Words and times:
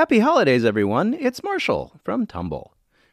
Happy 0.00 0.20
holidays, 0.20 0.64
everyone. 0.64 1.12
It's 1.12 1.42
Marshall 1.42 2.00
from 2.02 2.24
Tumble. 2.24 2.72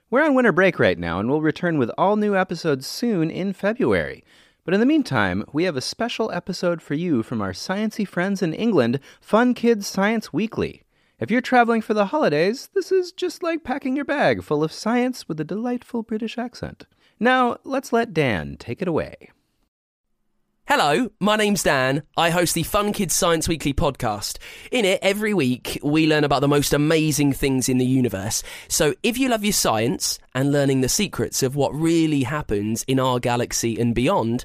We're 0.10 0.24
on 0.24 0.36
winter 0.36 0.54
break 0.54 0.80
right 0.80 0.98
now, 0.98 1.20
and 1.20 1.30
we'll 1.30 1.42
return 1.42 1.78
with 1.78 1.92
all 1.98 2.16
new 2.16 2.34
episodes 2.34 2.88
soon 2.88 3.30
in 3.30 3.52
February. 3.52 4.24
But 4.64 4.74
in 4.74 4.80
the 4.80 4.86
meantime, 4.86 5.44
we 5.52 5.66
have 5.66 5.76
a 5.76 5.82
special 5.82 6.32
episode 6.32 6.82
for 6.82 6.94
you 6.94 7.24
from 7.24 7.42
our 7.42 7.52
sciency 7.52 8.08
friends 8.08 8.42
in 8.42 8.54
England, 8.54 9.02
Fun 9.20 9.54
Kids 9.54 9.86
Science 9.86 10.32
Weekly. 10.32 10.84
If 11.20 11.30
you're 11.30 11.42
traveling 11.42 11.82
for 11.82 11.94
the 11.94 12.06
holidays, 12.06 12.70
this 12.74 12.90
is 12.90 13.12
just 13.12 13.44
like 13.44 13.66
packing 13.66 13.98
your 13.98 14.06
bag 14.06 14.42
full 14.42 14.64
of 14.64 14.72
science 14.72 15.28
with 15.28 15.42
a 15.42 15.44
delightful 15.44 16.04
British 16.04 16.38
accent. 16.38 16.86
Now, 17.20 17.58
let's 17.66 17.92
let 17.92 18.14
Dan 18.14 18.56
take 18.56 18.82
it 18.82 18.88
away. 18.88 19.32
Hello, 20.70 21.10
my 21.22 21.38
name's 21.38 21.64
Dan. 21.64 22.04
I 22.18 22.30
host 22.30 22.54
the 22.54 22.64
Fun 22.64 22.92
Kids 22.92 23.16
Science 23.16 23.48
Weekly 23.48 23.74
podcast. 23.74 24.38
In 24.70 24.84
it, 24.84 25.00
every 25.02 25.34
week, 25.34 25.80
we 25.82 26.08
learn 26.08 26.26
about 26.26 26.42
the 26.42 26.50
most 26.50 26.74
amazing 26.74 27.32
things 27.32 27.70
in 27.70 27.78
the 27.78 27.86
universe. 27.86 28.44
So 28.68 28.94
if 29.02 29.18
you 29.18 29.30
love 29.30 29.46
your 29.46 29.54
science 29.54 30.20
and 30.36 30.52
learning 30.52 30.82
the 30.82 30.90
secrets 30.90 31.42
of 31.42 31.56
what 31.56 31.74
really 31.74 32.24
happens 32.24 32.84
in 32.84 33.00
our 33.00 33.18
galaxy 33.18 33.80
and 33.80 33.96
beyond, 33.96 34.44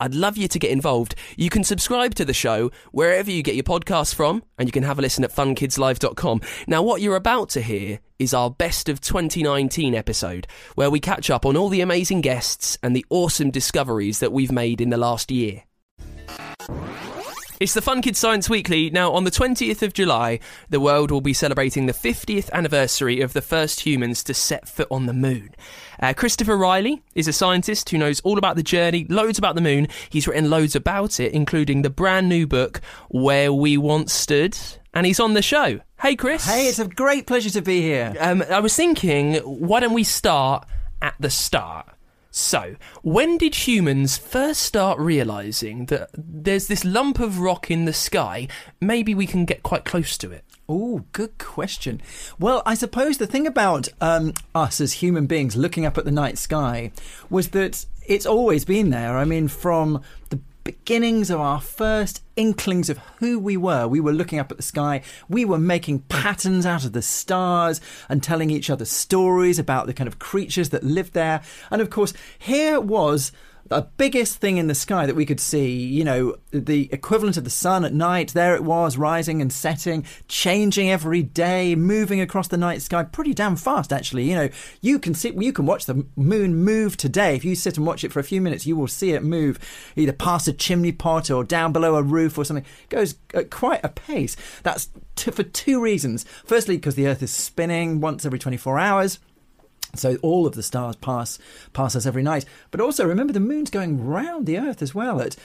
I'd 0.00 0.14
love 0.14 0.36
you 0.36 0.48
to 0.48 0.58
get 0.58 0.70
involved. 0.70 1.14
You 1.36 1.50
can 1.50 1.62
subscribe 1.62 2.14
to 2.16 2.24
the 2.24 2.34
show 2.34 2.72
wherever 2.90 3.30
you 3.30 3.42
get 3.42 3.54
your 3.54 3.64
podcasts 3.64 4.14
from, 4.14 4.42
and 4.58 4.66
you 4.66 4.72
can 4.72 4.82
have 4.82 4.98
a 4.98 5.02
listen 5.02 5.22
at 5.22 5.32
funkidslive.com. 5.32 6.40
Now, 6.66 6.82
what 6.82 7.02
you're 7.02 7.16
about 7.16 7.50
to 7.50 7.60
hear 7.60 8.00
is 8.18 8.34
our 8.34 8.50
best 8.50 8.88
of 8.88 9.00
2019 9.00 9.94
episode, 9.94 10.46
where 10.74 10.90
we 10.90 11.00
catch 11.00 11.30
up 11.30 11.44
on 11.46 11.56
all 11.56 11.68
the 11.68 11.82
amazing 11.82 12.22
guests 12.22 12.78
and 12.82 12.96
the 12.96 13.06
awesome 13.10 13.50
discoveries 13.50 14.20
that 14.20 14.32
we've 14.32 14.50
made 14.50 14.80
in 14.80 14.90
the 14.90 14.96
last 14.96 15.30
year. 15.30 15.62
It's 17.60 17.74
the 17.74 17.82
Fun 17.82 18.00
Kids 18.00 18.18
Science 18.18 18.48
Weekly. 18.48 18.88
Now, 18.88 19.12
on 19.12 19.24
the 19.24 19.30
20th 19.30 19.82
of 19.82 19.92
July, 19.92 20.40
the 20.70 20.80
world 20.80 21.10
will 21.10 21.20
be 21.20 21.34
celebrating 21.34 21.84
the 21.84 21.92
50th 21.92 22.50
anniversary 22.52 23.20
of 23.20 23.34
the 23.34 23.42
first 23.42 23.80
humans 23.80 24.24
to 24.24 24.32
set 24.32 24.66
foot 24.66 24.88
on 24.90 25.04
the 25.04 25.12
moon. 25.12 25.50
Uh, 26.00 26.14
Christopher 26.14 26.56
Riley 26.56 27.02
is 27.14 27.28
a 27.28 27.34
scientist 27.34 27.90
who 27.90 27.98
knows 27.98 28.20
all 28.20 28.38
about 28.38 28.56
the 28.56 28.62
journey, 28.62 29.04
loads 29.10 29.36
about 29.38 29.56
the 29.56 29.60
moon. 29.60 29.88
He's 30.08 30.26
written 30.26 30.48
loads 30.48 30.74
about 30.74 31.20
it, 31.20 31.34
including 31.34 31.82
the 31.82 31.90
brand 31.90 32.30
new 32.30 32.46
book, 32.46 32.80
Where 33.10 33.52
We 33.52 33.76
Once 33.76 34.14
Stood. 34.14 34.56
And 34.94 35.04
he's 35.04 35.20
on 35.20 35.34
the 35.34 35.42
show. 35.42 35.80
Hey, 36.00 36.16
Chris. 36.16 36.46
Hey, 36.46 36.66
it's 36.66 36.78
a 36.78 36.88
great 36.88 37.26
pleasure 37.26 37.50
to 37.50 37.60
be 37.60 37.82
here. 37.82 38.14
Um, 38.18 38.42
I 38.50 38.60
was 38.60 38.74
thinking, 38.74 39.34
why 39.34 39.80
don't 39.80 39.92
we 39.92 40.04
start 40.04 40.66
at 41.02 41.14
the 41.20 41.28
start? 41.28 41.90
So, 42.30 42.76
when 43.02 43.38
did 43.38 43.66
humans 43.66 44.16
first 44.16 44.62
start 44.62 45.00
realizing 45.00 45.86
that 45.86 46.10
there's 46.14 46.68
this 46.68 46.84
lump 46.84 47.18
of 47.18 47.40
rock 47.40 47.70
in 47.72 47.86
the 47.86 47.92
sky? 47.92 48.46
Maybe 48.80 49.16
we 49.16 49.26
can 49.26 49.44
get 49.44 49.64
quite 49.64 49.84
close 49.84 50.16
to 50.18 50.30
it. 50.30 50.44
Oh, 50.68 51.04
good 51.10 51.38
question. 51.38 52.00
Well, 52.38 52.62
I 52.64 52.74
suppose 52.74 53.18
the 53.18 53.26
thing 53.26 53.48
about 53.48 53.88
um, 54.00 54.34
us 54.54 54.80
as 54.80 54.92
human 54.92 55.26
beings 55.26 55.56
looking 55.56 55.84
up 55.84 55.98
at 55.98 56.04
the 56.04 56.12
night 56.12 56.38
sky 56.38 56.92
was 57.28 57.48
that 57.48 57.84
it's 58.06 58.26
always 58.26 58.64
been 58.64 58.90
there. 58.90 59.18
I 59.18 59.24
mean, 59.24 59.48
from 59.48 60.00
the 60.28 60.38
beginnings 60.64 61.30
of 61.30 61.40
our 61.40 61.60
first 61.60 62.22
inklings 62.36 62.88
of 62.88 62.98
who 63.18 63.38
we 63.38 63.56
were. 63.56 63.86
We 63.86 64.00
were 64.00 64.12
looking 64.12 64.38
up 64.38 64.50
at 64.50 64.56
the 64.56 64.62
sky. 64.62 65.02
We 65.28 65.44
were 65.44 65.58
making 65.58 66.00
patterns 66.00 66.66
out 66.66 66.84
of 66.84 66.92
the 66.92 67.02
stars 67.02 67.80
and 68.08 68.22
telling 68.22 68.50
each 68.50 68.70
other 68.70 68.84
stories 68.84 69.58
about 69.58 69.86
the 69.86 69.94
kind 69.94 70.08
of 70.08 70.18
creatures 70.18 70.70
that 70.70 70.84
lived 70.84 71.12
there. 71.12 71.42
And 71.70 71.80
of 71.80 71.90
course, 71.90 72.12
here 72.38 72.80
was 72.80 73.32
the 73.70 73.82
biggest 73.96 74.38
thing 74.38 74.56
in 74.56 74.66
the 74.66 74.74
sky 74.74 75.06
that 75.06 75.14
we 75.14 75.24
could 75.24 75.38
see, 75.38 75.70
you 75.70 76.02
know, 76.02 76.34
the 76.50 76.92
equivalent 76.92 77.36
of 77.36 77.44
the 77.44 77.50
sun 77.50 77.84
at 77.84 77.94
night, 77.94 78.34
there 78.34 78.56
it 78.56 78.64
was, 78.64 78.98
rising 78.98 79.40
and 79.40 79.52
setting, 79.52 80.04
changing 80.26 80.90
every 80.90 81.22
day, 81.22 81.76
moving 81.76 82.20
across 82.20 82.48
the 82.48 82.56
night 82.56 82.82
sky 82.82 83.04
pretty 83.04 83.32
damn 83.32 83.54
fast, 83.54 83.92
actually. 83.92 84.28
You 84.28 84.34
know, 84.34 84.48
you 84.80 84.98
can 84.98 85.14
see, 85.14 85.32
you 85.38 85.52
can 85.52 85.66
watch 85.66 85.86
the 85.86 86.04
moon 86.16 86.56
move 86.56 86.96
today. 86.96 87.36
If 87.36 87.44
you 87.44 87.54
sit 87.54 87.76
and 87.76 87.86
watch 87.86 88.02
it 88.02 88.12
for 88.12 88.18
a 88.18 88.24
few 88.24 88.40
minutes, 88.40 88.66
you 88.66 88.74
will 88.74 88.88
see 88.88 89.12
it 89.12 89.22
move 89.22 89.60
either 89.94 90.12
past 90.12 90.48
a 90.48 90.52
chimney 90.52 90.90
pot 90.90 91.30
or 91.30 91.44
down 91.44 91.72
below 91.72 91.94
a 91.94 92.02
roof 92.02 92.36
or 92.36 92.44
something. 92.44 92.64
It 92.82 92.90
goes 92.90 93.14
at 93.34 93.50
quite 93.52 93.84
a 93.84 93.88
pace. 93.88 94.36
That's 94.64 94.88
t- 95.14 95.30
for 95.30 95.44
two 95.44 95.80
reasons. 95.80 96.24
Firstly, 96.44 96.76
because 96.76 96.96
the 96.96 97.06
Earth 97.06 97.22
is 97.22 97.30
spinning 97.30 98.00
once 98.00 98.26
every 98.26 98.40
24 98.40 98.80
hours. 98.80 99.20
So 99.94 100.16
all 100.22 100.46
of 100.46 100.54
the 100.54 100.62
stars 100.62 100.96
pass 100.96 101.38
pass 101.72 101.96
us 101.96 102.06
every 102.06 102.22
night. 102.22 102.44
But 102.70 102.80
also 102.80 103.06
remember 103.06 103.32
the 103.32 103.40
moon's 103.40 103.70
going 103.70 104.04
round 104.06 104.46
the 104.46 104.58
Earth 104.58 104.82
as 104.82 104.94
well 104.94 105.20
at 105.20 105.36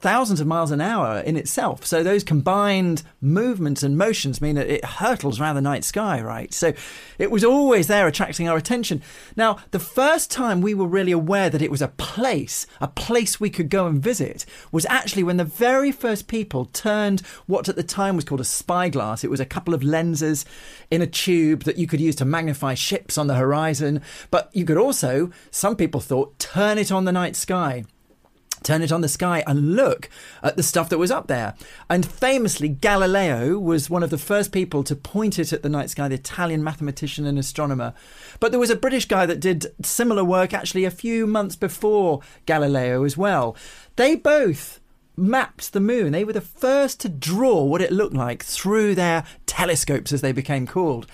thousands 0.00 0.40
of 0.40 0.46
miles 0.46 0.70
an 0.70 0.80
hour 0.80 1.20
in 1.20 1.36
itself. 1.36 1.86
So 1.86 2.02
those 2.02 2.24
combined 2.24 3.02
movements 3.20 3.82
and 3.82 3.96
motions 3.96 4.40
mean 4.40 4.56
that 4.56 4.68
it 4.68 4.84
hurtles 4.84 5.40
around 5.40 5.56
the 5.56 5.62
night 5.62 5.84
sky, 5.84 6.20
right? 6.20 6.52
So 6.52 6.74
it 7.18 7.30
was 7.30 7.42
always 7.42 7.86
there 7.86 8.06
attracting 8.06 8.48
our 8.48 8.56
attention. 8.56 9.02
Now, 9.36 9.58
the 9.70 9.78
first 9.78 10.30
time 10.30 10.60
we 10.60 10.74
were 10.74 10.86
really 10.86 11.12
aware 11.12 11.48
that 11.48 11.62
it 11.62 11.70
was 11.70 11.80
a 11.80 11.88
place, 11.88 12.66
a 12.80 12.88
place 12.88 13.40
we 13.40 13.50
could 13.50 13.70
go 13.70 13.86
and 13.86 14.02
visit, 14.02 14.44
was 14.70 14.86
actually 14.90 15.22
when 15.22 15.38
the 15.38 15.44
very 15.44 15.90
first 15.90 16.28
people 16.28 16.66
turned 16.66 17.20
what 17.46 17.68
at 17.68 17.76
the 17.76 17.82
time 17.82 18.16
was 18.16 18.24
called 18.24 18.40
a 18.40 18.44
spyglass. 18.44 19.24
It 19.24 19.30
was 19.30 19.40
a 19.40 19.46
couple 19.46 19.74
of 19.74 19.82
lenses 19.82 20.44
in 20.90 21.00
a 21.00 21.06
tube 21.06 21.64
that 21.64 21.78
you 21.78 21.86
could 21.86 22.00
use 22.00 22.16
to 22.16 22.24
magnify 22.24 22.74
ships 22.74 23.16
on 23.16 23.26
the 23.26 23.34
horizon, 23.34 24.02
but 24.30 24.50
you 24.52 24.64
could 24.64 24.76
also, 24.76 25.30
some 25.50 25.76
people 25.76 26.00
thought, 26.00 26.38
turn 26.38 26.78
it 26.78 26.92
on 26.92 27.04
the 27.04 27.12
night 27.12 27.36
sky 27.36 27.84
turn 28.64 28.82
it 28.82 28.90
on 28.90 29.00
the 29.00 29.08
sky 29.08 29.44
and 29.46 29.76
look 29.76 30.08
at 30.42 30.56
the 30.56 30.62
stuff 30.62 30.88
that 30.88 30.98
was 30.98 31.10
up 31.10 31.26
there. 31.26 31.54
And 31.88 32.04
famously, 32.04 32.68
Galileo 32.68 33.58
was 33.58 33.88
one 33.88 34.02
of 34.02 34.10
the 34.10 34.18
first 34.18 34.50
people 34.52 34.82
to 34.84 34.96
point 34.96 35.38
it 35.38 35.52
at 35.52 35.62
the 35.62 35.68
night 35.68 35.90
sky, 35.90 36.08
the 36.08 36.14
Italian 36.14 36.64
mathematician 36.64 37.26
and 37.26 37.38
astronomer. 37.38 37.94
But 38.40 38.50
there 38.50 38.60
was 38.60 38.70
a 38.70 38.76
British 38.76 39.06
guy 39.06 39.26
that 39.26 39.40
did 39.40 39.66
similar 39.84 40.24
work 40.24 40.52
actually 40.52 40.84
a 40.84 40.90
few 40.90 41.26
months 41.26 41.56
before 41.56 42.20
Galileo 42.46 43.04
as 43.04 43.16
well. 43.16 43.56
They 43.96 44.16
both 44.16 44.80
mapped 45.16 45.72
the 45.72 45.80
moon. 45.80 46.12
They 46.12 46.24
were 46.24 46.32
the 46.32 46.40
first 46.40 47.00
to 47.00 47.08
draw 47.08 47.62
what 47.62 47.82
it 47.82 47.92
looked 47.92 48.14
like 48.14 48.42
through 48.42 48.94
their 48.94 49.24
telescopes, 49.46 50.12
as 50.12 50.20
they 50.20 50.32
became 50.32 50.66
called. 50.66 51.06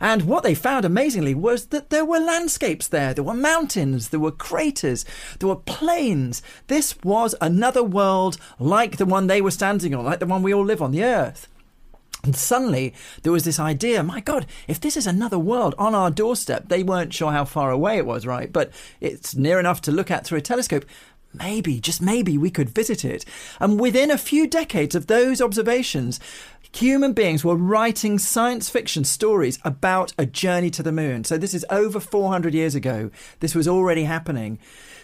And 0.00 0.22
what 0.22 0.42
they 0.42 0.54
found 0.54 0.84
amazingly 0.84 1.34
was 1.34 1.66
that 1.66 1.90
there 1.90 2.04
were 2.04 2.18
landscapes 2.18 2.88
there. 2.88 3.14
There 3.14 3.24
were 3.24 3.34
mountains, 3.34 4.08
there 4.08 4.20
were 4.20 4.32
craters, 4.32 5.04
there 5.38 5.48
were 5.48 5.56
plains. 5.56 6.42
This 6.66 6.96
was 7.02 7.34
another 7.40 7.82
world 7.82 8.38
like 8.58 8.96
the 8.96 9.06
one 9.06 9.26
they 9.26 9.40
were 9.40 9.50
standing 9.50 9.94
on, 9.94 10.04
like 10.04 10.20
the 10.20 10.26
one 10.26 10.42
we 10.42 10.54
all 10.54 10.64
live 10.64 10.82
on, 10.82 10.92
the 10.92 11.04
Earth. 11.04 11.48
And 12.26 12.34
suddenly 12.34 12.92
there 13.22 13.32
was 13.32 13.44
this 13.44 13.60
idea 13.60 14.02
my 14.02 14.20
God, 14.20 14.46
if 14.66 14.80
this 14.80 14.96
is 14.96 15.06
another 15.06 15.38
world 15.38 15.74
on 15.78 15.94
our 15.94 16.10
doorstep, 16.10 16.68
they 16.68 16.82
weren't 16.82 17.14
sure 17.14 17.30
how 17.30 17.44
far 17.44 17.70
away 17.70 17.98
it 17.98 18.06
was, 18.06 18.26
right? 18.26 18.52
But 18.52 18.72
it's 19.00 19.36
near 19.36 19.60
enough 19.60 19.80
to 19.82 19.92
look 19.92 20.10
at 20.10 20.26
through 20.26 20.38
a 20.38 20.42
telescope 20.42 20.84
maybe, 21.32 21.80
just 21.80 22.00
maybe, 22.00 22.38
we 22.38 22.50
could 22.50 22.70
visit 22.70 23.04
it. 23.04 23.24
And 23.60 23.80
within 23.80 24.10
a 24.10 24.18
few 24.18 24.46
decades 24.46 24.94
of 24.94 25.06
those 25.06 25.40
observations, 25.40 26.20
human 26.74 27.12
beings 27.12 27.44
were 27.44 27.56
writing 27.56 28.18
science 28.18 28.68
fiction 28.68 29.04
stories 29.04 29.58
about 29.64 30.12
a 30.18 30.26
journey 30.26 30.70
to 30.70 30.82
the 30.82 30.92
moon. 30.92 31.24
So 31.24 31.38
this 31.38 31.54
is 31.54 31.64
over 31.70 32.00
400 32.00 32.54
years 32.54 32.74
ago. 32.74 33.10
This 33.40 33.54
was 33.54 33.68
already 33.68 34.04
happening. 34.04 34.58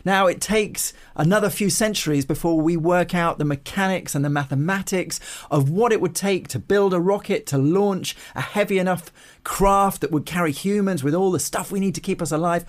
Now, 0.04 0.26
it 0.26 0.40
takes 0.40 0.92
another 1.14 1.48
few 1.48 1.70
centuries 1.70 2.26
before 2.26 2.60
we 2.60 2.76
work 2.76 3.14
out 3.14 3.38
the 3.38 3.44
mechanics 3.44 4.14
and 4.14 4.24
the 4.24 4.30
mathematics 4.30 5.20
of 5.50 5.70
what 5.70 5.92
it 5.92 6.00
would 6.00 6.14
take 6.14 6.48
to 6.48 6.58
build 6.58 6.92
a 6.92 7.00
rocket 7.00 7.46
to 7.46 7.58
launch 7.58 8.16
a 8.34 8.40
heavy 8.40 8.78
enough 8.78 9.12
craft 9.44 10.00
that 10.00 10.10
would 10.10 10.26
carry 10.26 10.50
humans 10.50 11.04
with 11.04 11.14
all 11.14 11.30
the 11.30 11.38
stuff 11.38 11.70
we 11.70 11.80
need 11.80 11.94
to 11.94 12.00
keep 12.00 12.20
us 12.20 12.32
alive 12.32 12.64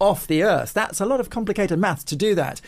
off 0.00 0.26
the 0.26 0.42
Earth. 0.42 0.72
That's 0.72 1.00
a 1.00 1.06
lot 1.06 1.20
of 1.20 1.30
complicated 1.30 1.78
maths 1.78 2.04
to 2.04 2.16
do 2.16 2.34
that. 2.36 2.60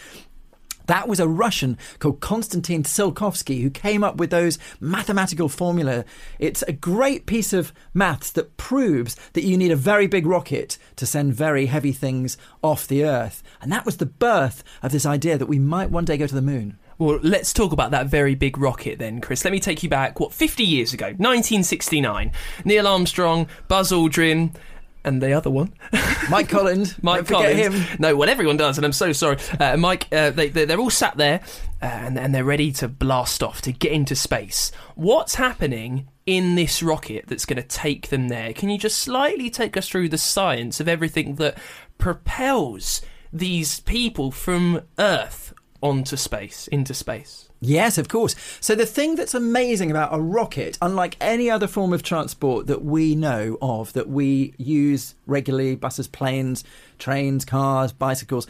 That 0.86 1.08
was 1.08 1.20
a 1.20 1.28
Russian 1.28 1.78
called 1.98 2.20
Konstantin 2.20 2.82
Tsiolkovsky 2.82 3.62
who 3.62 3.70
came 3.70 4.02
up 4.02 4.16
with 4.16 4.30
those 4.30 4.58
mathematical 4.80 5.48
formula. 5.48 6.04
It's 6.38 6.62
a 6.62 6.72
great 6.72 7.26
piece 7.26 7.52
of 7.52 7.72
maths 7.94 8.30
that 8.32 8.56
proves 8.56 9.16
that 9.34 9.44
you 9.44 9.56
need 9.56 9.71
a 9.71 9.77
very 9.77 10.06
big 10.06 10.27
rocket 10.27 10.78
to 10.97 11.06
send 11.06 11.34
very 11.34 11.66
heavy 11.66 11.92
things 11.92 12.36
off 12.62 12.86
the 12.86 13.04
Earth. 13.04 13.42
And 13.60 13.71
that 13.72 13.86
was 13.86 13.98
the 13.98 14.06
birth 14.06 14.65
of 14.82 14.92
this 14.92 15.06
idea 15.06 15.38
that 15.38 15.47
we 15.47 15.59
might 15.59 15.91
one 15.91 16.04
day 16.04 16.16
go 16.16 16.27
to 16.27 16.34
the 16.34 16.42
moon. 16.42 16.78
Well, 17.00 17.18
let's 17.22 17.54
talk 17.54 17.72
about 17.72 17.92
that 17.92 18.09
very 18.09 18.34
big 18.34 18.59
rocket 18.59 18.98
then, 18.98 19.22
Chris. 19.22 19.42
Let 19.42 19.53
me 19.53 19.59
take 19.59 19.83
you 19.83 19.88
back, 19.88 20.21
what, 20.21 20.34
50 20.34 20.65
years 20.65 20.92
ago, 20.92 21.06
1969. 21.06 22.30
Neil 22.66 22.86
Armstrong, 22.86 23.48
Buzz 23.68 23.91
Aldrin, 23.91 24.54
and 25.04 25.22
the 25.22 25.32
other 25.32 25.50
one, 25.50 25.72
Mike 26.30 26.48
Collins. 26.48 27.02
Mike 27.02 27.26
Don't 27.26 27.42
Collins. 27.42 27.74
him. 27.74 27.98
No, 27.98 28.16
well, 28.16 28.28
everyone 28.28 28.56
does, 28.56 28.78
and 28.78 28.84
I'm 28.84 28.92
so 28.92 29.12
sorry. 29.12 29.38
Uh, 29.58 29.76
Mike, 29.76 30.06
uh, 30.12 30.30
they, 30.30 30.48
they, 30.48 30.64
they're 30.64 30.80
all 30.80 30.91
sat 30.91 31.16
there, 31.16 31.41
uh, 31.82 31.86
and, 31.86 32.18
and 32.18 32.34
they're 32.34 32.44
ready 32.44 32.72
to 32.72 32.88
blast 32.88 33.42
off 33.42 33.62
to 33.62 33.72
get 33.72 33.92
into 33.92 34.14
space. 34.14 34.72
What's 34.94 35.36
happening 35.36 36.08
in 36.26 36.54
this 36.54 36.82
rocket 36.82 37.26
that's 37.26 37.44
going 37.44 37.60
to 37.60 37.68
take 37.68 38.08
them 38.08 38.28
there? 38.28 38.52
Can 38.52 38.68
you 38.68 38.78
just 38.78 38.98
slightly 38.98 39.50
take 39.50 39.76
us 39.76 39.88
through 39.88 40.08
the 40.08 40.18
science 40.18 40.80
of 40.80 40.88
everything 40.88 41.36
that 41.36 41.56
propels 41.98 43.02
these 43.32 43.80
people 43.80 44.30
from 44.30 44.82
Earth 44.98 45.52
onto 45.82 46.16
space, 46.16 46.68
into 46.68 46.94
space. 46.94 47.49
Yes, 47.60 47.98
of 47.98 48.09
course. 48.09 48.34
So 48.60 48.74
the 48.74 48.86
thing 48.86 49.16
that's 49.16 49.34
amazing 49.34 49.91
about 49.91 50.15
a 50.15 50.21
rocket, 50.21 50.78
unlike 50.80 51.16
any 51.21 51.51
other 51.51 51.66
form 51.66 51.92
of 51.92 52.03
transport 52.03 52.66
that 52.68 52.83
we 52.83 53.15
know 53.15 53.59
of, 53.60 53.92
that 53.92 54.09
we 54.09 54.54
use 54.57 55.15
regularly, 55.27 55.77
buses, 55.77 56.09
planes, 56.09 56.65
trains, 56.98 57.45
cars, 57.45 57.92
bicycles, 57.92 58.47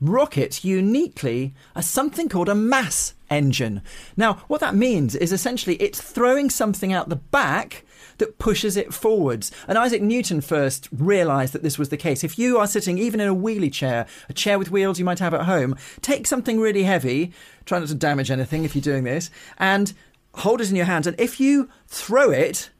rockets 0.00 0.62
uniquely 0.64 1.54
are 1.74 1.82
something 1.82 2.28
called 2.28 2.50
a 2.50 2.54
mass 2.54 3.14
engine. 3.30 3.80
Now, 4.16 4.34
what 4.48 4.60
that 4.60 4.74
means 4.74 5.14
is 5.14 5.32
essentially 5.32 5.76
it's 5.76 6.00
throwing 6.00 6.50
something 6.50 6.92
out 6.92 7.08
the 7.08 7.16
back 7.16 7.83
that 8.18 8.38
pushes 8.38 8.76
it 8.76 8.92
forwards. 8.92 9.50
And 9.68 9.78
Isaac 9.78 10.02
Newton 10.02 10.40
first 10.40 10.88
realized 10.92 11.52
that 11.52 11.62
this 11.62 11.78
was 11.78 11.88
the 11.88 11.96
case. 11.96 12.24
If 12.24 12.38
you 12.38 12.58
are 12.58 12.66
sitting 12.66 12.98
even 12.98 13.20
in 13.20 13.28
a 13.28 13.34
wheelie 13.34 13.72
chair, 13.72 14.06
a 14.28 14.32
chair 14.32 14.58
with 14.58 14.70
wheels 14.70 14.98
you 14.98 15.04
might 15.04 15.18
have 15.18 15.34
at 15.34 15.42
home, 15.42 15.76
take 16.00 16.26
something 16.26 16.60
really 16.60 16.84
heavy, 16.84 17.32
try 17.64 17.78
not 17.78 17.88
to 17.88 17.94
damage 17.94 18.30
anything 18.30 18.64
if 18.64 18.74
you're 18.74 18.82
doing 18.82 19.04
this, 19.04 19.30
and 19.58 19.92
hold 20.34 20.60
it 20.60 20.70
in 20.70 20.76
your 20.76 20.86
hands. 20.86 21.06
And 21.06 21.18
if 21.18 21.40
you 21.40 21.68
throw 21.86 22.30
it, 22.30 22.70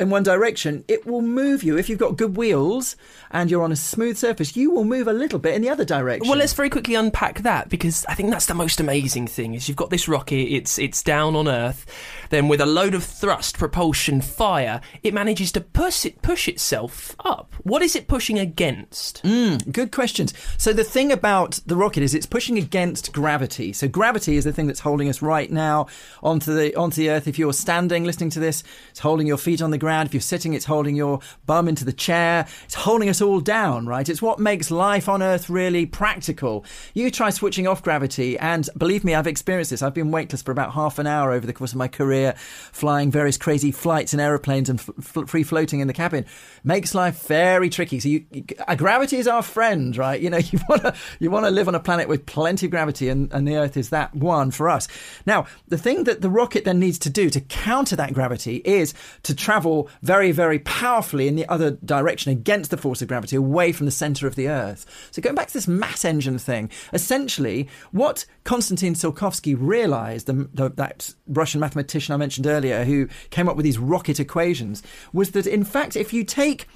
in 0.00 0.08
one 0.08 0.22
direction, 0.22 0.82
it 0.88 1.06
will 1.06 1.20
move 1.20 1.62
you. 1.62 1.76
If 1.76 1.90
you've 1.90 1.98
got 1.98 2.16
good 2.16 2.34
wheels 2.34 2.96
and 3.30 3.50
you're 3.50 3.62
on 3.62 3.70
a 3.70 3.76
smooth 3.76 4.16
surface, 4.16 4.56
you 4.56 4.70
will 4.70 4.84
move 4.84 5.06
a 5.06 5.12
little 5.12 5.38
bit 5.38 5.54
in 5.54 5.60
the 5.60 5.68
other 5.68 5.84
direction. 5.84 6.26
Well, 6.26 6.38
let's 6.38 6.54
very 6.54 6.70
quickly 6.70 6.94
unpack 6.94 7.40
that 7.40 7.68
because 7.68 8.06
I 8.08 8.14
think 8.14 8.30
that's 8.30 8.46
the 8.46 8.54
most 8.54 8.80
amazing 8.80 9.26
thing. 9.26 9.52
Is 9.52 9.68
you've 9.68 9.76
got 9.76 9.90
this 9.90 10.08
rocket, 10.08 10.36
it's 10.36 10.78
it's 10.78 11.02
down 11.02 11.36
on 11.36 11.46
Earth, 11.46 11.84
then 12.30 12.48
with 12.48 12.62
a 12.62 12.66
load 12.66 12.94
of 12.94 13.04
thrust, 13.04 13.58
propulsion, 13.58 14.22
fire, 14.22 14.80
it 15.02 15.12
manages 15.12 15.52
to 15.52 15.60
push 15.60 16.06
it 16.06 16.22
push 16.22 16.48
itself 16.48 17.14
up. 17.22 17.54
What 17.62 17.82
is 17.82 17.94
it 17.94 18.08
pushing 18.08 18.38
against? 18.38 19.22
Mm, 19.22 19.70
good 19.70 19.92
questions. 19.92 20.32
So 20.56 20.72
the 20.72 20.82
thing 20.82 21.12
about 21.12 21.60
the 21.66 21.76
rocket 21.76 22.02
is 22.02 22.14
it's 22.14 22.26
pushing 22.26 22.56
against 22.56 23.12
gravity. 23.12 23.74
So 23.74 23.86
gravity 23.86 24.36
is 24.36 24.44
the 24.44 24.52
thing 24.52 24.66
that's 24.66 24.80
holding 24.80 25.10
us 25.10 25.20
right 25.20 25.50
now 25.52 25.88
onto 26.22 26.54
the 26.54 26.74
onto 26.74 27.02
the 27.02 27.10
Earth. 27.10 27.28
If 27.28 27.38
you're 27.38 27.52
standing 27.52 28.04
listening 28.04 28.30
to 28.30 28.40
this, 28.40 28.64
it's 28.88 29.00
holding 29.00 29.26
your 29.26 29.36
feet 29.36 29.60
on 29.60 29.70
the 29.70 29.76
ground. 29.76 29.89
If 29.90 30.14
you're 30.14 30.20
sitting, 30.20 30.54
it's 30.54 30.64
holding 30.64 30.96
your 30.96 31.20
bum 31.46 31.68
into 31.68 31.84
the 31.84 31.92
chair. 31.92 32.46
It's 32.64 32.74
holding 32.74 33.08
us 33.08 33.20
all 33.20 33.40
down, 33.40 33.86
right? 33.86 34.08
It's 34.08 34.22
what 34.22 34.38
makes 34.38 34.70
life 34.70 35.08
on 35.08 35.22
Earth 35.22 35.50
really 35.50 35.86
practical. 35.86 36.64
You 36.94 37.10
try 37.10 37.30
switching 37.30 37.66
off 37.66 37.82
gravity, 37.82 38.38
and 38.38 38.68
believe 38.76 39.04
me, 39.04 39.14
I've 39.14 39.26
experienced 39.26 39.70
this. 39.70 39.82
I've 39.82 39.94
been 39.94 40.10
weightless 40.10 40.42
for 40.42 40.52
about 40.52 40.72
half 40.72 40.98
an 40.98 41.06
hour 41.06 41.32
over 41.32 41.46
the 41.46 41.52
course 41.52 41.72
of 41.72 41.78
my 41.78 41.88
career, 41.88 42.34
flying 42.72 43.10
various 43.10 43.36
crazy 43.36 43.72
flights 43.72 44.14
in 44.14 44.20
aeroplanes 44.20 44.68
and 44.68 44.80
f- 44.80 45.28
free 45.28 45.42
floating 45.42 45.80
in 45.80 45.88
the 45.88 45.92
cabin. 45.92 46.26
Makes 46.62 46.94
life 46.94 47.26
very 47.26 47.70
tricky. 47.70 48.00
So 48.00 48.08
you, 48.08 48.24
you, 48.30 48.42
gravity 48.76 49.16
is 49.16 49.26
our 49.26 49.42
friend, 49.42 49.96
right? 49.96 50.20
You 50.20 50.30
know, 50.30 50.38
you 50.50 50.58
want 50.68 50.82
to 50.82 50.94
you 51.18 51.30
want 51.30 51.46
to 51.46 51.50
live 51.50 51.68
on 51.68 51.74
a 51.74 51.80
planet 51.80 52.08
with 52.08 52.26
plenty 52.26 52.66
of 52.66 52.70
gravity, 52.70 53.08
and, 53.08 53.32
and 53.32 53.46
the 53.46 53.56
Earth 53.56 53.76
is 53.76 53.90
that 53.90 54.14
one 54.14 54.50
for 54.50 54.68
us. 54.68 54.88
Now, 55.26 55.46
the 55.68 55.78
thing 55.78 56.04
that 56.04 56.20
the 56.20 56.30
rocket 56.30 56.64
then 56.64 56.78
needs 56.78 56.98
to 57.00 57.10
do 57.10 57.30
to 57.30 57.40
counter 57.40 57.96
that 57.96 58.12
gravity 58.12 58.56
is 58.64 58.94
to 59.22 59.34
travel 59.34 59.79
very, 60.02 60.32
very 60.32 60.58
powerfully 60.60 61.28
in 61.28 61.36
the 61.36 61.48
other 61.48 61.72
direction 61.84 62.32
against 62.32 62.70
the 62.70 62.76
force 62.76 63.02
of 63.02 63.08
gravity, 63.08 63.36
away 63.36 63.72
from 63.72 63.86
the 63.86 63.92
center 63.92 64.26
of 64.26 64.34
the 64.34 64.48
Earth. 64.48 64.86
So 65.10 65.22
going 65.22 65.34
back 65.34 65.48
to 65.48 65.54
this 65.54 65.68
mass 65.68 66.04
engine 66.04 66.38
thing, 66.38 66.70
essentially, 66.92 67.68
what 67.92 68.24
Konstantin 68.44 68.94
Tsiolkovsky 68.94 69.56
realized, 69.58 70.26
the, 70.26 70.48
the, 70.54 70.70
that 70.70 71.14
Russian 71.26 71.60
mathematician 71.60 72.14
I 72.14 72.16
mentioned 72.16 72.46
earlier, 72.46 72.84
who 72.84 73.08
came 73.30 73.48
up 73.48 73.56
with 73.56 73.64
these 73.64 73.78
rocket 73.78 74.20
equations, 74.20 74.82
was 75.12 75.32
that 75.32 75.46
in 75.46 75.64
fact, 75.64 75.96
if 75.96 76.12
you 76.12 76.24
take 76.24 76.66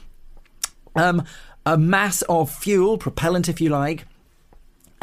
um, 0.97 1.25
a 1.67 1.77
mass 1.77 2.23
of 2.23 2.51
fuel, 2.51 2.99
propellant 2.99 3.49
if 3.49 3.61
you 3.61 3.71
like, 3.71 4.07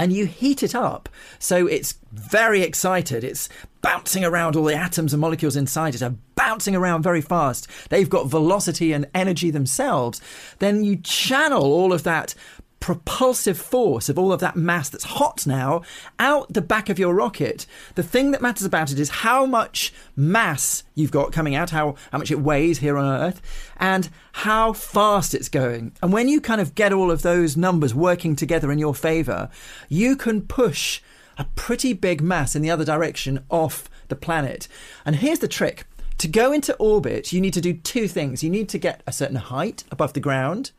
and 0.01 0.11
you 0.11 0.25
heat 0.25 0.63
it 0.63 0.73
up 0.73 1.07
so 1.37 1.67
it's 1.67 1.95
very 2.11 2.61
excited. 2.61 3.23
It's 3.23 3.47
bouncing 3.81 4.23
around, 4.23 4.55
all 4.55 4.65
the 4.65 4.75
atoms 4.75 5.13
and 5.13 5.21
molecules 5.21 5.55
inside 5.55 5.95
it 5.95 6.01
are 6.03 6.15
bouncing 6.35 6.75
around 6.75 7.03
very 7.03 7.21
fast. 7.21 7.67
They've 7.89 8.09
got 8.09 8.27
velocity 8.27 8.93
and 8.93 9.07
energy 9.15 9.49
themselves. 9.49 10.21
Then 10.59 10.83
you 10.83 10.97
channel 10.97 11.63
all 11.63 11.93
of 11.93 12.03
that 12.03 12.35
propulsive 12.81 13.57
force 13.57 14.09
of 14.09 14.19
all 14.19 14.33
of 14.33 14.41
that 14.41 14.57
mass 14.57 14.89
that's 14.89 15.05
hot 15.05 15.47
now 15.47 15.83
out 16.19 16.51
the 16.51 16.61
back 16.61 16.89
of 16.89 16.99
your 16.99 17.13
rocket. 17.13 17.65
The 17.95 18.03
thing 18.03 18.31
that 18.31 18.41
matters 18.41 18.65
about 18.65 18.91
it 18.91 18.99
is 18.99 19.09
how 19.09 19.45
much 19.45 19.93
mass 20.15 20.83
you've 20.95 21.11
got 21.11 21.31
coming 21.31 21.55
out, 21.55 21.69
how, 21.69 21.95
how 22.11 22.17
much 22.17 22.31
it 22.31 22.41
weighs 22.41 22.79
here 22.79 22.97
on 22.97 23.21
Earth, 23.21 23.41
and 23.77 24.09
how 24.33 24.73
fast 24.73 25.33
it's 25.33 25.47
going. 25.47 25.93
And 26.01 26.11
when 26.11 26.27
you 26.27 26.41
kind 26.41 26.59
of 26.59 26.75
get 26.75 26.91
all 26.91 27.11
of 27.11 27.21
those 27.21 27.55
numbers 27.55 27.95
working 27.95 28.35
together 28.35 28.71
in 28.71 28.79
your 28.79 28.95
favor, 28.95 29.49
you 29.87 30.17
can 30.17 30.41
push 30.41 31.01
a 31.37 31.45
pretty 31.55 31.93
big 31.93 32.21
mass 32.21 32.55
in 32.55 32.61
the 32.61 32.71
other 32.71 32.85
direction 32.85 33.45
off 33.49 33.89
the 34.07 34.15
planet. 34.15 34.67
And 35.05 35.15
here's 35.17 35.39
the 35.39 35.47
trick. 35.47 35.85
To 36.17 36.27
go 36.27 36.51
into 36.51 36.75
orbit, 36.75 37.31
you 37.31 37.41
need 37.41 37.53
to 37.53 37.61
do 37.61 37.73
two 37.73 38.07
things. 38.07 38.43
You 38.43 38.49
need 38.49 38.69
to 38.69 38.77
get 38.77 39.01
a 39.07 39.11
certain 39.11 39.37
height 39.37 39.83
above 39.91 40.13
the 40.13 40.19
ground, 40.19 40.71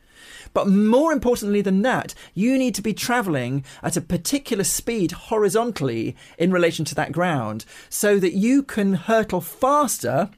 but 0.52 0.68
more 0.68 1.12
importantly 1.12 1.60
than 1.60 1.82
that, 1.82 2.14
you 2.34 2.58
need 2.58 2.74
to 2.74 2.82
be 2.82 2.92
traveling 2.94 3.64
at 3.82 3.96
a 3.96 4.00
particular 4.00 4.64
speed 4.64 5.12
horizontally 5.12 6.16
in 6.38 6.52
relation 6.52 6.84
to 6.86 6.94
that 6.94 7.12
ground 7.12 7.64
so 7.88 8.18
that 8.18 8.34
you 8.34 8.62
can 8.62 8.94
hurtle 8.94 9.40
faster 9.40 10.30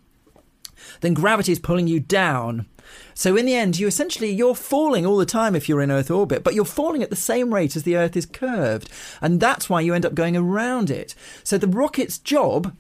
than 1.01 1.15
gravity 1.15 1.53
is 1.53 1.59
pulling 1.59 1.87
you 1.87 2.01
down. 2.01 2.67
So 3.15 3.37
in 3.37 3.47
the 3.47 3.55
end, 3.55 3.79
you 3.79 3.87
essentially 3.87 4.31
you're 4.31 4.55
falling 4.55 5.07
all 5.07 5.17
the 5.17 5.27
time 5.27 5.57
if 5.57 5.69
you're 5.69 5.81
in 5.81 5.91
Earth 5.91 6.11
orbit, 6.11 6.45
but 6.45 6.55
you're 6.55 6.65
falling 6.65 7.03
at 7.03 7.11
the 7.11 7.17
same 7.17 7.55
rate 7.55 7.77
as 7.77 7.83
the 7.83 7.97
Earth 7.97 8.17
is 8.17 8.27
curved, 8.27 8.91
and 9.21 9.41
that's 9.41 9.71
why 9.71 9.81
you 9.81 9.95
end 9.95 10.05
up 10.05 10.15
going 10.15 10.37
around 10.37 10.91
it. 10.91 11.15
So 11.43 11.57
the 11.57 11.67
rocket's 11.67 12.19
job 12.19 12.77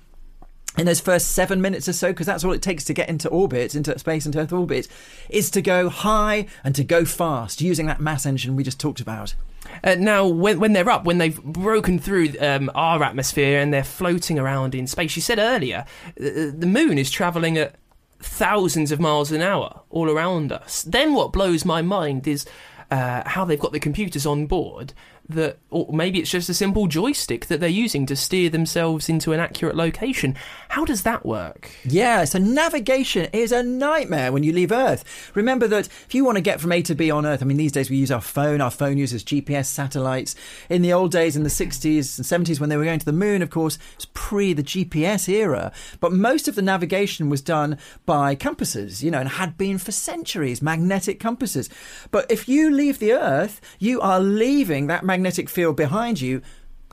in 0.77 0.87
those 0.87 1.01
first 1.01 1.31
seven 1.31 1.61
minutes 1.61 1.89
or 1.89 1.93
so, 1.93 2.09
because 2.09 2.27
that's 2.27 2.45
all 2.45 2.53
it 2.53 2.63
takes 2.63 2.85
to 2.85 2.95
get 2.95 3.09
into 3.09 3.29
orbit, 3.29 3.75
into 3.75 3.97
space 3.99 4.27
into 4.27 4.41
Earth 4.41 4.53
orbit, 4.53 4.89
is 5.29 5.51
to 5.51 5.63
go 5.63 5.89
high 5.89 6.47
and 6.65 6.75
to 6.75 6.85
go 6.85 7.05
fast 7.05 7.61
using 7.61 7.87
that 7.87 8.01
mass 8.01 8.27
engine 8.27 8.57
we 8.57 8.65
just 8.65 8.81
talked 8.81 9.01
about. 9.01 9.35
Uh, 9.83 9.97
now, 9.99 10.27
when, 10.27 10.61
when 10.61 10.73
they're 10.73 10.91
up, 10.91 11.05
when 11.05 11.19
they've 11.19 11.43
broken 11.43 11.99
through 11.99 12.33
um, 12.41 12.71
our 12.75 13.03
atmosphere 13.03 13.61
and 13.61 13.73
they're 13.73 13.85
floating 13.85 14.39
around 14.39 14.75
in 14.75 14.87
space, 14.87 15.17
you 15.17 15.23
said 15.23 15.39
earlier, 15.39 15.85
uh, 16.21 16.51
the 16.55 16.69
moon 16.69 16.99
is 16.99 17.11
travelling 17.11 17.57
at 17.57 17.77
thousands 18.21 18.91
of 18.91 19.01
miles 19.01 19.31
an 19.33 19.43
hour 19.43 19.81
all 19.91 20.11
around 20.11 20.53
us. 20.53 20.83
Then 20.83 21.15
what 21.15 21.33
blows 21.33 21.65
my 21.65 21.83
mind 21.83 22.27
is 22.27 22.47
uh, 22.91 23.23
how 23.27 23.45
they've 23.45 23.59
got 23.59 23.73
the 23.73 23.81
computers 23.81 24.27
on 24.27 24.47
board 24.47 24.93
that, 25.29 25.59
or 25.71 25.93
maybe 25.93 26.19
it's 26.21 26.31
just 26.31 26.49
a 26.49 26.55
simple 26.55 26.87
joystick 26.87 27.47
that 27.47 27.61
they're 27.61 27.69
using 27.69 28.05
to 28.07 28.17
steer 28.17 28.51
themselves 28.51 29.09
into 29.09 29.33
an 29.33 29.41
accurate 29.41 29.77
location. 29.77 30.37
How 30.69 30.85
does 30.85 31.03
that 31.03 31.25
work? 31.25 31.71
Yeah, 31.85 32.25
so 32.25 32.39
navigation 32.39 33.29
is 33.33 33.51
a 33.51 33.63
nightmare 33.63 34.33
when 34.33 34.43
you 34.43 34.53
leave 34.53 34.73
Earth. 34.73 35.33
Remember 35.35 35.67
that 35.69 35.87
if 35.87 36.15
you 36.15 36.25
want 36.25 36.37
to 36.37 36.43
get 36.43 36.61
from 36.61 36.73
A 36.73 36.83
to 36.83 36.95
B 36.95 37.11
on 37.11 37.25
Earth, 37.25 37.43
I 37.43 37.47
mean, 37.47 37.57
these 37.57 37.73
days 37.73 37.89
we 37.89 37.97
use 37.97 38.11
our 38.11 38.21
phone, 38.21 38.61
our 38.61 38.71
phone 38.71 38.99
uses 38.99 39.25
GPS 39.25 39.67
satellites. 39.67 40.35
In 40.69 40.83
the 40.83 40.93
old 40.93 41.11
days, 41.11 41.37
in 41.37 41.43
the 41.43 41.49
60s 41.49 42.19
and 42.19 42.47
70s, 42.47 42.61
when 42.61 42.69
they 42.69 42.77
were 42.77 42.85
going 42.85 42.99
to 42.99 43.07
the 43.07 43.13
moon, 43.13 43.41
of 43.41 43.51
course, 43.51 43.79
it's 43.95 44.07
pre 44.13 44.53
the 44.53 44.63
GPS 44.63 45.29
era. 45.29 45.73
But 46.01 46.13
most 46.13 46.49
of 46.49 46.55
the 46.55 46.63
navigation 46.63 47.31
was 47.31 47.41
done 47.41 47.79
by 48.05 48.35
compasses, 48.35 49.03
you 49.03 49.11
know, 49.11 49.21
and 49.21 49.29
had 49.29 49.57
been 49.57 49.79
for 49.79 49.93
centuries, 49.93 50.61
magnetic 50.61 51.19
compasses. 51.19 51.71
But 52.11 52.31
if 52.31 52.49
you 52.49 52.71
leave 52.71 52.99
the 52.99 53.13
Earth, 53.13 53.61
you 53.79 54.01
are 54.03 54.21
leaving 54.21 54.87
that 54.89 55.05
magnetic 55.05 55.14
field 55.49 55.77
behind 55.77 56.21
you, 56.21 56.43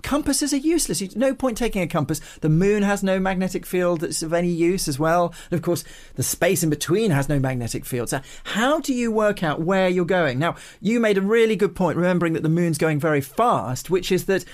compasses 0.02 0.54
are 0.54 0.58
useless. 0.58 1.16
No 1.16 1.34
point 1.34 1.58
taking 1.58 1.82
a 1.82 1.88
compass. 1.88 2.20
The 2.42 2.50
moon 2.50 2.84
has 2.84 3.04
no 3.04 3.20
magnetic 3.20 3.66
field 3.66 4.02
that's 4.02 4.22
of 4.22 4.34
any 4.34 4.50
use 4.50 4.88
as 4.88 5.00
well. 5.00 5.34
And 5.50 5.58
of 5.58 5.64
course, 5.64 5.84
the 6.16 6.24
space 6.24 6.64
in 6.64 6.70
between 6.70 7.12
has 7.12 7.30
no 7.30 7.40
magnetic 7.40 7.86
field. 7.86 8.10
So, 8.10 8.22
how 8.44 8.80
do 8.80 8.94
you 8.94 9.12
work 9.12 9.44
out 9.44 9.62
where 9.62 9.90
you're 9.90 10.06
going? 10.06 10.40
Now, 10.40 10.56
you 10.80 11.00
made 11.00 11.18
a 11.18 11.22
really 11.22 11.56
good 11.56 11.76
point, 11.76 11.98
remembering 11.98 12.34
that 12.34 12.44
the 12.44 12.50
moon's 12.50 12.78
going 12.78 13.00
very 13.00 13.22
fast, 13.22 13.90
which 13.90 14.12
is 14.12 14.26
that 14.26 14.46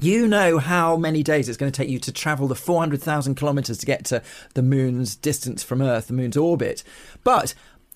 you 0.00 0.28
know 0.28 0.58
how 0.58 0.96
many 0.96 1.24
days 1.24 1.48
it's 1.48 1.58
going 1.58 1.72
to 1.72 1.76
take 1.76 1.88
you 1.88 1.98
to 1.98 2.12
travel 2.12 2.46
the 2.46 2.54
400,000 2.54 3.34
kilometers 3.34 3.78
to 3.78 3.86
get 3.86 4.04
to 4.06 4.22
the 4.54 4.62
moon's 4.62 5.16
distance 5.16 5.64
from 5.64 5.82
Earth, 5.82 6.06
the 6.06 6.12
moon's 6.12 6.36
orbit. 6.36 6.84
But 7.24 7.54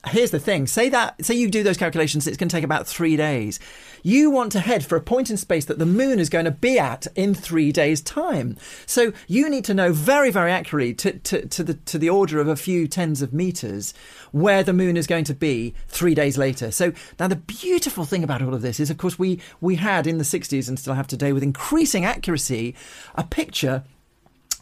here's 0.08 0.30
the 0.32 0.38
thing. 0.40 0.66
Say 0.66 0.88
that 0.88 1.24
say 1.24 1.34
you 1.34 1.48
do 1.48 1.62
those 1.62 1.76
calculations 1.76 2.26
it's 2.26 2.36
going 2.36 2.48
to 2.48 2.56
take 2.56 2.64
about 2.64 2.86
three 2.86 3.16
days. 3.16 3.60
You 4.02 4.30
want 4.30 4.52
to 4.52 4.60
head 4.60 4.84
for 4.84 4.96
a 4.96 5.00
point 5.00 5.30
in 5.30 5.36
space 5.36 5.64
that 5.66 5.78
the 5.78 5.86
moon 5.86 6.18
is 6.18 6.28
going 6.28 6.44
to 6.44 6.50
be 6.50 6.78
at 6.78 7.06
in 7.14 7.34
three 7.34 7.70
days 7.70 8.00
time. 8.00 8.56
So 8.84 9.12
you 9.28 9.48
need 9.48 9.64
to 9.66 9.74
know 9.74 9.92
very 9.92 10.30
very 10.30 10.50
accurately 10.50 10.94
to, 10.94 11.18
to, 11.18 11.46
to 11.46 11.62
the 11.62 11.74
to 11.74 11.98
the 11.98 12.10
order 12.10 12.40
of 12.40 12.48
a 12.48 12.56
few 12.56 12.88
tens 12.88 13.22
of 13.22 13.32
meters 13.32 13.94
where 14.32 14.64
the 14.64 14.72
moon 14.72 14.96
is 14.96 15.06
going 15.06 15.24
to 15.24 15.34
be 15.34 15.74
three 15.88 16.14
days 16.14 16.36
later. 16.36 16.70
So 16.72 16.92
now 17.20 17.28
the 17.28 17.36
beautiful 17.36 18.04
thing 18.04 18.24
about 18.24 18.42
all 18.42 18.54
of 18.54 18.62
this 18.62 18.80
is 18.80 18.90
of 18.90 18.98
course 18.98 19.18
we 19.18 19.40
we 19.60 19.76
had 19.76 20.06
in 20.06 20.18
the 20.18 20.24
60s 20.24 20.68
and 20.68 20.78
still 20.78 20.94
have 20.94 21.06
today 21.06 21.32
with 21.32 21.42
increasing 21.42 22.04
accuracy 22.04 22.74
a 23.14 23.24
picture 23.24 23.84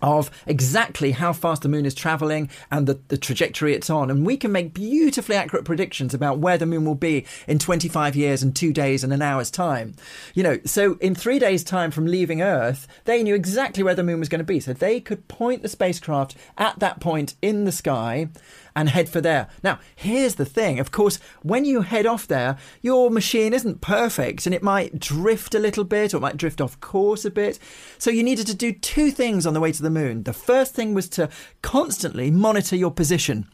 of 0.02 0.30
exactly 0.46 1.12
how 1.12 1.32
fast 1.32 1.62
the 1.62 1.68
moon 1.68 1.86
is 1.86 1.94
traveling 1.94 2.48
and 2.70 2.86
the, 2.86 3.00
the 3.08 3.18
trajectory 3.18 3.74
it's 3.74 3.90
on. 3.90 4.10
And 4.10 4.24
we 4.24 4.36
can 4.36 4.52
make 4.52 4.74
beautifully 4.74 5.36
accurate 5.36 5.64
predictions 5.64 6.14
about 6.14 6.38
where 6.38 6.58
the 6.58 6.66
moon 6.66 6.84
will 6.84 6.94
be 6.94 7.26
in 7.46 7.58
25 7.58 8.16
years 8.16 8.42
and 8.42 8.54
two 8.54 8.72
days 8.72 9.04
and 9.04 9.12
an 9.12 9.22
hour's 9.22 9.50
time. 9.50 9.94
You 10.34 10.42
know, 10.42 10.58
so 10.64 10.94
in 11.00 11.14
three 11.14 11.38
days' 11.38 11.64
time 11.64 11.90
from 11.90 12.06
leaving 12.06 12.42
Earth, 12.42 12.86
they 13.04 13.22
knew 13.22 13.34
exactly 13.34 13.82
where 13.82 13.94
the 13.94 14.04
moon 14.04 14.20
was 14.20 14.28
going 14.28 14.40
to 14.40 14.44
be. 14.44 14.60
So 14.60 14.72
they 14.72 15.00
could 15.00 15.28
point 15.28 15.62
the 15.62 15.68
spacecraft 15.68 16.36
at 16.58 16.78
that 16.78 17.00
point 17.00 17.34
in 17.42 17.64
the 17.64 17.72
sky 17.72 18.28
and 18.74 18.88
head 18.88 19.08
for 19.08 19.20
there. 19.20 19.48
Now, 19.62 19.78
here's 19.94 20.36
the 20.36 20.44
thing. 20.44 20.78
Of 20.78 20.90
course, 20.90 21.18
when 21.42 21.64
you 21.64 21.82
head 21.82 22.06
off 22.06 22.26
there, 22.26 22.56
your 22.82 23.10
machine 23.10 23.52
isn't 23.52 23.80
perfect 23.80 24.46
and 24.46 24.54
it 24.54 24.62
might 24.62 24.98
drift 24.98 25.54
a 25.54 25.58
little 25.58 25.84
bit 25.84 26.14
or 26.14 26.18
it 26.18 26.20
might 26.20 26.36
drift 26.36 26.60
off 26.60 26.80
course 26.80 27.24
a 27.24 27.30
bit. 27.30 27.58
So 27.98 28.10
you 28.10 28.22
needed 28.22 28.46
to 28.46 28.54
do 28.54 28.72
two 28.72 29.10
things 29.10 29.46
on 29.46 29.54
the 29.54 29.60
way 29.60 29.72
to 29.72 29.82
the 29.82 29.89
moon. 29.90 30.24
The 30.24 30.32
first 30.32 30.74
thing 30.74 30.94
was 30.94 31.08
to 31.10 31.28
constantly 31.62 32.30
monitor 32.30 32.76
your 32.76 32.90
position. 32.90 33.48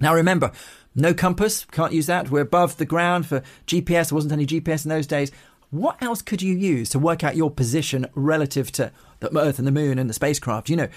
Now, 0.00 0.14
remember, 0.14 0.52
no 0.94 1.14
compass, 1.14 1.64
can't 1.66 1.92
use 1.92 2.06
that. 2.06 2.30
We're 2.30 2.40
above 2.40 2.76
the 2.76 2.84
ground 2.84 3.26
for 3.26 3.42
GPS. 3.66 4.10
There 4.10 4.16
wasn't 4.16 4.32
any 4.32 4.46
GPS 4.46 4.84
in 4.84 4.88
those 4.88 5.06
days. 5.06 5.30
What 5.70 6.00
else 6.02 6.22
could 6.22 6.42
you 6.42 6.54
use 6.54 6.88
to 6.90 6.98
work 6.98 7.24
out 7.24 7.36
your 7.36 7.50
position 7.50 8.06
relative 8.14 8.70
to 8.72 8.92
the 9.20 9.36
Earth 9.38 9.58
and 9.58 9.66
the 9.66 9.72
moon 9.72 9.98
and 9.98 10.08
the 10.08 10.14
spacecraft? 10.14 10.70
You 10.70 10.76
know, 10.76 10.88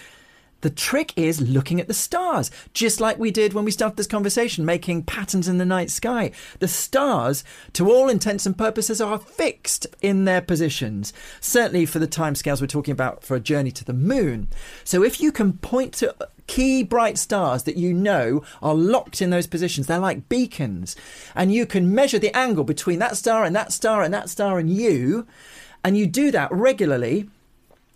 the 0.62 0.70
trick 0.70 1.13
is 1.16 1.42
looking 1.42 1.80
at 1.80 1.88
the 1.88 1.94
stars, 1.94 2.51
just 2.74 3.00
like 3.00 3.18
we 3.18 3.32
did 3.32 3.54
when 3.54 3.66
we 3.66 3.72
started 3.72 3.98
this 3.98 4.08
conversation, 4.08 4.66
making 4.66 5.04
patterns 5.04 5.48
in 5.48 5.58
the 5.58 5.66
night 5.66 5.89
sky. 5.89 6.32
The 6.60 6.68
stars, 6.68 7.44
to 7.74 7.92
all 7.92 8.10
intents 8.10 8.46
and 8.46 8.58
purposes, 8.58 9.00
are 9.00 9.20
fixed 9.20 9.88
in 10.01 10.25
their 10.25 10.42
positions, 10.42 11.13
certainly 11.39 11.86
for 11.86 12.00
the 12.00 12.08
timescales 12.08 12.62
we're 12.62 12.68
talking 12.68 12.92
about 12.92 13.24
for 13.24 13.36
a 13.36 13.39
journey 13.39 13.72
to 13.72 13.86
the 13.86 13.94
moon. 13.94 14.48
So 14.84 15.04
if 15.04 15.22
you 15.22 15.32
can 15.32 15.54
point 15.54 15.94
to 15.96 16.16
key 16.48 16.82
bright 16.82 17.16
stars 17.16 17.63
that 17.63 17.78
you 17.78 17.94
know 17.94 18.44
are 18.62 18.74
locked 18.74 19.22
in 19.22 19.30
those 19.30 19.46
positions. 19.46 19.86
They're 19.86 20.00
like 20.00 20.28
beacons. 20.30 20.96
And 21.36 21.54
you 21.54 21.68
can 21.68 21.94
measure 21.94 22.18
the 22.18 22.36
angle 22.36 22.63
between 22.63 22.98
that 23.00 23.18
star 23.18 23.44
and 23.44 23.56
that 23.56 23.72
star 23.72 24.01
and 24.01 24.12
that 24.16 24.32
star 24.32 24.58
and 24.58 24.68
you. 24.68 25.28
And 25.84 25.96
you 25.96 26.08
do 26.08 26.32
that 26.32 26.51
regularly 26.51 27.30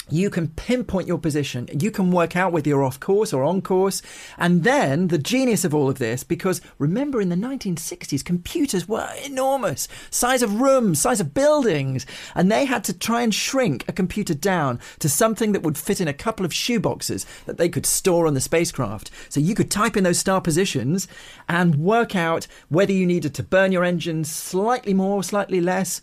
you 0.10 0.30
can 0.30 0.50
pinpoint 0.50 1.08
your 1.08 1.18
position. 1.18 1.70
You 1.80 1.92
can 1.92 2.12
work 2.12 2.36
out 2.36 2.52
whether 2.52 2.68
you're 2.68 2.84
off 2.84 3.00
course 3.00 3.34
or 3.34 3.44
on 3.44 3.62
course. 3.62 4.02
And 4.38 4.64
then 4.64 5.08
the 5.08 5.18
genius 5.18 5.64
of 5.64 5.74
all 5.74 5.90
of 5.90 6.00
this, 6.00 6.24
because 6.24 6.62
remember 6.78 7.22
in 7.22 7.30
the 7.30 7.36
1960s, 7.36 8.24
computers 8.24 8.88
were 8.88 9.10
enormous, 9.26 9.88
size 10.10 10.42
of 10.42 10.60
rooms, 10.60 11.00
size 11.00 11.20
of 11.20 11.34
buildings. 11.34 12.06
And 12.36 12.52
they 12.52 12.66
had 12.66 12.84
to 12.86 12.94
try 12.94 13.22
and 13.22 13.34
shrink 13.34 13.86
a 13.88 13.94
computer 13.94 14.34
down 14.34 14.80
to 15.00 15.08
something 15.08 15.54
that 15.54 15.64
would 15.64 15.78
fit 15.78 16.02
in 16.02 16.08
a 16.08 16.14
couple 16.14 16.46
of 16.46 16.52
shoeboxes 16.52 17.26
that 17.46 17.58
they 17.58 17.70
could 17.70 17.86
store 17.86 18.28
on 18.28 18.34
the 18.34 18.42
spacecraft. 18.42 19.10
So 19.30 19.40
you 19.40 19.56
could 19.56 19.72
type 19.72 19.96
in 19.96 20.04
those 20.04 20.20
star 20.20 20.42
positions 20.42 21.08
and 21.48 21.76
work 21.76 22.16
out 22.16 22.48
whether 22.70 22.92
you 22.92 23.06
needed 23.06 23.34
to 23.36 23.44
burn 23.44 23.72
your 23.72 23.84
engines 23.84 24.30
slightly 24.30 24.94
more, 24.94 25.24
slightly 25.24 25.62
less 25.62 26.02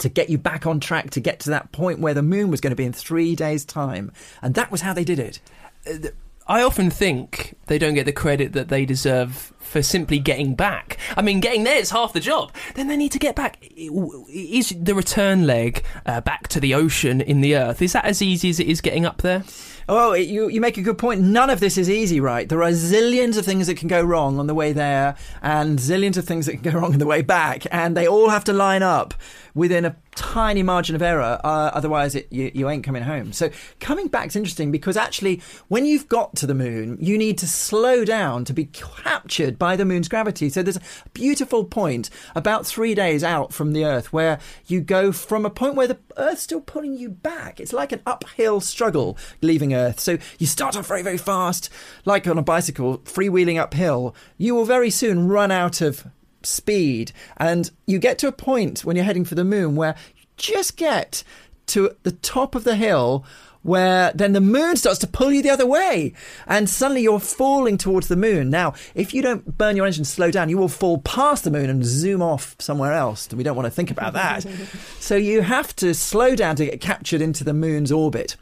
to 0.00 0.08
get 0.08 0.30
you 0.30 0.38
back 0.38 0.66
on 0.66 0.80
track 0.80 1.10
to 1.10 1.20
get 1.20 1.40
to 1.40 1.50
that 1.50 1.72
point 1.72 2.00
where 2.00 2.14
the 2.14 2.22
moon 2.22 2.50
was 2.50 2.60
going 2.60 2.72
to 2.72 2.76
be 2.76 2.84
in 2.84 2.92
three 2.92 3.34
days' 3.36 3.64
time. 3.64 4.12
And 4.42 4.54
that 4.54 4.70
was 4.70 4.80
how 4.80 4.92
they 4.92 5.04
did 5.04 5.18
it. 5.18 5.40
Uh, 5.86 6.08
I 6.46 6.62
often 6.62 6.90
think 6.90 7.56
they 7.66 7.78
don't 7.78 7.94
get 7.94 8.06
the 8.06 8.12
credit 8.12 8.54
that 8.54 8.68
they 8.68 8.84
deserve 8.84 9.52
for 9.60 9.82
simply 9.82 10.18
getting 10.18 10.54
back. 10.54 10.98
I 11.16 11.22
mean, 11.22 11.40
getting 11.40 11.64
there 11.64 11.78
is 11.78 11.90
half 11.90 12.12
the 12.12 12.20
job. 12.20 12.52
Then 12.74 12.88
they 12.88 12.96
need 12.96 13.12
to 13.12 13.18
get 13.18 13.36
back. 13.36 13.58
Is 13.76 14.74
the 14.78 14.94
return 14.94 15.46
leg 15.46 15.84
uh, 16.06 16.20
back 16.20 16.48
to 16.48 16.60
the 16.60 16.74
ocean 16.74 17.20
in 17.20 17.40
the 17.40 17.56
Earth? 17.56 17.80
Is 17.80 17.92
that 17.92 18.04
as 18.04 18.20
easy 18.20 18.50
as 18.50 18.58
it 18.58 18.66
is 18.66 18.80
getting 18.80 19.06
up 19.06 19.22
there? 19.22 19.44
Oh, 19.88 20.12
you, 20.14 20.48
you 20.48 20.60
make 20.60 20.78
a 20.78 20.82
good 20.82 20.98
point. 20.98 21.20
None 21.20 21.50
of 21.50 21.58
this 21.58 21.76
is 21.76 21.90
easy, 21.90 22.20
right? 22.20 22.48
There 22.48 22.62
are 22.62 22.70
zillions 22.70 23.36
of 23.36 23.44
things 23.44 23.66
that 23.66 23.76
can 23.76 23.88
go 23.88 24.00
wrong 24.00 24.38
on 24.38 24.46
the 24.46 24.54
way 24.54 24.72
there 24.72 25.16
and 25.42 25.80
zillions 25.80 26.16
of 26.16 26.24
things 26.24 26.46
that 26.46 26.52
can 26.52 26.62
go 26.62 26.78
wrong 26.78 26.92
on 26.92 26.98
the 26.98 27.06
way 27.06 27.22
back, 27.22 27.64
and 27.72 27.96
they 27.96 28.06
all 28.06 28.28
have 28.28 28.44
to 28.44 28.52
line 28.52 28.84
up 28.84 29.14
within 29.52 29.84
a 29.84 29.96
tiny 30.14 30.62
margin 30.62 30.94
of 30.94 31.02
error. 31.02 31.40
Uh, 31.42 31.70
otherwise, 31.74 32.14
it, 32.14 32.28
you, 32.30 32.52
you 32.54 32.68
ain't 32.68 32.84
coming 32.84 33.02
home. 33.02 33.32
So 33.32 33.50
coming 33.80 34.06
back 34.06 34.28
is 34.28 34.36
interesting 34.36 34.70
because 34.70 34.96
actually, 34.96 35.42
when 35.66 35.86
you've 35.86 36.08
got 36.08 36.36
to 36.36 36.46
the 36.46 36.54
moon, 36.54 36.96
you 37.00 37.18
need 37.18 37.36
to 37.38 37.48
slow 37.48 38.04
down 38.04 38.44
to 38.44 38.52
be 38.52 38.66
captured 38.66 39.58
by 39.60 39.76
the 39.76 39.84
moon's 39.84 40.08
gravity. 40.08 40.48
So 40.48 40.64
there's 40.64 40.78
a 40.78 40.82
beautiful 41.12 41.64
point 41.64 42.10
about 42.34 42.66
three 42.66 42.96
days 42.96 43.22
out 43.22 43.52
from 43.52 43.72
the 43.72 43.84
Earth 43.84 44.12
where 44.12 44.40
you 44.66 44.80
go 44.80 45.12
from 45.12 45.46
a 45.46 45.50
point 45.50 45.76
where 45.76 45.86
the 45.86 45.98
Earth's 46.16 46.42
still 46.42 46.60
pulling 46.60 46.96
you 46.96 47.10
back. 47.10 47.60
It's 47.60 47.72
like 47.72 47.92
an 47.92 48.02
uphill 48.04 48.60
struggle 48.60 49.16
leaving 49.40 49.72
Earth. 49.72 50.00
So 50.00 50.18
you 50.40 50.48
start 50.48 50.76
off 50.76 50.88
very, 50.88 51.02
very 51.02 51.18
fast, 51.18 51.70
like 52.04 52.26
on 52.26 52.38
a 52.38 52.42
bicycle, 52.42 52.98
freewheeling 52.98 53.60
uphill. 53.60 54.16
You 54.36 54.56
will 54.56 54.64
very 54.64 54.90
soon 54.90 55.28
run 55.28 55.52
out 55.52 55.80
of 55.80 56.06
speed. 56.42 57.12
And 57.36 57.70
you 57.86 57.98
get 57.98 58.18
to 58.18 58.28
a 58.28 58.32
point 58.32 58.84
when 58.84 58.96
you're 58.96 59.04
heading 59.04 59.26
for 59.26 59.34
the 59.34 59.44
moon 59.44 59.76
where 59.76 59.94
you 60.16 60.24
just 60.36 60.76
get 60.76 61.22
to 61.66 61.94
the 62.02 62.12
top 62.12 62.54
of 62.54 62.64
the 62.64 62.74
hill 62.74 63.24
where 63.62 64.12
then 64.14 64.32
the 64.32 64.40
moon 64.40 64.76
starts 64.76 64.98
to 65.00 65.06
pull 65.06 65.32
you 65.32 65.42
the 65.42 65.50
other 65.50 65.66
way 65.66 66.12
and 66.46 66.68
suddenly 66.68 67.02
you're 67.02 67.20
falling 67.20 67.76
towards 67.76 68.08
the 68.08 68.16
moon. 68.16 68.50
Now, 68.50 68.74
if 68.94 69.12
you 69.12 69.22
don't 69.22 69.58
burn 69.58 69.76
your 69.76 69.86
engine, 69.86 70.04
slow 70.04 70.30
down, 70.30 70.48
you 70.48 70.58
will 70.58 70.68
fall 70.68 70.98
past 70.98 71.44
the 71.44 71.50
moon 71.50 71.68
and 71.68 71.84
zoom 71.84 72.22
off 72.22 72.56
somewhere 72.58 72.92
else. 72.92 73.28
And 73.28 73.38
we 73.38 73.44
don't 73.44 73.56
want 73.56 73.66
to 73.66 73.70
think 73.70 73.90
about 73.90 74.14
that. 74.14 74.46
so 75.00 75.16
you 75.16 75.42
have 75.42 75.74
to 75.76 75.94
slow 75.94 76.34
down 76.34 76.56
to 76.56 76.64
get 76.64 76.80
captured 76.80 77.20
into 77.20 77.44
the 77.44 77.54
moon's 77.54 77.92
orbit 77.92 78.36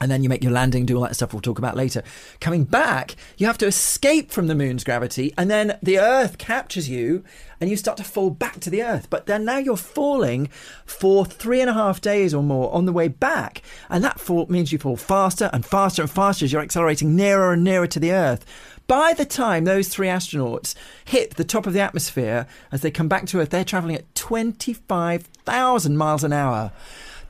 and 0.00 0.10
then 0.10 0.22
you 0.22 0.28
make 0.28 0.42
your 0.42 0.52
landing, 0.52 0.86
do 0.86 0.96
all 0.96 1.02
that 1.02 1.14
stuff 1.14 1.32
we'll 1.32 1.42
talk 1.42 1.58
about 1.58 1.76
later. 1.76 2.02
Coming 2.40 2.64
back, 2.64 3.16
you 3.36 3.46
have 3.46 3.58
to 3.58 3.66
escape 3.66 4.30
from 4.30 4.46
the 4.46 4.54
moon's 4.54 4.84
gravity, 4.84 5.34
and 5.36 5.50
then 5.50 5.78
the 5.82 5.98
Earth 5.98 6.38
captures 6.38 6.88
you, 6.88 7.22
and 7.60 7.68
you 7.68 7.76
start 7.76 7.98
to 7.98 8.04
fall 8.04 8.30
back 8.30 8.60
to 8.60 8.70
the 8.70 8.82
Earth. 8.82 9.08
But 9.10 9.26
then 9.26 9.44
now 9.44 9.58
you're 9.58 9.76
falling 9.76 10.48
for 10.86 11.26
three 11.26 11.60
and 11.60 11.68
a 11.68 11.74
half 11.74 12.00
days 12.00 12.32
or 12.32 12.42
more 12.42 12.72
on 12.72 12.86
the 12.86 12.92
way 12.92 13.08
back, 13.08 13.62
and 13.88 14.02
that 14.02 14.18
fall 14.18 14.46
means 14.48 14.72
you 14.72 14.78
fall 14.78 14.96
faster 14.96 15.50
and 15.52 15.64
faster 15.64 16.02
and 16.02 16.10
faster 16.10 16.44
as 16.44 16.52
you're 16.52 16.62
accelerating 16.62 17.14
nearer 17.14 17.52
and 17.52 17.62
nearer 17.62 17.86
to 17.86 18.00
the 18.00 18.12
Earth. 18.12 18.46
By 18.86 19.12
the 19.12 19.24
time 19.24 19.64
those 19.64 19.88
three 19.88 20.08
astronauts 20.08 20.74
hit 21.04 21.36
the 21.36 21.44
top 21.44 21.66
of 21.66 21.74
the 21.74 21.80
atmosphere 21.80 22.48
as 22.72 22.80
they 22.80 22.90
come 22.90 23.06
back 23.06 23.26
to 23.26 23.38
Earth, 23.38 23.50
they're 23.50 23.64
traveling 23.64 23.94
at 23.94 24.12
25,000 24.16 25.96
miles 25.96 26.24
an 26.24 26.32
hour. 26.32 26.72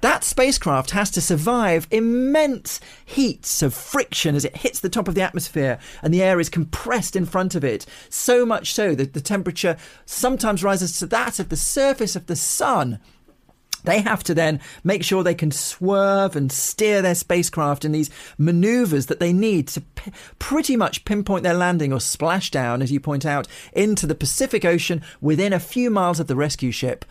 That 0.01 0.25
spacecraft 0.25 0.93
has 0.93 1.11
to 1.11 1.21
survive 1.21 1.87
immense 1.91 2.81
heats 3.05 3.63
of 3.63 3.75
friction 3.75 4.35
as 4.35 4.47
it 4.47 4.57
hits 4.57 4.81
the 4.81 4.89
top 4.89 5.09
of 5.09 5.15
the 5.15 5.21
atmosphere 5.21 5.79
and 6.03 6.13
the 6.13 6.23
air 6.23 6.41
is 6.41 6.49
compressed 6.49 7.17
in 7.17 7.27
front 7.27 7.55
of 7.55 7.65
it. 7.65 7.85
So 8.09 8.47
much 8.47 8.73
so 8.73 8.95
that 8.95 9.13
the 9.13 9.21
temperature 9.21 9.77
sometimes 10.07 10.65
rises 10.65 10.99
to 10.99 11.07
that 11.07 11.39
of 11.39 11.51
the 11.51 11.57
surface 11.57 12.17
of 12.17 12.27
the 12.27 12.37
sun. 12.37 12.99
They 13.85 14.01
have 14.01 14.23
to 14.25 14.35
then 14.35 14.61
make 14.85 15.05
sure 15.05 15.23
they 15.23 15.35
can 15.35 15.51
swerve 15.51 16.35
and 16.35 16.51
steer 16.51 17.03
their 17.03 17.15
spacecraft 17.15 17.85
in 17.85 17.93
these 17.93 18.11
maneuvers 18.39 19.07
that 19.07 19.21
they 19.21 19.33
need 19.33 19.69
to 19.69 19.81
p- 19.81 20.13
pretty 20.39 20.77
much 20.77 21.05
pinpoint 21.05 21.45
their 21.45 21.55
landing 21.55 21.93
or 21.93 21.99
splashdown, 21.99 22.83
as 22.83 22.93
you 22.93 23.01
point 23.01 23.25
out, 23.25 23.49
into 23.73 24.07
the 24.07 24.15
Pacific 24.15 24.67
Ocean 24.67 25.03
within 25.23 25.55
a 25.55 25.61
few 25.61 25.91
miles 25.91 26.21
of 26.21 26.27
the 26.27 26.37
rescue 26.37 26.73
ship. 26.73 27.07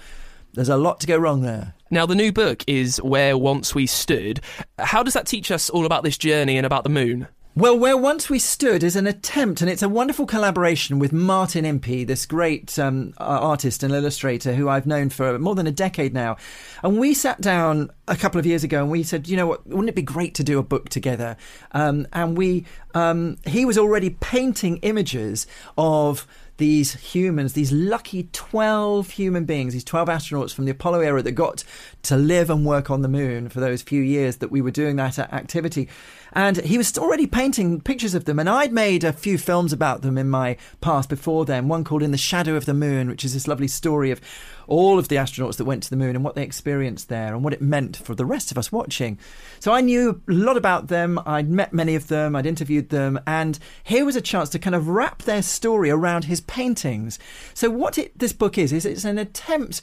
There's 0.53 0.69
a 0.69 0.77
lot 0.77 1.00
to 1.00 1.08
go 1.08 1.17
wrong 1.17 1.41
there. 1.41 1.74
Now, 1.91 2.05
the 2.05 2.13
new 2.13 2.31
book 2.31 2.63
is 2.67 3.01
Where 3.01 3.36
Once 3.36 3.74
We 3.74 3.88
Stood. 3.88 4.41
How 4.77 5.01
does 5.01 5.15
that 5.15 5.25
teach 5.25 5.50
us 5.50 5.72
all 5.72 5.88
about 5.88 6.03
this 6.03 6.19
journey 6.19 6.55
and 6.55 6.63
about 6.63 6.84
the 6.84 6.89
moon? 6.89 7.27
Well, 7.55 7.79
Where 7.79 7.98
Once 7.98 8.29
We 8.29 8.38
Stood 8.38 8.84
is 8.84 8.96
an 8.96 9.08
attempt, 9.08 9.62
and 9.62 9.72
it's 9.72 9.81
a 9.81 9.89
wonderful 9.89 10.27
collaboration 10.27 11.00
with 11.00 11.12
Martin 11.12 11.65
Impey, 11.65 12.03
this 12.03 12.27
great 12.27 12.77
um, 12.77 13.15
artist 13.17 13.81
and 13.81 13.91
illustrator 13.91 14.53
who 14.53 14.69
I've 14.69 14.86
known 14.86 15.10
for 15.10 15.39
more 15.39 15.55
than 15.55 15.65
a 15.65 15.72
decade 15.72 16.13
now. 16.13 16.38
And 16.84 17.00
we 17.00 17.15
sat 17.15 17.41
down 17.41 17.89
a 18.08 18.15
couple 18.15 18.38
of 18.38 18.46
years 18.46 18.63
ago 18.63 18.84
and 18.84 18.91
we 18.91 19.01
said, 19.01 19.27
you 19.27 19.36
know 19.36 19.48
what, 19.48 19.65
wouldn't 19.65 19.89
it 19.89 19.96
be 19.96 20.03
great 20.03 20.36
to 20.36 20.43
do 20.43 20.60
a 20.60 20.63
book 20.63 20.89
together? 20.89 21.38
Um, 21.72 22.08
and 22.13 22.38
we, 22.38 22.65
um, 22.93 23.38
he 23.48 23.65
was 23.65 23.79
already 23.79 24.12
painting 24.12 24.77
images 24.77 25.48
of 25.75 26.27
these 26.60 26.94
humans, 26.96 27.54
these 27.54 27.72
lucky 27.72 28.30
12 28.32 29.10
human 29.12 29.46
beings, 29.46 29.74
these 29.74 29.84
12 29.84 30.08
astronauts 30.10 30.54
from 30.54 30.66
the 30.66 30.72
Apollo 30.72 31.00
era 31.00 31.24
that 31.24 31.32
got 31.32 31.63
to 32.04 32.16
live 32.16 32.50
and 32.50 32.66
work 32.66 32.92
on 32.92 33.01
the 33.01 33.08
moon 33.08 33.50
for 33.50 33.60
those 33.60 33.82
few 33.82 34.01
years 34.01 34.38
that 34.38 34.51
we 34.51 34.62
were 34.62 34.70
doing 34.70 34.98
that 34.98 35.18
activity. 35.18 35.89
And 36.34 36.58
he 36.58 36.78
was 36.78 36.98
already 36.98 37.28
painting 37.28 37.82
pictures 37.82 38.14
of 38.14 38.26
them. 38.26 38.40
And 38.40 38.50
I'd 38.50 38.74
made 38.74 39.04
a 39.04 39.14
few 39.14 39.38
films 39.38 39.74
about 39.74 40.02
them 40.02 40.18
in 40.18 40.30
my 40.30 40.58
past 40.82 41.10
before 41.10 41.46
then, 41.46 41.68
one 41.68 41.84
called 41.84 42.04
In 42.04 42.12
the 42.12 42.18
Shadow 42.18 42.56
of 42.56 42.66
the 42.66 42.74
Moon, 42.74 43.10
which 43.10 43.26
is 43.26 43.34
this 43.34 43.48
lovely 43.48 43.68
story 43.68 44.12
of 44.12 44.22
all 44.70 45.00
of 45.00 45.08
the 45.08 45.16
astronauts 45.16 45.58
that 45.58 45.66
went 45.66 45.84
to 45.84 45.90
the 45.90 45.96
moon 45.96 46.16
and 46.16 46.24
what 46.24 46.36
they 46.36 46.44
experienced 46.44 47.10
there 47.10 47.34
and 47.34 47.44
what 47.44 47.54
it 47.54 47.62
meant 47.62 47.98
for 47.98 48.14
the 48.14 48.26
rest 48.26 48.52
of 48.52 48.58
us 48.58 48.72
watching. 48.72 49.18
So 49.60 49.74
I 49.74 49.82
knew 49.82 50.22
a 50.28 50.32
lot 50.32 50.58
about 50.58 50.88
them. 50.88 51.20
I'd 51.26 51.50
met 51.50 51.74
many 51.74 51.96
of 51.96 52.08
them, 52.08 52.36
I'd 52.36 52.46
interviewed 52.46 52.90
them, 52.90 53.20
and 53.26 53.58
here 53.84 54.06
was 54.06 54.16
a 54.16 54.22
chance 54.22 54.50
to 54.50 54.60
kind 54.60 54.76
of 54.76 54.88
wrap 54.88 55.24
their 55.24 55.42
story 55.42 55.90
around 55.90 56.26
his 56.26 56.42
paintings. 56.42 57.18
So 57.54 57.70
what 57.70 57.98
it, 57.98 58.18
this 58.18 58.34
book 58.34 58.58
is 58.58 58.72
is 58.72 58.86
it's 58.86 59.06
an 59.06 59.18
attempt 59.18 59.82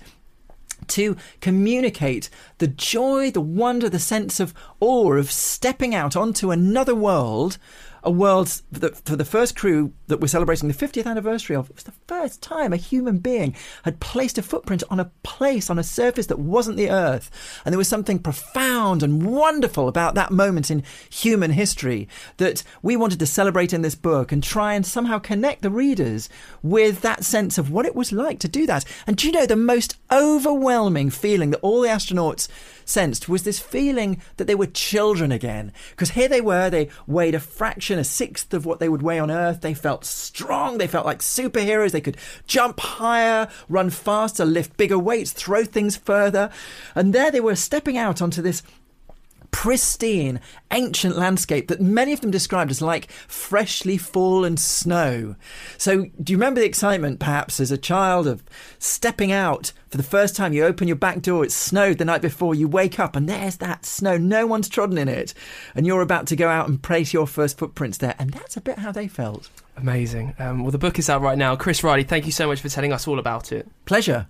to 0.88 1.16
communicate 1.40 2.30
the 2.58 2.66
joy, 2.66 3.30
the 3.30 3.40
wonder, 3.40 3.88
the 3.88 3.98
sense 3.98 4.40
of 4.40 4.54
awe 4.80 5.14
of 5.14 5.30
stepping 5.30 5.94
out 5.94 6.16
onto 6.16 6.50
another 6.50 6.94
world 6.94 7.58
a 8.06 8.10
world 8.10 8.62
that 8.70 8.96
for 9.04 9.16
the 9.16 9.24
first 9.24 9.56
crew 9.56 9.92
that 10.06 10.20
we're 10.20 10.28
celebrating 10.28 10.68
the 10.68 10.74
50th 10.74 11.06
anniversary 11.06 11.56
of, 11.56 11.68
it 11.68 11.74
was 11.74 11.84
the 11.84 11.92
first 12.06 12.40
time 12.40 12.72
a 12.72 12.76
human 12.76 13.18
being 13.18 13.54
had 13.82 13.98
placed 13.98 14.38
a 14.38 14.42
footprint 14.42 14.84
on 14.88 15.00
a 15.00 15.10
place, 15.24 15.68
on 15.68 15.78
a 15.78 15.82
surface 15.82 16.26
that 16.26 16.38
wasn't 16.38 16.76
the 16.76 16.88
Earth. 16.88 17.30
And 17.64 17.72
there 17.72 17.78
was 17.78 17.88
something 17.88 18.20
profound 18.20 19.02
and 19.02 19.26
wonderful 19.26 19.88
about 19.88 20.14
that 20.14 20.30
moment 20.30 20.70
in 20.70 20.84
human 21.10 21.50
history 21.50 22.08
that 22.36 22.62
we 22.80 22.96
wanted 22.96 23.18
to 23.18 23.26
celebrate 23.26 23.72
in 23.72 23.82
this 23.82 23.96
book 23.96 24.30
and 24.30 24.42
try 24.42 24.74
and 24.74 24.86
somehow 24.86 25.18
connect 25.18 25.62
the 25.62 25.70
readers 25.70 26.28
with 26.62 27.00
that 27.00 27.24
sense 27.24 27.58
of 27.58 27.72
what 27.72 27.86
it 27.86 27.96
was 27.96 28.12
like 28.12 28.38
to 28.38 28.48
do 28.48 28.66
that. 28.66 28.84
And 29.06 29.16
do 29.16 29.26
you 29.26 29.32
know 29.32 29.46
the 29.46 29.56
most 29.56 29.96
overwhelming 30.12 31.10
feeling 31.10 31.50
that 31.50 31.60
all 31.60 31.80
the 31.80 31.88
astronauts 31.88 32.46
sensed 32.86 33.28
was 33.28 33.42
this 33.42 33.58
feeling 33.58 34.22
that 34.36 34.46
they 34.46 34.54
were 34.54 34.66
children 34.66 35.32
again. 35.32 35.72
Because 35.90 36.10
here 36.10 36.28
they 36.28 36.40
were, 36.40 36.70
they 36.70 36.88
weighed 37.06 37.34
a 37.34 37.40
fraction, 37.40 37.95
a 37.98 38.04
sixth 38.04 38.54
of 38.54 38.66
what 38.66 38.80
they 38.80 38.88
would 38.88 39.02
weigh 39.02 39.18
on 39.18 39.30
Earth. 39.30 39.60
They 39.60 39.74
felt 39.74 40.04
strong, 40.04 40.78
they 40.78 40.86
felt 40.86 41.06
like 41.06 41.20
superheroes. 41.20 41.92
They 41.92 42.00
could 42.00 42.16
jump 42.46 42.80
higher, 42.80 43.48
run 43.68 43.90
faster, 43.90 44.44
lift 44.44 44.76
bigger 44.76 44.98
weights, 44.98 45.32
throw 45.32 45.64
things 45.64 45.96
further. 45.96 46.50
And 46.94 47.12
there 47.12 47.30
they 47.30 47.40
were 47.40 47.56
stepping 47.56 47.96
out 47.96 48.22
onto 48.22 48.42
this 48.42 48.62
pristine, 49.56 50.38
ancient 50.70 51.16
landscape 51.16 51.68
that 51.68 51.80
many 51.80 52.12
of 52.12 52.20
them 52.20 52.30
described 52.30 52.70
as 52.70 52.82
like 52.82 53.10
freshly 53.10 53.96
fallen 53.96 54.54
snow. 54.58 55.34
So, 55.78 56.10
do 56.22 56.34
you 56.34 56.36
remember 56.36 56.60
the 56.60 56.66
excitement, 56.66 57.20
perhaps, 57.20 57.58
as 57.58 57.70
a 57.70 57.78
child 57.78 58.26
of 58.26 58.44
stepping 58.78 59.32
out 59.32 59.72
for 59.88 59.96
the 59.96 60.02
first 60.02 60.36
time? 60.36 60.52
You 60.52 60.66
open 60.66 60.86
your 60.86 60.96
back 60.98 61.22
door, 61.22 61.42
it's 61.42 61.54
snowed 61.54 61.96
the 61.96 62.04
night 62.04 62.20
before, 62.20 62.54
you 62.54 62.68
wake 62.68 63.00
up, 63.00 63.16
and 63.16 63.26
there's 63.26 63.56
that 63.56 63.86
snow. 63.86 64.18
No 64.18 64.46
one's 64.46 64.68
trodden 64.68 64.98
in 64.98 65.08
it. 65.08 65.32
And 65.74 65.86
you're 65.86 66.02
about 66.02 66.26
to 66.26 66.36
go 66.36 66.50
out 66.50 66.68
and 66.68 66.82
place 66.82 67.14
your 67.14 67.26
first 67.26 67.56
footprints 67.56 67.96
there. 67.96 68.14
And 68.18 68.34
that's 68.34 68.58
a 68.58 68.60
bit 68.60 68.80
how 68.80 68.92
they 68.92 69.08
felt. 69.08 69.48
Amazing. 69.78 70.34
Um, 70.38 70.64
well, 70.64 70.70
the 70.70 70.76
book 70.76 70.98
is 70.98 71.08
out 71.08 71.22
right 71.22 71.38
now. 71.38 71.56
Chris 71.56 71.82
Riley, 71.82 72.04
thank 72.04 72.26
you 72.26 72.32
so 72.32 72.46
much 72.46 72.60
for 72.60 72.68
telling 72.68 72.92
us 72.92 73.08
all 73.08 73.18
about 73.18 73.52
it. 73.52 73.66
Pleasure. 73.86 74.26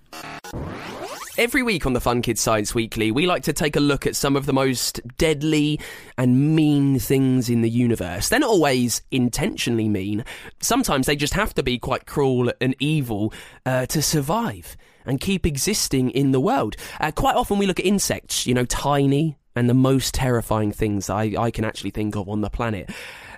Every 1.39 1.63
week 1.63 1.85
on 1.85 1.93
the 1.93 2.01
Fun 2.01 2.23
Kids 2.23 2.41
Science 2.41 2.75
Weekly, 2.75 3.11
we 3.11 3.27
like 3.27 3.43
to 3.43 3.53
take 3.53 3.77
a 3.77 3.81
look 3.81 4.07
at 4.07 4.17
some 4.17 4.37
of 4.37 4.47
the 4.47 4.55
most 4.55 5.03
deadly 5.19 5.79
and 6.17 6.57
mean 6.57 6.99
things 6.99 7.51
in 7.51 7.61
the 7.61 7.69
universe. 7.69 8.31
They're 8.31 8.41
not 8.41 8.49
always 8.49 9.03
intentionally 9.11 9.87
mean. 9.87 10.25
Sometimes 10.63 11.07
they 11.07 11.15
just 11.15 11.35
have 11.35 11.53
to 11.55 11.63
be 11.63 11.79
quite 11.79 12.07
cruel 12.07 12.51
and 12.63 12.75
evil 12.79 13.35
uh, 13.67 13.85
to 13.85 14.01
survive 14.01 14.79
and 15.05 15.21
keep 15.21 15.45
existing 15.45 16.09
in 16.13 16.33
the 16.33 16.41
world. 16.41 16.75
Uh, 17.01 17.13
quite 17.13 17.37
often 17.37 17.59
we 17.59 17.67
look 17.67 17.81
at 17.81 17.87
insects, 17.87 18.47
you 18.47 18.55
know, 18.55 18.65
tiny 18.65 19.37
and 19.55 19.69
the 19.69 19.75
most 19.75 20.15
terrifying 20.15 20.73
things 20.73 21.11
I, 21.11 21.35
I 21.39 21.51
can 21.51 21.67
actually 21.67 21.91
think 21.91 22.17
of 22.17 22.31
on 22.31 22.41
the 22.41 22.49
planet. 22.49 22.89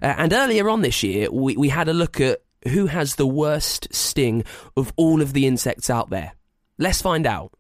Uh, 0.00 0.14
and 0.19 0.33
earlier 0.33 0.69
on 0.69 0.83
this 0.83 1.02
year, 1.02 1.33
we, 1.33 1.57
we 1.57 1.69
had 1.69 1.88
a 1.88 1.93
look 1.93 2.21
at 2.21 2.43
who 2.69 2.87
has 2.87 3.17
the 3.17 3.26
worst 3.26 3.88
sting 3.93 4.45
of 4.76 4.93
all 4.95 5.21
of 5.21 5.33
the 5.33 5.49
insects 5.49 5.90
out 5.90 6.11
there. 6.11 6.35
Let's 6.78 7.02
find 7.02 7.26
out. 7.26 7.58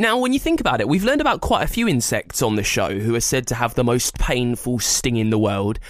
Now, 0.00 0.16
when 0.16 0.32
you 0.32 0.38
think 0.38 0.60
about 0.60 0.80
it, 0.80 0.88
we've 0.88 1.02
learned 1.02 1.20
about 1.20 1.40
quite 1.40 1.64
a 1.64 1.72
few 1.72 1.88
insects 1.88 2.40
on 2.40 2.54
the 2.54 2.62
show 2.62 3.00
who 3.00 3.16
are 3.16 3.20
said 3.20 3.48
to 3.48 3.56
have 3.56 3.74
the 3.74 3.82
most 3.82 4.16
painful 4.16 4.78
sting 4.78 5.16
in 5.16 5.30
the 5.30 5.38
world. 5.38 5.80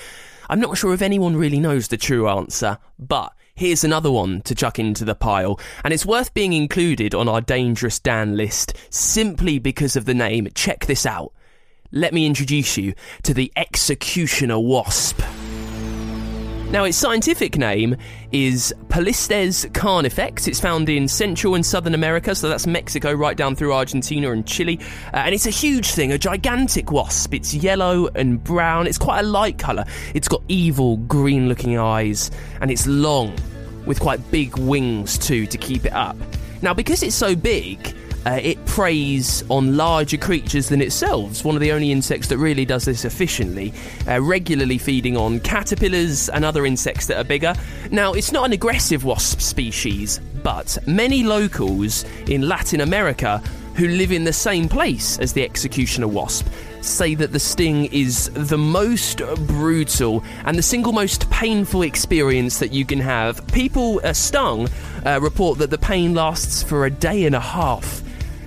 I'm 0.48 0.60
not 0.60 0.78
sure 0.78 0.94
if 0.94 1.02
anyone 1.02 1.36
really 1.36 1.60
knows 1.60 1.88
the 1.88 1.98
true 1.98 2.26
answer, 2.26 2.78
but 2.98 3.34
here's 3.54 3.84
another 3.84 4.10
one 4.10 4.40
to 4.42 4.54
chuck 4.54 4.78
into 4.78 5.04
the 5.04 5.14
pile, 5.14 5.60
and 5.84 5.92
it's 5.92 6.06
worth 6.06 6.32
being 6.32 6.54
included 6.54 7.14
on 7.14 7.28
our 7.28 7.42
Dangerous 7.42 7.98
Dan 7.98 8.34
list 8.34 8.72
simply 8.88 9.58
because 9.58 9.94
of 9.94 10.06
the 10.06 10.14
name. 10.14 10.48
Check 10.54 10.86
this 10.86 11.04
out. 11.04 11.34
Let 11.92 12.14
me 12.14 12.24
introduce 12.24 12.78
you 12.78 12.94
to 13.24 13.34
the 13.34 13.52
Executioner 13.56 14.58
Wasp. 14.58 15.20
Now, 16.70 16.84
its 16.84 16.98
scientific 16.98 17.56
name 17.56 17.96
is 18.30 18.74
Polistes 18.90 19.64
carnifex. 19.72 20.46
It's 20.46 20.60
found 20.60 20.90
in 20.90 21.08
Central 21.08 21.54
and 21.54 21.64
Southern 21.64 21.94
America, 21.94 22.34
so 22.34 22.50
that's 22.50 22.66
Mexico 22.66 23.10
right 23.10 23.38
down 23.38 23.56
through 23.56 23.72
Argentina 23.72 24.30
and 24.32 24.46
Chile. 24.46 24.78
Uh, 25.14 25.16
and 25.16 25.34
it's 25.34 25.46
a 25.46 25.50
huge 25.50 25.92
thing, 25.92 26.12
a 26.12 26.18
gigantic 26.18 26.92
wasp. 26.92 27.32
It's 27.32 27.54
yellow 27.54 28.08
and 28.08 28.44
brown. 28.44 28.86
It's 28.86 28.98
quite 28.98 29.20
a 29.20 29.26
light 29.26 29.56
colour. 29.56 29.86
It's 30.12 30.28
got 30.28 30.42
evil 30.48 30.98
green 30.98 31.48
looking 31.48 31.78
eyes, 31.78 32.30
and 32.60 32.70
it's 32.70 32.86
long, 32.86 33.34
with 33.86 33.98
quite 33.98 34.30
big 34.30 34.58
wings 34.58 35.16
too 35.16 35.46
to 35.46 35.56
keep 35.56 35.86
it 35.86 35.94
up. 35.94 36.18
Now, 36.60 36.74
because 36.74 37.02
it's 37.02 37.16
so 37.16 37.34
big, 37.34 37.96
uh, 38.28 38.38
it 38.42 38.62
preys 38.66 39.42
on 39.48 39.78
larger 39.78 40.18
creatures 40.18 40.68
than 40.68 40.82
itself. 40.82 41.30
it's 41.30 41.44
One 41.44 41.54
of 41.54 41.62
the 41.62 41.72
only 41.72 41.90
insects 41.90 42.28
that 42.28 42.36
really 42.36 42.66
does 42.66 42.84
this 42.84 43.06
efficiently, 43.06 43.72
uh, 44.06 44.20
regularly 44.20 44.76
feeding 44.76 45.16
on 45.16 45.40
caterpillars 45.40 46.28
and 46.28 46.44
other 46.44 46.66
insects 46.66 47.06
that 47.06 47.16
are 47.16 47.24
bigger. 47.24 47.54
Now, 47.90 48.12
it's 48.12 48.30
not 48.30 48.44
an 48.44 48.52
aggressive 48.52 49.02
wasp 49.02 49.40
species, 49.40 50.20
but 50.42 50.76
many 50.86 51.22
locals 51.22 52.04
in 52.26 52.46
Latin 52.46 52.82
America 52.82 53.38
who 53.76 53.88
live 53.88 54.12
in 54.12 54.24
the 54.24 54.32
same 54.32 54.68
place 54.68 55.18
as 55.20 55.32
the 55.32 55.42
executioner 55.42 56.08
wasp 56.08 56.46
say 56.82 57.14
that 57.14 57.32
the 57.32 57.40
sting 57.40 57.86
is 57.86 58.28
the 58.34 58.58
most 58.58 59.22
brutal 59.46 60.22
and 60.44 60.58
the 60.58 60.62
single 60.62 60.92
most 60.92 61.30
painful 61.30 61.80
experience 61.80 62.58
that 62.58 62.72
you 62.72 62.84
can 62.84 63.00
have. 63.00 63.46
People 63.48 64.00
stung 64.12 64.68
uh, 65.06 65.18
report 65.22 65.58
that 65.58 65.70
the 65.70 65.78
pain 65.78 66.12
lasts 66.12 66.62
for 66.62 66.84
a 66.84 66.90
day 66.90 67.24
and 67.24 67.34
a 67.34 67.40
half. 67.40 68.02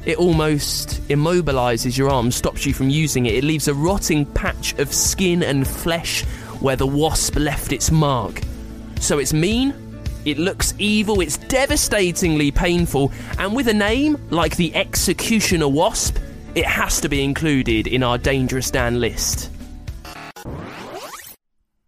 It 0.05 0.17
almost 0.17 1.01
immobilizes 1.09 1.95
your 1.95 2.09
arm, 2.09 2.31
stops 2.31 2.65
you 2.65 2.73
from 2.73 2.89
using 2.89 3.27
it. 3.27 3.35
It 3.35 3.43
leaves 3.43 3.67
a 3.67 3.73
rotting 3.73 4.25
patch 4.25 4.73
of 4.79 4.91
skin 4.93 5.43
and 5.43 5.67
flesh 5.67 6.23
where 6.59 6.75
the 6.75 6.87
wasp 6.87 7.35
left 7.35 7.71
its 7.71 7.91
mark. 7.91 8.41
So 8.99 9.19
it's 9.19 9.33
mean, 9.33 9.73
it 10.25 10.39
looks 10.39 10.73
evil, 10.79 11.21
it's 11.21 11.37
devastatingly 11.37 12.51
painful, 12.51 13.11
and 13.37 13.55
with 13.55 13.67
a 13.67 13.73
name 13.73 14.17
like 14.31 14.55
the 14.55 14.73
Executioner 14.75 15.67
Wasp, 15.67 16.17
it 16.55 16.65
has 16.65 16.99
to 17.01 17.09
be 17.09 17.23
included 17.23 17.87
in 17.87 18.03
our 18.03 18.17
Dangerous 18.17 18.71
Dan 18.71 18.99
list. 18.99 19.51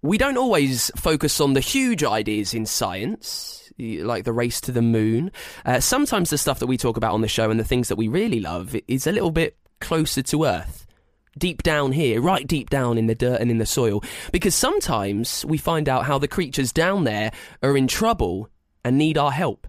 We 0.01 0.17
don't 0.17 0.37
always 0.37 0.91
focus 0.97 1.39
on 1.39 1.53
the 1.53 1.61
huge 1.61 2.03
ideas 2.03 2.53
in 2.53 2.65
science 2.65 3.62
like 3.77 4.23
the 4.23 4.33
race 4.33 4.61
to 4.61 4.71
the 4.71 4.81
moon. 4.81 5.31
Uh, 5.65 5.79
sometimes 5.79 6.29
the 6.29 6.37
stuff 6.37 6.59
that 6.59 6.67
we 6.67 6.77
talk 6.77 6.97
about 6.97 7.13
on 7.13 7.21
the 7.21 7.27
show 7.27 7.49
and 7.49 7.59
the 7.59 7.63
things 7.63 7.87
that 7.87 7.95
we 7.95 8.07
really 8.07 8.39
love 8.39 8.75
is 8.87 9.07
a 9.07 9.11
little 9.11 9.31
bit 9.31 9.57
closer 9.79 10.21
to 10.23 10.45
Earth. 10.45 10.85
Deep 11.37 11.63
down 11.63 11.91
here, 11.91 12.21
right 12.21 12.45
deep 12.45 12.69
down 12.69 12.97
in 12.97 13.07
the 13.07 13.15
dirt 13.15 13.41
and 13.41 13.49
in 13.49 13.57
the 13.57 13.65
soil. 13.65 14.03
Because 14.31 14.53
sometimes 14.53 15.43
we 15.45 15.57
find 15.57 15.89
out 15.89 16.05
how 16.05 16.19
the 16.19 16.27
creatures 16.27 16.71
down 16.71 17.05
there 17.05 17.31
are 17.63 17.75
in 17.75 17.87
trouble 17.87 18.49
and 18.83 18.97
need 18.97 19.17
our 19.17 19.31
help. 19.31 19.67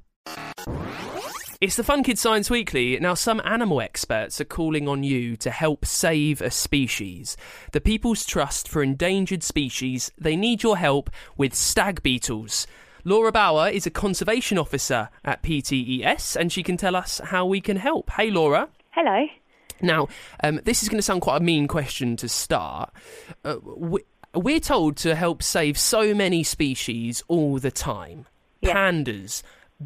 It's 1.60 1.76
the 1.76 1.84
Fun 1.84 2.02
Kids 2.02 2.20
Science 2.20 2.50
Weekly. 2.50 2.98
Now, 3.00 3.14
some 3.14 3.40
animal 3.42 3.80
experts 3.80 4.38
are 4.38 4.44
calling 4.44 4.86
on 4.86 5.02
you 5.02 5.34
to 5.38 5.50
help 5.50 5.86
save 5.86 6.42
a 6.42 6.50
species. 6.50 7.38
The 7.72 7.80
People's 7.80 8.26
Trust 8.26 8.68
for 8.68 8.82
Endangered 8.82 9.42
Species, 9.42 10.10
they 10.18 10.36
need 10.36 10.62
your 10.62 10.76
help 10.76 11.08
with 11.38 11.54
stag 11.54 12.02
beetles. 12.02 12.66
Laura 13.06 13.30
Bower 13.30 13.68
is 13.68 13.86
a 13.86 13.90
conservation 13.90 14.56
officer 14.56 15.10
at 15.24 15.42
PTES, 15.42 16.36
and 16.36 16.50
she 16.50 16.62
can 16.62 16.78
tell 16.78 16.96
us 16.96 17.20
how 17.22 17.44
we 17.44 17.60
can 17.60 17.76
help. 17.76 18.08
Hey, 18.10 18.30
Laura. 18.30 18.68
Hello. 18.92 19.26
Now, 19.82 20.08
um, 20.42 20.60
this 20.64 20.82
is 20.82 20.88
going 20.88 20.98
to 20.98 21.02
sound 21.02 21.20
quite 21.20 21.42
a 21.42 21.44
mean 21.44 21.68
question 21.68 22.16
to 22.16 22.28
start. 22.30 22.90
Uh, 23.44 23.56
we're 24.34 24.60
told 24.60 24.96
to 24.98 25.14
help 25.14 25.42
save 25.42 25.78
so 25.78 26.14
many 26.14 26.42
species 26.42 27.22
all 27.28 27.58
the 27.58 27.70
time. 27.70 28.24
Yeah. 28.62 28.74
Pandas, 28.74 29.42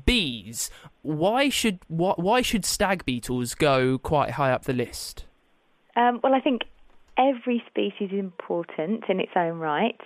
bees. 0.07 0.71
Why 1.03 1.49
should 1.49 1.81
why 1.89 2.15
why 2.17 2.43
should 2.43 2.65
stag 2.65 3.05
beetles 3.05 3.55
go 3.55 3.99
quite 3.99 4.33
high 4.33 4.53
up 4.53 4.65
the 4.65 4.73
list? 4.73 5.25
Um, 5.97 6.21
well, 6.23 6.35
I 6.35 6.41
think 6.41 6.63
every 7.17 7.65
species 7.69 8.13
is 8.13 8.19
important 8.19 9.05
in 9.09 9.19
its 9.19 9.33
own 9.35 9.59
right, 9.59 10.01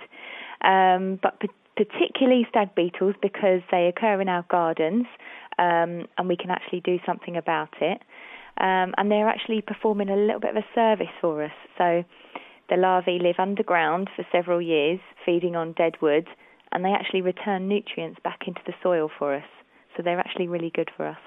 um, 0.63 1.19
but 1.23 1.39
particularly 1.77 2.47
stag 2.51 2.75
beetles 2.75 3.15
because 3.23 3.61
they 3.71 3.87
occur 3.87 4.21
in 4.21 4.29
our 4.29 4.45
gardens 4.51 5.07
um, 5.59 6.07
and 6.19 6.29
we 6.29 6.37
can 6.37 6.51
actually 6.51 6.81
do 6.81 6.99
something 7.07 7.37
about 7.37 7.75
it. 7.81 8.01
Um, 8.59 8.95
and 8.99 9.11
they're 9.11 9.29
actually 9.29 9.63
performing 9.63 10.11
a 10.11 10.17
little 10.17 10.41
bit 10.41 10.51
of 10.51 10.57
a 10.57 10.67
service 10.75 11.13
for 11.21 11.43
us. 11.43 11.53
So 11.79 12.05
the 12.69 12.77
larvae 12.77 13.19
live 13.21 13.37
underground 13.39 14.09
for 14.15 14.27
several 14.31 14.61
years, 14.61 15.01
feeding 15.25 15.57
on 15.57 15.73
dead 15.73 15.95
wood, 16.01 16.27
and 16.71 16.85
they 16.85 16.91
actually 16.91 17.23
return 17.23 17.69
nutrients 17.69 18.21
back 18.23 18.41
into 18.47 18.61
the 18.67 18.75
soil 18.83 19.11
for 19.19 19.35
us. 19.35 19.45
So 19.97 20.03
they're 20.03 20.19
actually 20.19 20.49
really 20.49 20.71
good 20.71 20.91
for 20.97 21.07
us. 21.07 21.19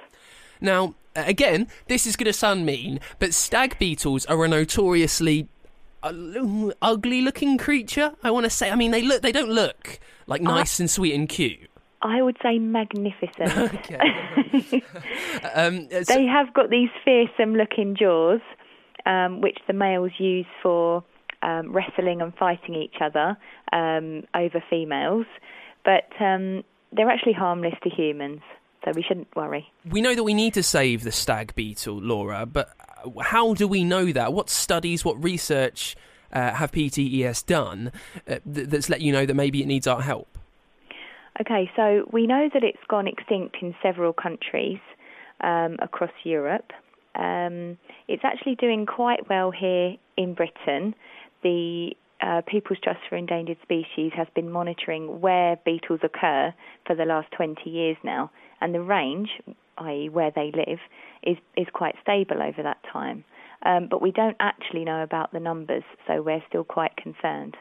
Now, 0.62 0.96
again, 1.16 1.68
this 1.88 2.08
is 2.08 2.16
going 2.16 2.26
to 2.26 2.34
sound 2.34 2.66
mean, 2.66 3.00
but 3.20 3.34
stag 3.34 3.78
beetles 3.78 4.26
are 4.28 4.44
a 4.44 4.48
notoriously 4.48 5.48
ugly 6.04 7.22
looking 7.22 7.58
creature. 7.58 8.14
I 8.24 8.32
want 8.32 8.46
to 8.46 8.50
say. 8.50 8.70
I 8.70 8.76
mean, 8.76 8.92
they 8.92 9.02
look. 9.02 9.22
They 9.22 9.32
don't 9.32 9.50
look 9.50 10.00
like 10.28 10.42
nice 10.42 10.80
I, 10.80 10.84
and 10.84 10.90
sweet 10.90 11.14
and 11.14 11.28
cute. 11.30 11.70
I 12.02 12.22
would 12.22 12.38
say 12.42 12.60
magnificent. 12.60 13.72
Okay. 13.76 13.98
um, 15.54 15.88
uh, 15.92 16.04
so- 16.04 16.14
they 16.14 16.26
have 16.26 16.54
got 16.54 16.70
these 16.70 16.90
fearsome 17.04 17.56
looking 17.56 17.96
jaws, 17.96 18.42
um, 19.06 19.42
which 19.42 19.58
the 19.68 19.74
males 19.74 20.12
use 20.18 20.46
for 20.62 21.04
um, 21.42 21.72
wrestling 21.72 22.22
and 22.22 22.34
fighting 22.36 22.76
each 22.76 22.96
other 23.02 23.38
um, 23.72 24.24
over 24.36 24.64
females. 24.70 25.26
But 25.84 26.10
um, 26.20 26.64
they're 26.92 27.10
actually 27.10 27.34
harmless 27.34 27.76
to 27.84 27.90
humans, 27.90 28.42
so 28.84 28.92
we 28.96 29.04
shouldn't 29.04 29.36
worry. 29.36 29.72
we 29.90 30.02
know 30.02 30.16
that 30.16 30.24
we 30.24 30.34
need 30.34 30.54
to 30.56 30.64
save 30.64 31.04
the 31.04 31.12
stag 31.12 31.54
beetle, 31.56 32.00
Laura, 32.02 32.46
but 32.46 32.70
how 33.22 33.54
do 33.54 33.68
we 33.68 33.84
know 33.84 34.12
that? 34.12 34.34
What 34.34 34.50
studies, 34.50 35.06
what 35.06 35.22
research 35.24 35.96
uh, 36.32 36.54
have 36.54 36.72
PTES 36.72 37.46
done 37.46 37.92
uh, 38.28 38.40
th- 38.52 38.70
that's 38.70 38.90
let 38.90 39.02
you 39.02 39.12
know 39.12 39.26
that 39.26 39.34
maybe 39.34 39.62
it 39.62 39.68
needs 39.68 39.88
our 39.88 40.02
help? 40.02 40.38
Okay, 41.42 41.70
so 41.76 42.08
we 42.12 42.28
know 42.28 42.50
that 42.54 42.64
it's 42.64 42.84
gone 42.88 43.08
extinct 43.08 43.58
in 43.62 43.76
several 43.84 44.14
countries 44.14 44.80
um, 45.42 45.76
across 45.82 46.12
Europe. 46.24 46.72
Um, 47.16 47.78
it's 48.08 48.24
actually 48.24 48.56
doing 48.56 48.86
quite 48.86 49.28
well 49.30 49.52
here 49.52 49.96
in 50.18 50.34
Britain. 50.34 50.96
The 51.44 51.92
uh, 52.22 52.42
People's 52.48 52.80
Trust 52.82 53.00
for 53.10 53.18
Endangered 53.18 53.58
Species 53.62 54.12
has 54.16 54.28
been 54.34 54.50
monitoring 54.50 55.20
where 55.20 55.58
beetles 55.66 56.00
occur 56.04 56.54
for 56.86 56.96
the 56.96 57.06
last 57.06 57.32
20 57.32 57.70
years 57.70 57.98
now, 58.04 58.32
and 58.62 58.74
the 58.74 58.82
range, 58.82 59.30
i.e., 59.80 60.10
where 60.10 60.32
they 60.32 60.52
live, 60.56 60.80
is, 61.24 61.38
is 61.58 61.68
quite 61.74 61.96
stable 62.02 62.42
over 62.42 62.64
that 62.64 62.78
time. 62.92 63.26
Um, 63.64 63.88
but 63.90 64.02
we 64.02 64.12
don't 64.12 64.38
actually 64.40 64.86
know 64.86 65.02
about 65.02 65.32
the 65.32 65.40
numbers, 65.40 65.84
so 66.08 66.22
we're 66.22 66.44
still 66.48 66.64
quite 66.64 66.96
concerned. 66.98 67.58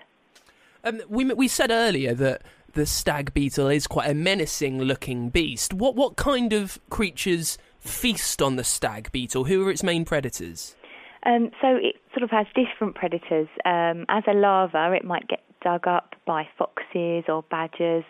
Um, 0.85 1.01
we 1.09 1.25
we 1.25 1.49
said 1.49 1.71
earlier 1.71 2.15
that 2.15 2.43
the 2.73 2.85
stag 2.85 3.33
beetle 3.33 3.69
is 3.69 3.87
quite 3.87 4.11
a 4.11 4.15
menacing 4.15 4.81
looking 4.83 5.31
beast. 5.31 5.73
What 5.73 5.97
what 5.97 6.17
kind 6.17 6.53
of 6.53 6.79
creatures 6.91 7.57
feast 7.81 8.43
on 8.43 8.57
the 8.57 8.65
stag 8.65 9.11
beetle? 9.13 9.45
Who 9.45 9.67
are 9.67 9.71
its 9.71 9.83
main 9.83 10.05
predators? 10.05 10.77
Um, 11.25 11.51
so 11.63 11.77
it 11.77 11.97
sort 12.13 12.23
of 12.23 12.31
has 12.31 12.47
different 12.55 12.97
predators. 12.97 13.49
Um, 13.65 14.05
as 14.11 14.25
a 14.27 14.35
larva, 14.35 14.93
it 14.93 15.05
might 15.05 15.27
get 15.27 15.41
dug 15.63 15.87
up 15.87 16.15
by 16.27 16.47
foxes 16.59 17.25
or 17.29 17.43
badgers 17.51 18.05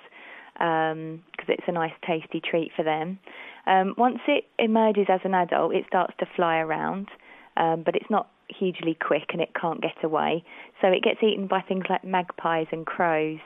because 0.55 1.49
it's 1.49 1.65
a 1.67 1.73
nice, 1.73 1.93
tasty 2.07 2.41
treat 2.41 2.71
for 2.77 2.85
them. 2.85 3.19
Um, 3.67 3.95
once 3.97 4.19
it 4.29 4.45
emerges 4.59 5.07
as 5.09 5.21
an 5.25 5.35
adult, 5.35 5.75
it 5.75 5.85
starts 5.87 6.15
to 6.21 6.27
fly 6.37 6.59
around, 6.59 7.09
um, 7.57 7.83
but 7.85 7.95
it's 7.97 8.11
not 8.11 8.29
hugely 8.49 8.97
quick 9.01 9.31
and 9.33 9.41
it 9.41 9.51
can't 9.59 9.81
get 9.81 10.03
away. 10.03 10.45
So 10.81 10.89
it 10.89 11.03
gets 11.03 11.23
eaten 11.23 11.47
by 11.47 11.61
things 11.61 11.85
like 11.89 12.05
magpies 12.05 12.67
and 12.73 12.87
crows. 12.87 13.41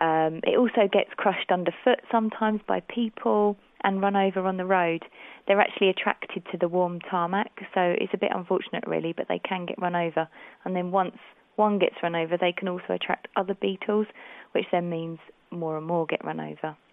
Um, 0.00 0.40
it 0.44 0.56
also 0.56 0.88
gets 0.90 1.10
crushed 1.16 1.50
underfoot 1.50 2.00
sometimes 2.10 2.60
by 2.66 2.80
people 2.80 3.56
and 3.82 4.00
run 4.00 4.16
over 4.16 4.46
on 4.46 4.56
the 4.56 4.64
road. 4.64 5.02
They're 5.46 5.60
actually 5.60 5.88
attracted 5.88 6.44
to 6.52 6.58
the 6.58 6.68
warm 6.68 7.00
tarmac, 7.00 7.50
so 7.74 7.80
it's 7.98 8.12
a 8.14 8.18
bit 8.18 8.30
unfortunate, 8.34 8.84
really, 8.86 9.12
but 9.12 9.26
they 9.28 9.40
can 9.40 9.66
get 9.66 9.80
run 9.80 9.96
over. 9.96 10.28
And 10.64 10.76
then 10.76 10.90
once 10.90 11.16
one 11.56 11.78
gets 11.78 11.96
run 12.02 12.14
over, 12.14 12.36
they 12.36 12.52
can 12.52 12.68
also 12.68 12.94
attract 12.94 13.28
other 13.36 13.54
beetles, 13.54 14.06
which 14.52 14.66
then 14.70 14.90
means 14.90 15.18
more 15.50 15.76
and 15.76 15.86
more 15.86 16.06
get 16.06 16.24
run 16.24 16.40
over. 16.40 16.76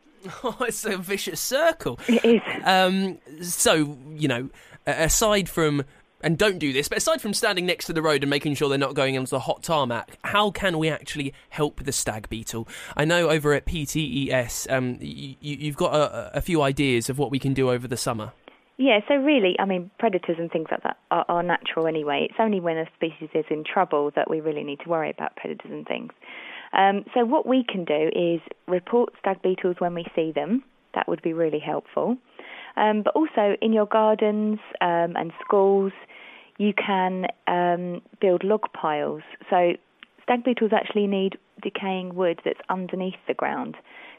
Oh, 0.44 0.58
it's 0.62 0.84
a 0.84 0.98
vicious 0.98 1.40
circle. 1.40 2.00
It 2.08 2.26
is. 2.26 2.42
Um, 2.66 3.20
so 3.42 3.98
you 4.10 4.28
know, 4.28 4.50
aside 4.86 5.48
from 5.48 5.84
and 6.22 6.38
don't 6.38 6.60
do 6.60 6.74
this, 6.74 6.88
but 6.88 6.98
aside 6.98 7.22
from 7.22 7.34
standing 7.34 7.66
next 7.66 7.86
to 7.86 7.94
the 7.94 8.02
road 8.02 8.24
and 8.24 8.30
making 8.30 8.56
sure 8.56 8.70
they're 8.70 8.78
not 8.78 8.96
going 8.96 9.18
onto 9.18 9.30
the 9.30 9.40
hot 9.40 9.64
tarmac, 9.64 10.18
how 10.24 10.52
can 10.52 10.78
we 10.78 10.90
actually 10.90 11.34
help 11.50 11.84
the 11.84 11.92
stag 11.92 12.30
beetle? 12.30 12.68
I 12.96 13.06
know 13.06 13.30
over 13.30 13.54
at 13.54 13.66
PTES, 13.66 14.72
um, 14.72 14.98
you, 15.00 15.36
you've 15.40 15.78
got 15.78 15.94
a, 15.94 16.38
a 16.38 16.42
few 16.42 16.62
ideas 16.62 17.10
of 17.10 17.18
what 17.18 17.32
we 17.32 17.40
can 17.40 17.54
do 17.54 17.70
over 17.70 17.88
the 17.88 17.98
summer. 17.98 18.34
Yeah, 18.78 19.00
so 19.08 19.16
really, 19.16 19.56
I 19.60 19.66
mean, 19.66 19.90
predators 19.98 20.38
and 20.38 20.52
things 20.52 20.68
like 20.70 20.84
that 20.84 20.98
are, 21.10 21.26
are 21.28 21.44
natural 21.44 21.88
anyway. 21.88 22.28
It's 22.30 22.40
only 22.40 22.60
when 22.60 22.78
a 22.78 22.86
species 22.96 23.30
is 23.34 23.46
in 23.50 23.64
trouble 23.64 24.12
that 24.16 24.30
we 24.30 24.40
really 24.40 24.64
need 24.64 24.80
to 24.82 24.90
worry 24.90 25.10
about 25.10 25.36
predators 25.36 25.72
and 25.72 25.86
things. 25.88 26.12
Um, 26.74 27.06
so 27.16 27.26
what 27.26 27.48
we 27.48 27.66
can 27.68 27.86
do 27.86 28.10
is 28.14 28.40
report 28.68 29.14
stag 29.20 29.42
beetles 29.42 29.78
when 29.80 29.96
we 29.96 30.06
see 30.16 30.32
them. 30.32 30.64
That 30.94 31.08
would 31.08 31.22
be 31.24 31.34
really 31.34 31.60
helpful. 31.60 32.18
Um, 32.76 33.02
but 33.02 33.16
also 33.16 33.56
in 33.62 33.74
your 33.74 33.88
gardens 33.88 34.60
um, 34.82 35.16
and 35.16 35.32
schools, 35.44 35.92
you 36.58 36.74
can 36.74 37.26
um, 37.48 38.02
build 38.20 38.44
log 38.44 38.62
piles. 38.74 39.22
So 39.50 39.74
stag 40.24 40.44
beetles 40.44 40.72
actually 40.74 41.08
need 41.08 41.38
decaying 41.62 42.16
wood 42.16 42.40
that's 42.44 42.60
underneath 42.70 43.20
the 43.28 43.34
ground. 43.34 43.76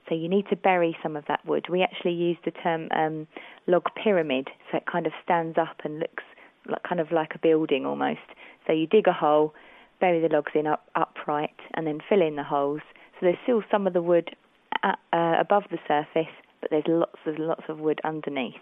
So 0.09 0.15
you 0.15 0.29
need 0.29 0.47
to 0.49 0.57
bury 0.57 0.97
some 1.03 1.17
of 1.17 1.25
that 1.29 1.45
wood. 1.45 1.67
We 1.69 1.83
actually 1.83 2.15
use 2.15 2.39
the 2.45 2.51
term 2.51 2.89
um, 2.93 3.27
log 3.67 3.85
pyramid, 4.03 4.49
so 4.71 4.79
it 4.79 4.87
kind 4.91 5.07
of 5.07 5.13
stands 5.23 5.59
up 5.59 5.81
and 5.85 5.99
looks 5.99 6.25
like, 6.67 6.83
kind 6.83 7.01
of 7.01 7.13
like 7.13 7.35
a 7.35 7.39
building 7.39 7.85
almost. 7.85 8.21
So 8.67 8.73
you 8.73 8.87
dig 8.87 9.07
a 9.07 9.13
hole, 9.13 9.55
bury 10.01 10.21
the 10.21 10.35
logs 10.35 10.53
in 10.55 10.67
up 10.67 10.87
upright, 10.95 11.55
and 11.75 11.87
then 11.87 11.99
fill 12.09 12.23
in 12.23 12.37
the 12.37 12.45
holes. 12.45 12.81
So 13.15 13.27
there's 13.27 13.37
still 13.43 13.63
some 13.71 13.87
of 13.87 13.93
the 13.93 14.03
wood 14.03 14.31
at, 14.83 14.99
uh, 15.13 15.37
above 15.39 15.65
the 15.71 15.79
surface, 15.87 16.33
but 16.61 16.71
there's 16.71 16.85
lots 16.87 17.19
of 17.27 17.39
lots 17.39 17.65
of 17.69 17.79
wood 17.79 18.01
underneath. 18.05 18.55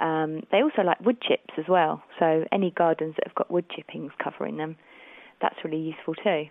Um, 0.00 0.42
they 0.50 0.62
also 0.62 0.82
like 0.82 1.00
wood 1.00 1.20
chips 1.20 1.54
as 1.58 1.66
well. 1.68 2.02
So 2.18 2.44
any 2.52 2.70
gardens 2.70 3.14
that 3.16 3.26
have 3.26 3.34
got 3.34 3.50
wood 3.50 3.66
chippings 3.74 4.12
covering 4.22 4.56
them, 4.56 4.76
that's 5.40 5.56
really 5.64 5.78
useful 5.78 6.14
too. 6.14 6.46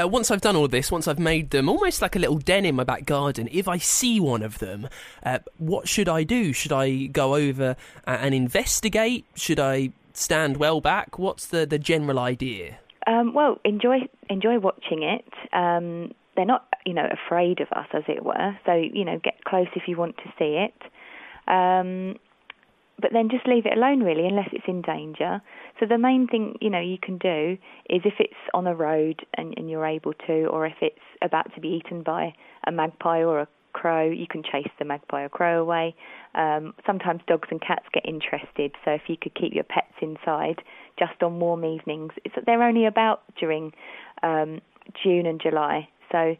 Uh, 0.00 0.08
once 0.08 0.30
I've 0.30 0.40
done 0.40 0.56
all 0.56 0.68
this, 0.68 0.90
once 0.90 1.06
I've 1.08 1.18
made 1.18 1.50
them 1.50 1.68
almost 1.68 2.02
like 2.02 2.16
a 2.16 2.18
little 2.18 2.38
den 2.38 2.64
in 2.64 2.74
my 2.74 2.84
back 2.84 3.04
garden, 3.04 3.48
if 3.52 3.68
I 3.68 3.78
see 3.78 4.20
one 4.20 4.42
of 4.42 4.58
them, 4.58 4.88
uh, 5.24 5.40
what 5.58 5.88
should 5.88 6.08
I 6.08 6.24
do? 6.24 6.52
Should 6.52 6.72
I 6.72 7.06
go 7.06 7.34
over 7.34 7.76
uh, 8.06 8.10
and 8.20 8.34
investigate? 8.34 9.24
Should 9.34 9.60
I 9.60 9.90
stand 10.12 10.56
well 10.56 10.80
back? 10.80 11.18
What's 11.18 11.46
the, 11.46 11.66
the 11.66 11.78
general 11.78 12.18
idea? 12.18 12.78
Um, 13.06 13.34
well, 13.34 13.58
enjoy 13.64 14.08
enjoy 14.30 14.58
watching 14.60 15.02
it. 15.02 15.28
Um, 15.52 16.12
they're 16.36 16.46
not, 16.46 16.66
you 16.86 16.94
know, 16.94 17.08
afraid 17.10 17.60
of 17.60 17.68
us, 17.72 17.86
as 17.92 18.04
it 18.08 18.24
were. 18.24 18.56
So, 18.64 18.74
you 18.74 19.04
know, 19.04 19.18
get 19.22 19.44
close 19.44 19.66
if 19.74 19.82
you 19.86 19.96
want 19.96 20.16
to 20.18 20.32
see 20.38 20.66
it. 20.66 20.74
Um, 21.48 22.16
but 23.02 23.12
then 23.12 23.28
just 23.28 23.46
leave 23.46 23.66
it 23.66 23.76
alone, 23.76 24.00
really, 24.00 24.26
unless 24.26 24.48
it's 24.52 24.64
in 24.68 24.80
danger. 24.80 25.42
So 25.80 25.86
the 25.86 25.98
main 25.98 26.28
thing, 26.28 26.56
you 26.60 26.70
know, 26.70 26.80
you 26.80 26.98
can 27.02 27.18
do 27.18 27.58
is 27.90 28.02
if 28.04 28.14
it's 28.18 28.34
on 28.54 28.66
a 28.66 28.74
road 28.74 29.26
and, 29.34 29.52
and 29.56 29.68
you're 29.68 29.86
able 29.86 30.14
to, 30.26 30.46
or 30.46 30.64
if 30.66 30.76
it's 30.80 30.98
about 31.20 31.52
to 31.54 31.60
be 31.60 31.68
eaten 31.68 32.02
by 32.02 32.32
a 32.66 32.72
magpie 32.72 33.22
or 33.22 33.40
a 33.40 33.48
crow, 33.72 34.08
you 34.08 34.26
can 34.26 34.42
chase 34.42 34.70
the 34.78 34.84
magpie 34.84 35.22
or 35.22 35.28
crow 35.28 35.60
away. 35.60 35.94
Um, 36.34 36.74
sometimes 36.86 37.20
dogs 37.26 37.48
and 37.50 37.60
cats 37.60 37.84
get 37.92 38.06
interested, 38.06 38.72
so 38.84 38.92
if 38.92 39.02
you 39.08 39.16
could 39.20 39.34
keep 39.34 39.52
your 39.52 39.64
pets 39.64 39.94
inside 40.00 40.62
just 40.98 41.22
on 41.22 41.40
warm 41.40 41.64
evenings, 41.64 42.12
it's, 42.24 42.34
they're 42.46 42.62
only 42.62 42.86
about 42.86 43.22
during 43.38 43.72
um, 44.22 44.60
June 45.02 45.26
and 45.26 45.40
July, 45.40 45.88
so 46.10 46.36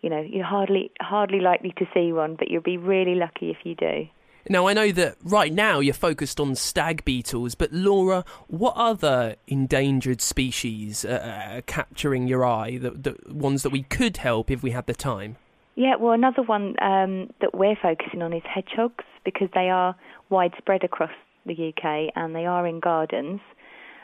you 0.00 0.10
know 0.10 0.20
you're 0.20 0.44
hardly 0.44 0.90
hardly 1.00 1.40
likely 1.40 1.72
to 1.78 1.86
see 1.92 2.12
one, 2.12 2.36
but 2.36 2.50
you'll 2.50 2.62
be 2.62 2.76
really 2.76 3.14
lucky 3.14 3.50
if 3.50 3.58
you 3.64 3.74
do. 3.74 4.06
Now, 4.48 4.68
I 4.68 4.74
know 4.74 4.92
that 4.92 5.16
right 5.24 5.52
now 5.52 5.80
you're 5.80 5.94
focused 5.94 6.38
on 6.38 6.54
stag 6.54 7.04
beetles, 7.04 7.54
but 7.54 7.72
Laura, 7.72 8.24
what 8.46 8.74
other 8.76 9.36
endangered 9.48 10.20
species 10.20 11.04
are 11.04 11.62
capturing 11.66 12.28
your 12.28 12.44
eye, 12.44 12.78
the, 12.78 12.90
the 12.90 13.16
ones 13.28 13.62
that 13.64 13.70
we 13.70 13.82
could 13.82 14.18
help 14.18 14.50
if 14.50 14.62
we 14.62 14.70
had 14.70 14.86
the 14.86 14.94
time? 14.94 15.36
Yeah, 15.74 15.96
well, 15.96 16.12
another 16.12 16.42
one 16.42 16.74
um, 16.80 17.30
that 17.40 17.54
we're 17.54 17.76
focusing 17.80 18.22
on 18.22 18.32
is 18.32 18.42
hedgehogs 18.44 19.04
because 19.24 19.48
they 19.52 19.68
are 19.68 19.94
widespread 20.30 20.84
across 20.84 21.10
the 21.44 21.52
UK 21.52 22.12
and 22.14 22.34
they 22.34 22.46
are 22.46 22.66
in 22.66 22.80
gardens. 22.80 23.40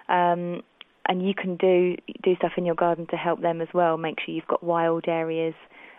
Um, 0.09 0.63
and 1.07 1.27
you 1.27 1.35
can 1.35 1.57
do 1.57 1.97
do 2.23 2.37
stuff 2.37 2.53
in 2.57 2.65
your 2.65 2.75
garden 2.75 3.07
to 3.09 3.17
help 3.17 3.41
them 3.41 3.61
as 3.61 3.69
well. 3.75 3.97
Make 3.97 4.19
sure 4.21 4.35
you've 4.35 4.47
got 4.47 4.63
wild 4.63 5.09
areas. 5.09 5.55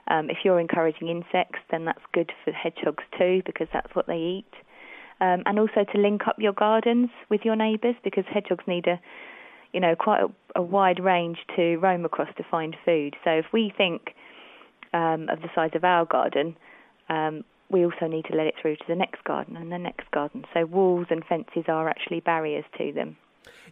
Um, 0.08 0.30
if 0.30 0.40
you're 0.44 0.60
encouraging 0.60 1.08
insects, 1.08 1.60
then 1.72 1.86
that's 1.86 2.02
good 2.14 2.32
for 2.44 2.52
hedgehogs 2.52 3.04
too 3.18 3.42
because 3.46 3.68
that's 3.72 3.94
what 3.96 4.08
they 4.08 4.18
eat. 4.18 4.54
Um, 5.22 5.44
and 5.46 5.60
also 5.60 5.86
to 5.94 5.98
link 5.98 6.28
up 6.28 6.36
your 6.40 6.54
gardens 6.54 7.10
with 7.30 7.42
your 7.46 7.56
neighbours 7.56 7.96
because 8.04 8.26
hedgehogs 8.32 8.66
need 8.68 8.88
a, 8.88 9.00
you 9.72 9.80
know, 9.80 9.96
quite 9.96 10.22
a, 10.22 10.60
a 10.60 10.62
wide 10.62 11.02
range 11.02 11.38
to 11.56 11.78
roam 11.78 12.04
across 12.04 12.30
to 12.38 12.44
find 12.50 12.76
food. 12.84 13.16
So 13.24 13.32
if 13.32 13.46
we 13.54 13.72
think 13.78 14.14
um, 14.94 15.30
of 15.30 15.42
the 15.42 15.50
size 15.56 15.72
of 15.76 15.84
our 15.84 16.06
garden, 16.06 16.58
um, 17.10 17.44
we 17.70 17.86
also 17.86 18.08
need 18.08 18.26
to 18.26 18.36
let 18.36 18.48
it 18.48 18.56
through 18.62 18.76
to 18.76 18.84
the 18.88 18.96
next 18.96 19.24
garden 19.24 19.56
and 19.56 19.72
the 19.72 19.78
next 19.78 20.10
garden. 20.12 20.44
So 20.54 20.66
walls 20.66 21.08
and 21.10 21.24
fences 21.26 21.66
are 21.68 21.88
actually 21.90 22.20
barriers 22.20 22.66
to 22.78 22.92
them. 22.92 23.16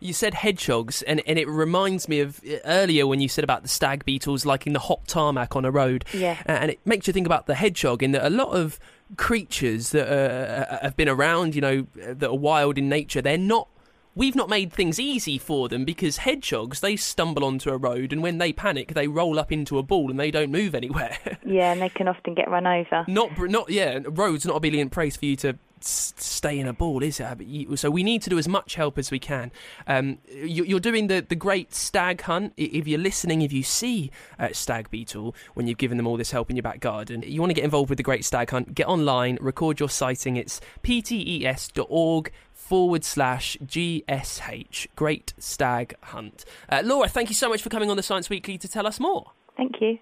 You 0.01 0.13
said 0.13 0.33
hedgehogs, 0.33 1.01
and, 1.03 1.21
and 1.25 1.39
it 1.39 1.47
reminds 1.47 2.09
me 2.09 2.19
of 2.19 2.41
uh, 2.43 2.57
earlier 2.65 3.07
when 3.07 3.21
you 3.21 3.29
said 3.29 3.43
about 3.43 3.61
the 3.61 3.69
stag 3.69 4.03
beetles 4.03 4.45
liking 4.45 4.73
the 4.73 4.79
hot 4.79 5.07
tarmac 5.07 5.55
on 5.55 5.63
a 5.63 5.71
road. 5.71 6.03
Yeah. 6.11 6.41
Uh, 6.49 6.53
and 6.53 6.71
it 6.71 6.79
makes 6.85 7.07
you 7.07 7.13
think 7.13 7.27
about 7.27 7.45
the 7.45 7.55
hedgehog 7.55 8.01
in 8.03 8.11
that 8.11 8.25
a 8.25 8.29
lot 8.29 8.49
of 8.49 8.79
creatures 9.17 9.91
that 9.91 10.07
uh, 10.07 10.79
have 10.81 10.97
been 10.97 11.07
around, 11.07 11.55
you 11.55 11.61
know, 11.61 11.87
that 11.95 12.29
are 12.29 12.35
wild 12.35 12.77
in 12.77 12.89
nature, 12.89 13.21
they're 13.21 13.37
not 13.37 13.67
we've 14.15 14.35
not 14.35 14.49
made 14.49 14.73
things 14.73 14.99
easy 14.99 15.37
for 15.37 15.69
them 15.69 15.85
because 15.85 16.17
hedgehogs 16.17 16.79
they 16.81 16.95
stumble 16.95 17.45
onto 17.45 17.69
a 17.69 17.77
road 17.77 18.11
and 18.11 18.21
when 18.21 18.37
they 18.37 18.51
panic 18.51 18.93
they 18.93 19.07
roll 19.07 19.39
up 19.39 19.51
into 19.51 19.77
a 19.77 19.83
ball 19.83 20.09
and 20.09 20.19
they 20.19 20.31
don't 20.31 20.51
move 20.51 20.75
anywhere. 20.75 21.17
Yeah, 21.43 21.73
and 21.73 21.81
they 21.81 21.89
can 21.89 22.07
often 22.07 22.33
get 22.33 22.49
run 22.49 22.65
over. 22.65 23.03
not 23.09 23.37
not 23.37 23.69
yeah, 23.69 23.99
roads 24.05 24.45
not 24.45 24.55
a 24.55 24.59
brilliant 24.61 24.91
place 24.93 25.17
for 25.17 25.25
you 25.25 25.35
to 25.37 25.57
s- 25.81 26.13
stay 26.15 26.57
in 26.57 26.65
a 26.67 26.71
ball, 26.71 27.03
is 27.03 27.19
it? 27.19 27.79
So 27.79 27.89
we 27.91 28.03
need 28.03 28.21
to 28.21 28.29
do 28.29 28.37
as 28.37 28.47
much 28.47 28.75
help 28.75 28.97
as 28.97 29.11
we 29.11 29.19
can. 29.19 29.51
Um, 29.85 30.19
you, 30.33 30.63
you're 30.63 30.79
doing 30.79 31.07
the, 31.07 31.25
the 31.27 31.35
great 31.35 31.73
stag 31.73 32.21
hunt. 32.21 32.53
If 32.55 32.87
you're 32.87 32.99
listening, 32.99 33.41
if 33.41 33.51
you 33.51 33.63
see 33.63 34.11
uh, 34.39 34.49
stag 34.53 34.89
beetle 34.91 35.35
when 35.55 35.67
you've 35.67 35.77
given 35.79 35.97
them 35.97 36.07
all 36.07 36.15
this 36.15 36.31
help 36.31 36.49
in 36.49 36.55
your 36.55 36.63
back 36.63 36.79
garden, 36.79 37.21
you 37.25 37.41
want 37.41 37.49
to 37.49 37.55
get 37.55 37.65
involved 37.65 37.89
with 37.89 37.97
the 37.97 38.03
great 38.03 38.23
stag 38.23 38.49
hunt. 38.49 38.73
Get 38.73 38.87
online, 38.87 39.37
record 39.41 39.79
your 39.81 39.89
sighting. 39.89 40.37
It's 40.37 40.61
ptes.org 40.83 42.31
forward 42.71 43.03
slash 43.03 43.57
GSH. 43.65 44.87
Great 44.95 45.33
Stag 45.37 45.93
Hunt. 46.03 46.45
Uh, 46.69 46.81
Laura, 46.85 47.09
thank 47.09 47.27
you 47.27 47.35
so 47.35 47.49
much 47.49 47.61
for 47.61 47.67
coming 47.67 47.89
on 47.89 47.97
the 47.97 48.03
Science 48.03 48.29
Weekly 48.29 48.57
to 48.59 48.67
tell 48.69 48.87
us 48.87 48.97
more. 48.97 49.31
Thank 49.57 49.81
you. 49.81 49.99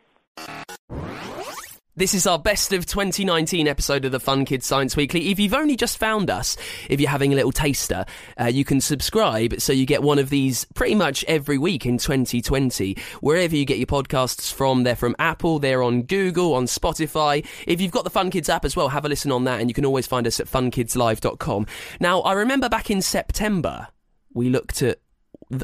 This 2.00 2.14
is 2.14 2.26
our 2.26 2.40
best 2.40 2.72
of 2.72 2.86
2019 2.86 3.68
episode 3.68 4.06
of 4.06 4.14
the 4.14 4.22
Fun 4.22 4.46
Kids 4.46 4.66
Science 4.66 4.96
Weekly. 4.96 5.32
If 5.32 5.38
you've 5.38 5.54
only 5.54 5.76
just 5.76 5.98
found 5.98 6.30
us, 6.30 6.56
if 6.90 7.02
you're 7.02 7.10
having 7.10 7.34
a 7.34 7.36
little 7.36 7.52
taster, 7.52 8.06
uh, 8.40 8.46
you 8.46 8.64
can 8.64 8.80
subscribe 8.80 9.60
so 9.60 9.74
you 9.74 9.86
get 9.86 10.02
one 10.02 10.18
of 10.18 10.30
these 10.30 10.64
pretty 10.76 10.96
much 10.96 11.26
every 11.26 11.58
week 11.58 11.86
in 11.86 11.98
2020. 11.98 12.96
Wherever 13.20 13.54
you 13.54 13.66
get 13.66 13.80
your 13.80 13.86
podcasts 13.86 14.50
from, 14.50 14.84
they're 14.84 14.96
from 14.96 15.14
Apple, 15.20 15.60
they're 15.60 15.84
on 15.84 16.04
Google, 16.04 16.54
on 16.54 16.68
Spotify. 16.68 17.46
If 17.68 17.82
you've 17.82 17.92
got 17.92 18.06
the 18.06 18.10
Fun 18.10 18.32
Kids 18.32 18.48
app 18.48 18.64
as 18.64 18.78
well, 18.78 18.88
have 18.88 19.04
a 19.04 19.10
listen 19.10 19.34
on 19.34 19.44
that, 19.44 19.60
and 19.60 19.70
you 19.70 19.74
can 19.74 19.86
always 19.86 20.08
find 20.08 20.26
us 20.26 20.40
at 20.40 20.48
funkidslive.com. 20.48 21.66
Now, 22.00 22.22
I 22.22 22.32
remember 22.32 22.70
back 22.70 22.90
in 22.90 23.02
September, 23.02 23.90
we 24.34 24.48
looked 24.48 24.82
at, 24.82 25.00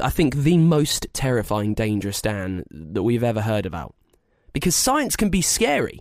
I 0.02 0.10
think, 0.10 0.34
the 0.34 0.58
most 0.58 1.06
terrifying 1.14 1.72
dangerous 1.72 2.20
Dan 2.20 2.64
that 2.70 3.04
we've 3.04 3.24
ever 3.24 3.40
heard 3.40 3.64
about. 3.64 3.94
Because 4.52 4.76
science 4.76 5.16
can 5.16 5.30
be 5.30 5.40
scary. 5.40 6.00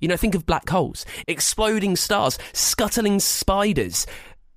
You 0.00 0.08
know, 0.08 0.16
think 0.16 0.34
of 0.34 0.46
black 0.46 0.68
holes, 0.68 1.06
exploding 1.26 1.96
stars, 1.96 2.38
scuttling 2.52 3.20
spiders. 3.20 4.06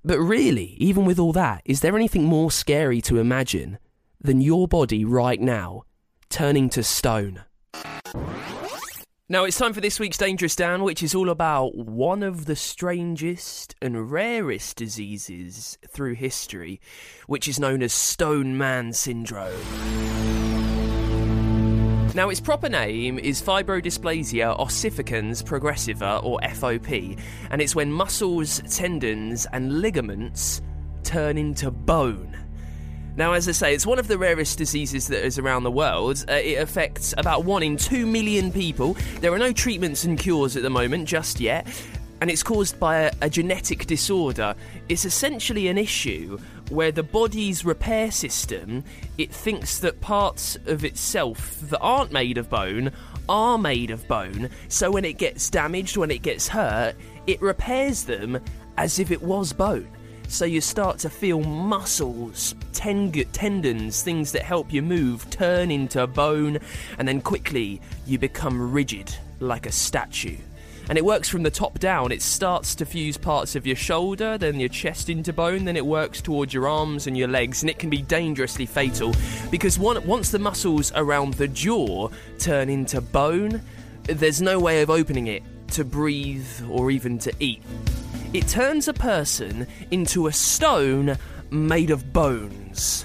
But 0.04 0.18
really, 0.18 0.76
even 0.78 1.04
with 1.04 1.18
all 1.18 1.32
that, 1.32 1.62
is 1.64 1.80
there 1.80 1.96
anything 1.96 2.24
more 2.24 2.50
scary 2.50 3.00
to 3.02 3.18
imagine 3.18 3.78
than 4.20 4.40
your 4.40 4.68
body 4.68 5.04
right 5.04 5.40
now 5.40 5.82
turning 6.28 6.70
to 6.70 6.82
stone? 6.82 7.44
Now 9.28 9.44
it's 9.44 9.58
time 9.58 9.72
for 9.72 9.80
this 9.80 10.00
week's 10.00 10.16
Dangerous 10.18 10.56
Dan, 10.56 10.82
which 10.82 11.04
is 11.04 11.14
all 11.14 11.30
about 11.30 11.76
one 11.76 12.24
of 12.24 12.46
the 12.46 12.56
strangest 12.56 13.76
and 13.80 14.10
rarest 14.10 14.76
diseases 14.76 15.78
through 15.86 16.14
history, 16.14 16.80
which 17.28 17.46
is 17.46 17.60
known 17.60 17.80
as 17.80 17.92
Stone 17.92 18.58
Man 18.58 18.92
Syndrome. 18.92 20.39
Now, 22.12 22.28
its 22.28 22.40
proper 22.40 22.68
name 22.68 23.20
is 23.20 23.40
fibrodysplasia 23.40 24.58
ossificans 24.58 25.44
progressiva, 25.44 26.22
or 26.24 26.40
FOP, 26.40 27.16
and 27.50 27.62
it's 27.62 27.76
when 27.76 27.92
muscles, 27.92 28.60
tendons, 28.68 29.46
and 29.52 29.80
ligaments 29.80 30.60
turn 31.04 31.38
into 31.38 31.70
bone. 31.70 32.36
Now, 33.16 33.32
as 33.34 33.48
I 33.48 33.52
say, 33.52 33.74
it's 33.74 33.86
one 33.86 34.00
of 34.00 34.08
the 34.08 34.18
rarest 34.18 34.58
diseases 34.58 35.06
that 35.06 35.24
is 35.24 35.38
around 35.38 35.62
the 35.62 35.70
world. 35.70 36.24
Uh, 36.28 36.32
it 36.32 36.60
affects 36.60 37.14
about 37.16 37.44
one 37.44 37.62
in 37.62 37.76
two 37.76 38.06
million 38.06 38.50
people. 38.50 38.96
There 39.20 39.32
are 39.32 39.38
no 39.38 39.52
treatments 39.52 40.02
and 40.02 40.18
cures 40.18 40.56
at 40.56 40.64
the 40.64 40.70
moment, 40.70 41.06
just 41.06 41.38
yet. 41.38 41.66
And 42.20 42.28
it's 42.28 42.42
caused 42.42 42.78
by 42.80 43.02
a, 43.02 43.12
a 43.22 43.30
genetic 43.30 43.86
disorder. 43.86 44.54
It's 44.88 45.04
essentially 45.04 45.68
an 45.68 45.78
issue 45.78 46.38
where 46.70 46.92
the 46.92 47.02
body's 47.02 47.64
repair 47.64 48.10
system 48.10 48.84
it 49.18 49.32
thinks 49.32 49.78
that 49.78 50.00
parts 50.00 50.56
of 50.66 50.84
itself 50.84 51.58
that 51.62 51.80
aren't 51.80 52.12
made 52.12 52.38
of 52.38 52.48
bone 52.48 52.92
are 53.28 53.58
made 53.58 53.90
of 53.90 54.06
bone. 54.08 54.50
So 54.68 54.90
when 54.90 55.04
it 55.04 55.18
gets 55.18 55.50
damaged, 55.50 55.96
when 55.96 56.10
it 56.10 56.22
gets 56.22 56.48
hurt, 56.48 56.96
it 57.26 57.40
repairs 57.40 58.04
them 58.04 58.40
as 58.76 58.98
if 58.98 59.10
it 59.10 59.22
was 59.22 59.52
bone. 59.52 59.88
So 60.28 60.44
you 60.44 60.60
start 60.60 60.98
to 61.00 61.10
feel 61.10 61.40
muscles, 61.40 62.54
ten- 62.72 63.10
tendons, 63.32 64.02
things 64.02 64.32
that 64.32 64.42
help 64.42 64.72
you 64.72 64.80
move 64.80 65.28
turn 65.30 65.70
into 65.70 66.06
bone, 66.06 66.58
and 66.98 67.06
then 67.06 67.20
quickly 67.20 67.80
you 68.06 68.18
become 68.18 68.72
rigid 68.72 69.14
like 69.40 69.66
a 69.66 69.72
statue. 69.72 70.36
And 70.90 70.98
it 70.98 71.04
works 71.04 71.28
from 71.28 71.44
the 71.44 71.52
top 71.52 71.78
down. 71.78 72.10
It 72.10 72.20
starts 72.20 72.74
to 72.74 72.84
fuse 72.84 73.16
parts 73.16 73.54
of 73.54 73.64
your 73.64 73.76
shoulder, 73.76 74.36
then 74.36 74.58
your 74.58 74.68
chest 74.68 75.08
into 75.08 75.32
bone, 75.32 75.64
then 75.64 75.76
it 75.76 75.86
works 75.86 76.20
towards 76.20 76.52
your 76.52 76.66
arms 76.66 77.06
and 77.06 77.16
your 77.16 77.28
legs, 77.28 77.62
and 77.62 77.70
it 77.70 77.78
can 77.78 77.90
be 77.90 78.02
dangerously 78.02 78.66
fatal 78.66 79.14
because 79.52 79.78
one, 79.78 80.04
once 80.04 80.32
the 80.32 80.40
muscles 80.40 80.90
around 80.96 81.34
the 81.34 81.46
jaw 81.46 82.08
turn 82.40 82.68
into 82.68 83.00
bone, 83.00 83.62
there's 84.02 84.42
no 84.42 84.58
way 84.58 84.82
of 84.82 84.90
opening 84.90 85.28
it 85.28 85.44
to 85.68 85.84
breathe 85.84 86.48
or 86.68 86.90
even 86.90 87.20
to 87.20 87.32
eat. 87.38 87.62
It 88.32 88.48
turns 88.48 88.88
a 88.88 88.92
person 88.92 89.68
into 89.92 90.26
a 90.26 90.32
stone 90.32 91.16
made 91.52 91.90
of 91.90 92.12
bones. 92.12 93.04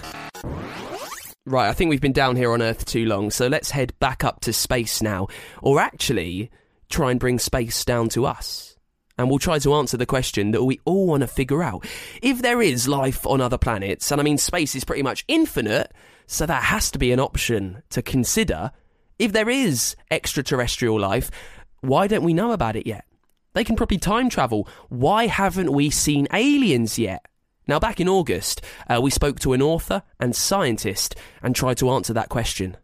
Right, 1.45 1.69
I 1.69 1.73
think 1.73 1.91
we've 1.91 2.01
been 2.01 2.13
down 2.13 2.35
here 2.35 2.51
on 2.51 2.63
Earth 2.63 2.83
too 2.85 3.05
long, 3.05 3.29
so 3.29 3.45
let's 3.45 3.69
head 3.69 3.93
back 3.99 4.23
up 4.23 4.39
to 4.41 4.53
space 4.53 5.03
now. 5.03 5.27
Or 5.61 5.79
actually, 5.79 6.49
try 6.89 7.11
and 7.11 7.19
bring 7.19 7.39
space 7.39 7.83
down 7.85 8.09
to 8.09 8.25
us. 8.25 8.77
And 9.17 9.29
we'll 9.29 9.39
try 9.39 9.59
to 9.59 9.73
answer 9.75 9.95
the 9.95 10.05
question 10.05 10.51
that 10.51 10.63
we 10.63 10.79
all 10.83 11.07
want 11.07 11.21
to 11.21 11.27
figure 11.27 11.63
out. 11.63 11.85
If 12.21 12.41
there 12.41 12.61
is 12.61 12.87
life 12.87 13.25
on 13.25 13.39
other 13.39 13.57
planets, 13.57 14.11
and 14.11 14.19
I 14.19 14.23
mean, 14.23 14.37
space 14.37 14.75
is 14.75 14.83
pretty 14.83 15.03
much 15.03 15.23
infinite, 15.27 15.93
so 16.27 16.45
that 16.45 16.63
has 16.63 16.91
to 16.91 16.99
be 16.99 17.11
an 17.11 17.19
option 17.19 17.81
to 17.91 18.01
consider. 18.01 18.71
If 19.17 19.31
there 19.31 19.49
is 19.49 19.95
extraterrestrial 20.11 20.99
life, 20.99 21.31
why 21.79 22.07
don't 22.07 22.23
we 22.23 22.33
know 22.33 22.51
about 22.51 22.75
it 22.75 22.85
yet? 22.85 23.05
They 23.53 23.63
can 23.63 23.77
probably 23.77 23.97
time 23.97 24.29
travel. 24.29 24.67
Why 24.89 25.27
haven't 25.27 25.71
we 25.71 25.89
seen 25.89 26.27
aliens 26.33 26.99
yet? 26.99 27.25
Now, 27.67 27.79
back 27.79 27.99
in 27.99 28.09
August, 28.09 28.61
uh, 28.89 28.99
we 29.01 29.09
spoke 29.09 29.39
to 29.39 29.53
an 29.53 29.61
author 29.61 30.03
and 30.19 30.35
scientist 30.35 31.15
and 31.41 31.55
tried 31.55 31.77
to 31.77 31.89
answer 31.89 32.13
that 32.13 32.29
question. 32.29 32.77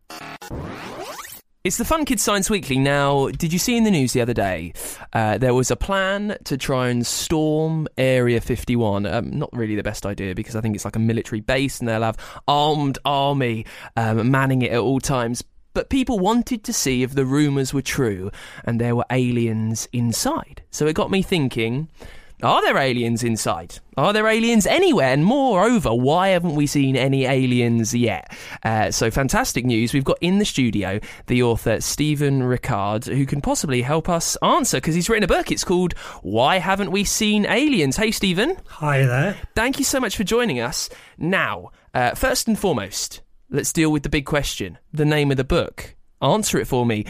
It's 1.63 1.77
the 1.77 1.85
Fun 1.85 2.05
Kids 2.05 2.23
Science 2.23 2.49
Weekly. 2.49 2.79
Now, 2.79 3.27
did 3.27 3.53
you 3.53 3.59
see 3.59 3.77
in 3.77 3.83
the 3.83 3.91
news 3.91 4.13
the 4.13 4.21
other 4.21 4.33
day? 4.33 4.73
Uh, 5.13 5.37
there 5.37 5.53
was 5.53 5.69
a 5.69 5.75
plan 5.75 6.35
to 6.45 6.57
try 6.57 6.89
and 6.89 7.05
storm 7.05 7.87
Area 7.99 8.41
51. 8.41 9.05
Um, 9.05 9.29
not 9.37 9.51
really 9.53 9.75
the 9.75 9.83
best 9.83 10.07
idea 10.07 10.33
because 10.33 10.55
I 10.55 10.61
think 10.61 10.73
it's 10.73 10.85
like 10.85 10.95
a 10.95 10.99
military 10.99 11.39
base 11.39 11.79
and 11.79 11.87
they'll 11.87 12.01
have 12.01 12.17
armed 12.47 12.97
army 13.05 13.67
um, 13.95 14.31
manning 14.31 14.63
it 14.63 14.71
at 14.71 14.79
all 14.79 14.99
times. 14.99 15.43
But 15.75 15.91
people 15.91 16.17
wanted 16.17 16.63
to 16.63 16.73
see 16.73 17.03
if 17.03 17.13
the 17.13 17.25
rumours 17.25 17.75
were 17.75 17.83
true 17.83 18.31
and 18.65 18.81
there 18.81 18.95
were 18.95 19.05
aliens 19.11 19.87
inside. 19.93 20.63
So 20.71 20.87
it 20.87 20.93
got 20.93 21.11
me 21.11 21.21
thinking. 21.21 21.89
Are 22.43 22.61
there 22.63 22.77
aliens 22.77 23.23
inside? 23.23 23.77
Are 23.97 24.13
there 24.13 24.27
aliens 24.27 24.65
anywhere? 24.65 25.13
And 25.13 25.23
moreover, 25.23 25.93
why 25.93 26.29
haven't 26.29 26.55
we 26.55 26.65
seen 26.65 26.95
any 26.95 27.25
aliens 27.25 27.93
yet? 27.93 28.35
Uh, 28.63 28.89
so, 28.89 29.11
fantastic 29.11 29.63
news. 29.63 29.93
We've 29.93 30.03
got 30.03 30.17
in 30.21 30.39
the 30.39 30.45
studio 30.45 30.99
the 31.27 31.43
author 31.43 31.79
Stephen 31.81 32.41
Ricard, 32.41 33.05
who 33.05 33.27
can 33.27 33.41
possibly 33.41 33.83
help 33.83 34.09
us 34.09 34.35
answer 34.37 34.77
because 34.77 34.95
he's 34.95 35.07
written 35.07 35.23
a 35.23 35.27
book. 35.27 35.51
It's 35.51 35.63
called 35.63 35.93
Why 36.23 36.57
Haven't 36.57 36.91
We 36.91 37.03
Seen 37.03 37.45
Aliens? 37.45 37.95
Hey, 37.95 38.09
Stephen. 38.09 38.57
Hi 38.67 39.05
there. 39.05 39.37
Thank 39.55 39.77
you 39.77 39.85
so 39.85 39.99
much 39.99 40.17
for 40.17 40.23
joining 40.23 40.59
us. 40.59 40.89
Now, 41.19 41.69
uh, 41.93 42.15
first 42.15 42.47
and 42.47 42.57
foremost, 42.57 43.21
let's 43.51 43.71
deal 43.71 43.91
with 43.91 44.01
the 44.01 44.09
big 44.09 44.25
question 44.25 44.79
the 44.91 45.05
name 45.05 45.29
of 45.29 45.37
the 45.37 45.43
book. 45.43 45.95
Answer 46.23 46.57
it 46.59 46.65
for 46.65 46.87
me. 46.87 47.05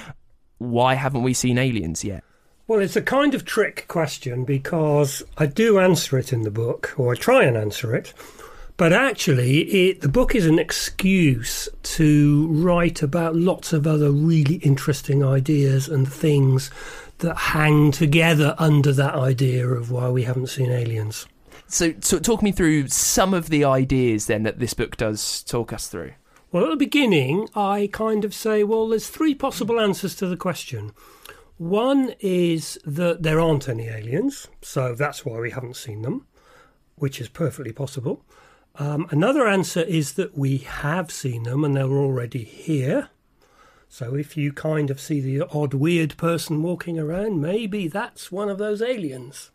Why 0.58 0.96
haven't 0.96 1.24
we 1.24 1.34
seen 1.34 1.58
aliens 1.58 2.04
yet? 2.04 2.24
Well, 2.72 2.80
it's 2.80 2.96
a 2.96 3.02
kind 3.02 3.36
of 3.36 3.44
trick 3.44 3.84
question 3.90 4.46
because 4.46 5.22
I 5.38 5.46
do 5.46 5.78
answer 5.78 6.18
it 6.18 6.32
in 6.32 6.44
the 6.44 6.50
book, 6.50 6.94
or 6.96 7.12
I 7.12 7.18
try 7.18 7.44
and 7.44 7.58
answer 7.58 7.94
it. 7.94 8.14
But 8.78 8.94
actually, 8.94 9.90
it, 9.90 10.00
the 10.00 10.08
book 10.08 10.34
is 10.36 10.46
an 10.46 10.58
excuse 10.58 11.68
to 11.84 12.48
write 12.48 13.04
about 13.04 13.36
lots 13.36 13.74
of 13.74 13.86
other 13.86 14.10
really 14.10 14.56
interesting 14.64 15.22
ideas 15.22 15.90
and 15.90 16.10
things 16.10 16.72
that 17.18 17.36
hang 17.36 17.92
together 17.92 18.56
under 18.58 18.94
that 18.94 19.16
idea 19.16 19.68
of 19.68 19.92
why 19.92 20.08
we 20.08 20.24
haven't 20.24 20.48
seen 20.48 20.72
aliens. 20.72 21.28
So, 21.68 21.94
so 22.00 22.20
talk 22.20 22.42
me 22.42 22.54
through 22.54 22.88
some 22.88 23.34
of 23.34 23.50
the 23.50 23.66
ideas 23.66 24.28
then 24.28 24.44
that 24.44 24.60
this 24.60 24.74
book 24.74 24.96
does 24.96 25.44
talk 25.44 25.74
us 25.74 25.90
through. 25.90 26.14
Well, 26.54 26.64
at 26.64 26.70
the 26.70 26.78
beginning, 26.78 27.50
I 27.54 27.90
kind 27.92 28.24
of 28.24 28.34
say, 28.34 28.64
well, 28.64 28.88
there's 28.88 29.10
three 29.10 29.36
possible 29.36 29.78
answers 29.78 30.16
to 30.16 30.28
the 30.28 30.38
question. 30.38 30.94
One 31.62 32.16
is 32.20 32.80
that 32.86 33.22
there 33.22 33.40
aren't 33.40 33.70
any 33.70 33.88
aliens, 33.88 34.48
so 34.64 34.96
that's 34.96 35.24
why 35.24 35.40
we 35.40 35.52
haven't 35.52 35.76
seen 35.76 36.02
them, 36.02 36.26
which 36.96 37.22
is 37.22 37.30
perfectly 37.30 37.72
possible. 37.72 38.26
Um, 38.78 39.06
another 39.12 39.48
answer 39.48 39.82
is 39.82 40.14
that 40.14 40.36
we 40.36 40.58
have 40.58 41.12
seen 41.12 41.44
them 41.44 41.64
and 41.64 41.76
they're 41.76 41.86
already 41.86 42.44
here. 42.44 43.10
So 43.88 44.16
if 44.16 44.36
you 44.36 44.52
kind 44.52 44.90
of 44.90 45.00
see 45.00 45.22
the 45.22 45.48
odd 45.50 45.76
weird 45.76 46.18
person 46.18 46.64
walking 46.64 46.98
around, 46.98 47.40
maybe 47.40 47.88
that's 47.88 48.32
one 48.32 48.50
of 48.50 48.58
those 48.58 48.82
aliens. 48.82 49.52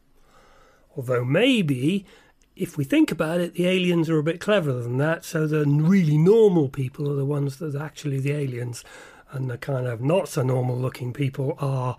Although 0.97 1.25
maybe 1.25 2.07
if 2.55 2.77
we 2.77 2.85
think 2.85 3.11
about 3.11 3.41
it, 3.41 3.55
the 3.55 3.67
aliens 3.67 4.09
are 4.09 4.19
a 4.19 4.23
bit 4.23 4.39
cleverer 4.39 4.81
than 4.81 4.99
that. 4.99 5.25
So 5.25 5.49
the 5.49 5.65
really 5.67 6.19
normal 6.19 6.69
people 6.69 7.11
are 7.11 7.17
the 7.17 7.25
ones 7.25 7.57
that 7.57 7.75
are 7.75 7.83
actually 7.83 8.21
the 8.21 8.31
aliens, 8.31 8.85
and 9.31 9.51
the 9.51 9.59
kind 9.59 9.87
of 9.87 10.01
not 10.01 10.29
so 10.29 10.43
normal 10.43 10.77
looking 10.77 11.13
people 11.13 11.57
are 11.59 11.97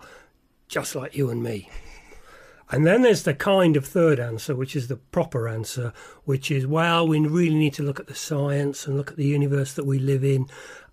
just 0.68 0.94
like 0.94 1.16
you 1.16 1.30
and 1.30 1.42
me. 1.42 1.70
And 2.70 2.86
then 2.86 3.02
there's 3.02 3.22
the 3.22 3.34
kind 3.34 3.76
of 3.76 3.86
third 3.86 4.20
answer, 4.20 4.54
which 4.54 4.76
is 4.76 4.88
the 4.88 4.96
proper 4.96 5.48
answer, 5.48 5.92
which 6.24 6.50
is, 6.50 6.66
well, 6.66 7.08
we 7.08 7.18
really 7.20 7.54
need 7.54 7.72
to 7.74 7.82
look 7.82 7.98
at 7.98 8.08
the 8.08 8.14
science 8.14 8.86
and 8.86 8.96
look 8.96 9.10
at 9.10 9.16
the 9.16 9.24
universe 9.24 9.72
that 9.72 9.86
we 9.86 9.98
live 9.98 10.22
in 10.22 10.46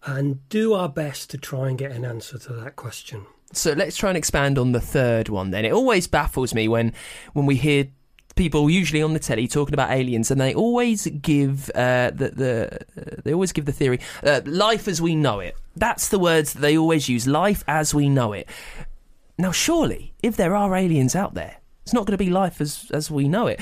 and 0.05 0.47
do 0.49 0.73
our 0.73 0.87
best 0.87 1.29
to 1.31 1.37
try 1.37 1.67
and 1.67 1.77
get 1.77 1.91
an 1.91 2.05
answer 2.05 2.37
to 2.37 2.53
that 2.53 2.77
question. 2.77 3.25
So 3.51 3.73
let's 3.73 3.97
try 3.97 4.09
and 4.09 4.17
expand 4.17 4.57
on 4.57 4.71
the 4.71 4.81
third 4.81 5.29
one 5.29 5.51
then. 5.51 5.65
It 5.65 5.73
always 5.73 6.07
baffles 6.07 6.53
me 6.53 6.67
when 6.67 6.93
when 7.33 7.45
we 7.45 7.55
hear 7.55 7.87
people 8.35 8.69
usually 8.69 9.01
on 9.01 9.13
the 9.13 9.19
telly 9.19 9.47
talking 9.47 9.73
about 9.73 9.91
aliens 9.91 10.29
and 10.29 10.39
they 10.39 10.53
always 10.53 11.07
give 11.07 11.69
uh, 11.75 12.11
the, 12.13 12.29
the 12.29 12.79
uh, 12.97 13.21
they 13.23 13.33
always 13.33 13.51
give 13.51 13.65
the 13.65 13.71
theory 13.71 13.99
uh, 14.23 14.41
life 14.45 14.87
as 14.87 15.01
we 15.01 15.15
know 15.15 15.39
it. 15.39 15.57
That's 15.75 16.09
the 16.09 16.19
words 16.19 16.53
that 16.53 16.59
they 16.59 16.77
always 16.77 17.09
use, 17.09 17.27
life 17.27 17.63
as 17.67 17.93
we 17.93 18.09
know 18.09 18.33
it. 18.33 18.47
Now 19.37 19.51
surely 19.51 20.13
if 20.21 20.35
there 20.35 20.55
are 20.55 20.75
aliens 20.75 21.15
out 21.15 21.33
there 21.33 21.57
it's 21.85 21.93
not 21.93 22.07
going 22.07 22.17
to 22.17 22.23
be 22.23 22.31
life 22.31 22.61
as 22.61 22.89
as 22.91 23.11
we 23.11 23.29
know 23.29 23.45
it. 23.45 23.59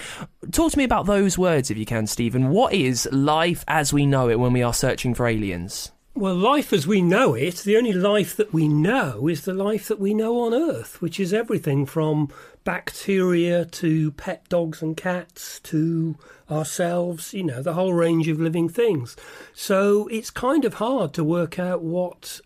Talk 0.51 0.71
to 0.71 0.77
me 0.77 0.85
about 0.85 1.05
those 1.07 1.37
words 1.37 1.69
if 1.69 1.77
you 1.77 1.85
can, 1.85 2.07
Stephen. 2.07 2.51
What 2.51 2.73
is 2.73 3.07
life 3.11 3.65
as 3.67 3.91
we 3.91 4.05
know 4.05 4.29
it 4.29 4.39
when 4.39 4.53
we 4.53 4.63
are 4.63 4.73
searching 4.73 5.13
for 5.13 5.27
aliens? 5.27 5.91
Well, 6.15 6.35
life 6.35 6.71
as 6.71 6.85
we 6.85 7.01
know 7.01 7.33
it, 7.33 7.55
the 7.57 7.75
only 7.75 7.91
life 7.91 8.37
that 8.37 8.53
we 8.53 8.67
know 8.67 9.27
is 9.27 9.45
the 9.45 9.53
life 9.53 9.87
that 9.87 9.99
we 9.99 10.13
know 10.13 10.41
on 10.41 10.53
Earth, 10.53 11.01
which 11.01 11.19
is 11.19 11.33
everything 11.33 11.87
from 11.87 12.29
bacteria 12.63 13.65
to 13.65 14.11
pet 14.11 14.47
dogs 14.47 14.83
and 14.83 14.95
cats 14.95 15.59
to 15.61 16.15
ourselves, 16.51 17.33
you 17.33 17.41
know, 17.41 17.63
the 17.63 17.73
whole 17.73 17.95
range 17.95 18.27
of 18.27 18.39
living 18.39 18.69
things. 18.69 19.15
So 19.55 20.07
it's 20.09 20.29
kind 20.29 20.65
of 20.65 20.75
hard 20.75 21.15
to 21.15 21.23
work 21.23 21.57
out 21.57 21.81
what 21.81 22.41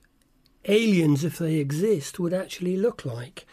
aliens, 0.64 1.26
if 1.26 1.38
they 1.38 1.56
exist, 1.56 2.20
would 2.20 2.34
actually 2.34 2.78
look 2.78 3.04
like. 3.04 3.46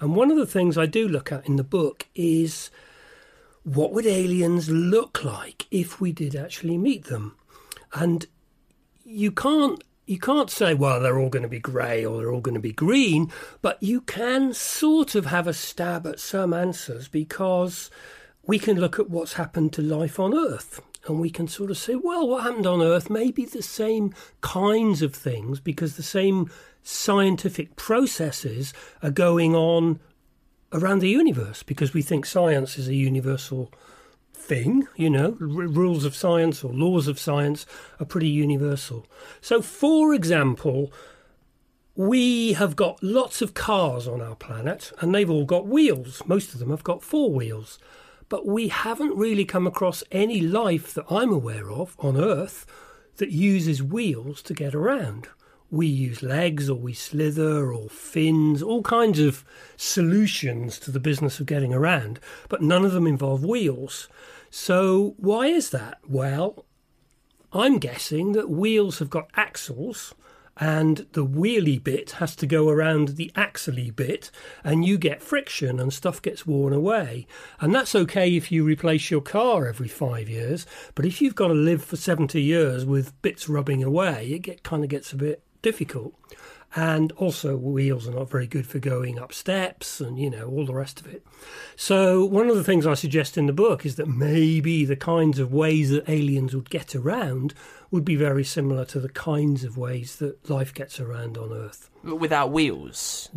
And 0.00 0.14
one 0.14 0.30
of 0.30 0.36
the 0.36 0.46
things 0.46 0.76
I 0.76 0.84
do 0.84 1.08
look 1.08 1.32
at 1.32 1.46
in 1.48 1.56
the 1.56 1.64
book 1.64 2.08
is 2.14 2.70
what 3.64 3.94
would 3.94 4.06
aliens 4.06 4.68
look 4.68 5.24
like 5.24 5.66
if 5.70 5.98
we 5.98 6.12
did 6.12 6.36
actually 6.36 6.76
meet 6.76 7.04
them? 7.04 7.36
And 7.94 8.26
you 9.12 9.30
can't 9.30 9.82
you 10.06 10.18
can't 10.18 10.50
say, 10.50 10.74
well, 10.74 11.00
they're 11.00 11.18
all 11.18 11.28
going 11.28 11.44
to 11.44 11.48
be 11.48 11.60
grey 11.60 12.04
or 12.04 12.18
they're 12.18 12.32
all 12.32 12.40
going 12.40 12.56
to 12.56 12.60
be 12.60 12.72
green, 12.72 13.30
but 13.62 13.80
you 13.80 14.00
can 14.00 14.52
sort 14.52 15.14
of 15.14 15.26
have 15.26 15.46
a 15.46 15.54
stab 15.54 16.06
at 16.06 16.18
some 16.18 16.52
answers 16.52 17.06
because 17.06 17.88
we 18.44 18.58
can 18.58 18.80
look 18.80 18.98
at 18.98 19.08
what's 19.08 19.34
happened 19.34 19.72
to 19.72 19.80
life 19.80 20.18
on 20.18 20.36
Earth 20.36 20.80
and 21.06 21.20
we 21.20 21.30
can 21.30 21.46
sort 21.46 21.70
of 21.70 21.78
say, 21.78 21.94
well, 21.94 22.26
what 22.26 22.42
happened 22.42 22.66
on 22.66 22.82
Earth 22.82 23.10
may 23.10 23.30
be 23.30 23.44
the 23.44 23.62
same 23.62 24.12
kinds 24.40 25.02
of 25.02 25.14
things 25.14 25.60
because 25.60 25.96
the 25.96 26.02
same 26.02 26.50
scientific 26.82 27.76
processes 27.76 28.74
are 29.02 29.10
going 29.10 29.54
on 29.54 30.00
around 30.72 30.98
the 30.98 31.08
universe 31.08 31.62
because 31.62 31.94
we 31.94 32.02
think 32.02 32.26
science 32.26 32.76
is 32.76 32.88
a 32.88 32.94
universal 32.94 33.72
thing, 34.42 34.88
you 34.96 35.08
know, 35.08 35.36
r- 35.40 35.46
rules 35.46 36.04
of 36.04 36.14
science 36.14 36.64
or 36.64 36.72
laws 36.72 37.08
of 37.08 37.18
science 37.18 37.64
are 38.00 38.06
pretty 38.06 38.28
universal. 38.28 39.06
So, 39.40 39.62
for 39.62 40.12
example, 40.14 40.92
we 41.94 42.54
have 42.54 42.74
got 42.76 43.02
lots 43.02 43.42
of 43.42 43.54
cars 43.54 44.08
on 44.08 44.20
our 44.20 44.34
planet 44.34 44.92
and 45.00 45.14
they've 45.14 45.30
all 45.30 45.44
got 45.44 45.66
wheels. 45.66 46.22
Most 46.26 46.52
of 46.52 46.58
them 46.58 46.70
have 46.70 46.84
got 46.84 47.02
four 47.02 47.30
wheels. 47.30 47.78
But 48.28 48.46
we 48.46 48.68
haven't 48.68 49.16
really 49.16 49.44
come 49.44 49.66
across 49.66 50.02
any 50.10 50.40
life 50.40 50.94
that 50.94 51.04
I'm 51.10 51.32
aware 51.32 51.70
of 51.70 51.94
on 51.98 52.16
Earth 52.16 52.66
that 53.16 53.30
uses 53.30 53.82
wheels 53.82 54.42
to 54.42 54.54
get 54.54 54.74
around 54.74 55.28
we 55.72 55.86
use 55.86 56.22
legs 56.22 56.68
or 56.68 56.76
we 56.76 56.92
slither 56.92 57.72
or 57.72 57.88
fins, 57.88 58.62
all 58.62 58.82
kinds 58.82 59.18
of 59.18 59.42
solutions 59.74 60.78
to 60.78 60.90
the 60.90 61.00
business 61.00 61.40
of 61.40 61.46
getting 61.46 61.72
around, 61.72 62.20
but 62.50 62.60
none 62.60 62.84
of 62.84 62.92
them 62.92 63.06
involve 63.06 63.42
wheels. 63.42 64.06
So, 64.50 65.14
why 65.16 65.46
is 65.46 65.70
that? 65.70 65.98
Well, 66.06 66.66
I'm 67.54 67.78
guessing 67.78 68.32
that 68.32 68.50
wheels 68.50 68.98
have 68.98 69.08
got 69.08 69.30
axles 69.34 70.14
and 70.58 71.06
the 71.12 71.24
wheelie 71.24 71.82
bit 71.82 72.12
has 72.12 72.36
to 72.36 72.46
go 72.46 72.68
around 72.68 73.16
the 73.16 73.32
axly 73.34 73.94
bit 73.96 74.30
and 74.62 74.84
you 74.84 74.98
get 74.98 75.22
friction 75.22 75.80
and 75.80 75.90
stuff 75.90 76.20
gets 76.20 76.46
worn 76.46 76.74
away. 76.74 77.26
And 77.60 77.74
that's 77.74 77.94
okay 77.94 78.36
if 78.36 78.52
you 78.52 78.62
replace 78.62 79.10
your 79.10 79.22
car 79.22 79.66
every 79.66 79.88
five 79.88 80.28
years, 80.28 80.66
but 80.94 81.06
if 81.06 81.22
you've 81.22 81.34
got 81.34 81.48
to 81.48 81.54
live 81.54 81.82
for 81.82 81.96
70 81.96 82.42
years 82.42 82.84
with 82.84 83.20
bits 83.22 83.48
rubbing 83.48 83.82
away, 83.82 84.32
it 84.32 84.40
get, 84.40 84.62
kind 84.62 84.84
of 84.84 84.90
gets 84.90 85.14
a 85.14 85.16
bit 85.16 85.42
difficult. 85.62 86.14
And 86.74 87.12
also, 87.12 87.54
wheels 87.54 88.08
are 88.08 88.14
not 88.14 88.30
very 88.30 88.46
good 88.46 88.66
for 88.66 88.78
going 88.78 89.18
up 89.18 89.34
steps 89.34 90.00
and, 90.00 90.18
you 90.18 90.30
know, 90.30 90.48
all 90.48 90.64
the 90.64 90.74
rest 90.74 91.00
of 91.00 91.06
it. 91.06 91.22
So, 91.76 92.24
one 92.24 92.48
of 92.48 92.56
the 92.56 92.64
things 92.64 92.86
I 92.86 92.94
suggest 92.94 93.36
in 93.36 93.46
the 93.46 93.52
book 93.52 93.84
is 93.84 93.96
that 93.96 94.08
maybe 94.08 94.86
the 94.86 94.96
kinds 94.96 95.38
of 95.38 95.52
ways 95.52 95.90
that 95.90 96.08
aliens 96.08 96.54
would 96.54 96.70
get 96.70 96.94
around 96.94 97.52
would 97.90 98.06
be 98.06 98.16
very 98.16 98.42
similar 98.42 98.86
to 98.86 99.00
the 99.00 99.10
kinds 99.10 99.64
of 99.64 99.76
ways 99.76 100.16
that 100.16 100.48
life 100.48 100.72
gets 100.72 100.98
around 100.98 101.36
on 101.36 101.52
Earth. 101.52 101.90
Without 102.02 102.50
wheels? 102.50 103.28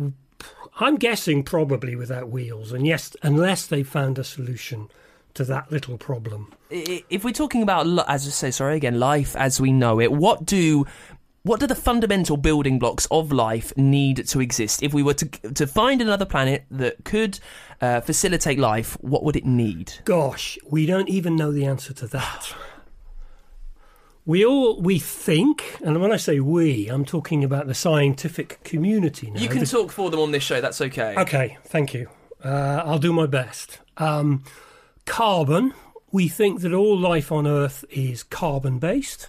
I'm 0.80 0.96
guessing 0.96 1.42
probably 1.42 1.94
without 1.94 2.30
wheels, 2.30 2.72
and 2.72 2.86
yes, 2.86 3.14
unless 3.22 3.66
they 3.66 3.82
found 3.82 4.18
a 4.18 4.24
solution 4.24 4.88
to 5.34 5.44
that 5.44 5.70
little 5.70 5.98
problem. 5.98 6.52
If 6.70 7.22
we're 7.22 7.32
talking 7.32 7.62
about, 7.62 7.86
as 8.08 8.26
I 8.26 8.30
say, 8.30 8.50
sorry 8.50 8.76
again, 8.76 8.98
life 8.98 9.36
as 9.36 9.60
we 9.60 9.70
know 9.70 10.00
it, 10.00 10.10
what 10.10 10.46
do 10.46 10.86
what 11.46 11.60
do 11.60 11.66
the 11.66 11.76
fundamental 11.76 12.36
building 12.36 12.78
blocks 12.78 13.06
of 13.08 13.30
life 13.30 13.72
need 13.76 14.26
to 14.26 14.40
exist? 14.40 14.82
If 14.82 14.92
we 14.92 15.02
were 15.02 15.14
to 15.14 15.26
to 15.54 15.66
find 15.66 16.02
another 16.02 16.24
planet 16.24 16.64
that 16.70 17.04
could 17.04 17.38
uh, 17.80 18.00
facilitate 18.00 18.58
life, 18.58 18.96
what 19.00 19.22
would 19.22 19.36
it 19.36 19.46
need? 19.46 19.92
Gosh, 20.04 20.58
we 20.68 20.86
don't 20.86 21.08
even 21.08 21.36
know 21.36 21.52
the 21.52 21.64
answer 21.64 21.92
to 21.94 22.06
that. 22.08 22.52
We 24.24 24.44
all 24.44 24.80
we 24.80 24.98
think, 24.98 25.78
and 25.84 26.00
when 26.00 26.10
I 26.10 26.16
say 26.16 26.40
we, 26.40 26.88
I'm 26.88 27.04
talking 27.04 27.44
about 27.44 27.68
the 27.68 27.74
scientific 27.74 28.58
community 28.64 29.30
now. 29.30 29.40
You 29.40 29.48
can 29.48 29.60
the, 29.60 29.66
talk 29.66 29.92
for 29.92 30.10
them 30.10 30.18
on 30.18 30.32
this 30.32 30.42
show. 30.42 30.60
That's 30.60 30.80
okay. 30.80 31.14
Okay, 31.16 31.58
thank 31.64 31.94
you. 31.94 32.08
Uh, 32.42 32.82
I'll 32.84 32.98
do 32.98 33.12
my 33.12 33.26
best. 33.26 33.78
Um, 33.98 34.42
carbon. 35.04 35.74
We 36.10 36.28
think 36.28 36.62
that 36.62 36.72
all 36.72 36.96
life 36.96 37.30
on 37.30 37.46
Earth 37.46 37.84
is 37.90 38.22
carbon 38.22 38.78
based 38.78 39.28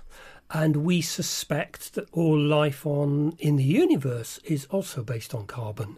and 0.52 0.78
we 0.78 1.02
suspect 1.02 1.94
that 1.96 2.08
all 2.12 2.40
life 2.40 2.86
on 2.86 3.36
in 3.40 3.58
the 3.58 3.64
universe 3.64 4.40
is 4.46 4.66
also 4.66 5.04
based 5.04 5.36
on 5.36 5.46
carbon. 5.46 5.98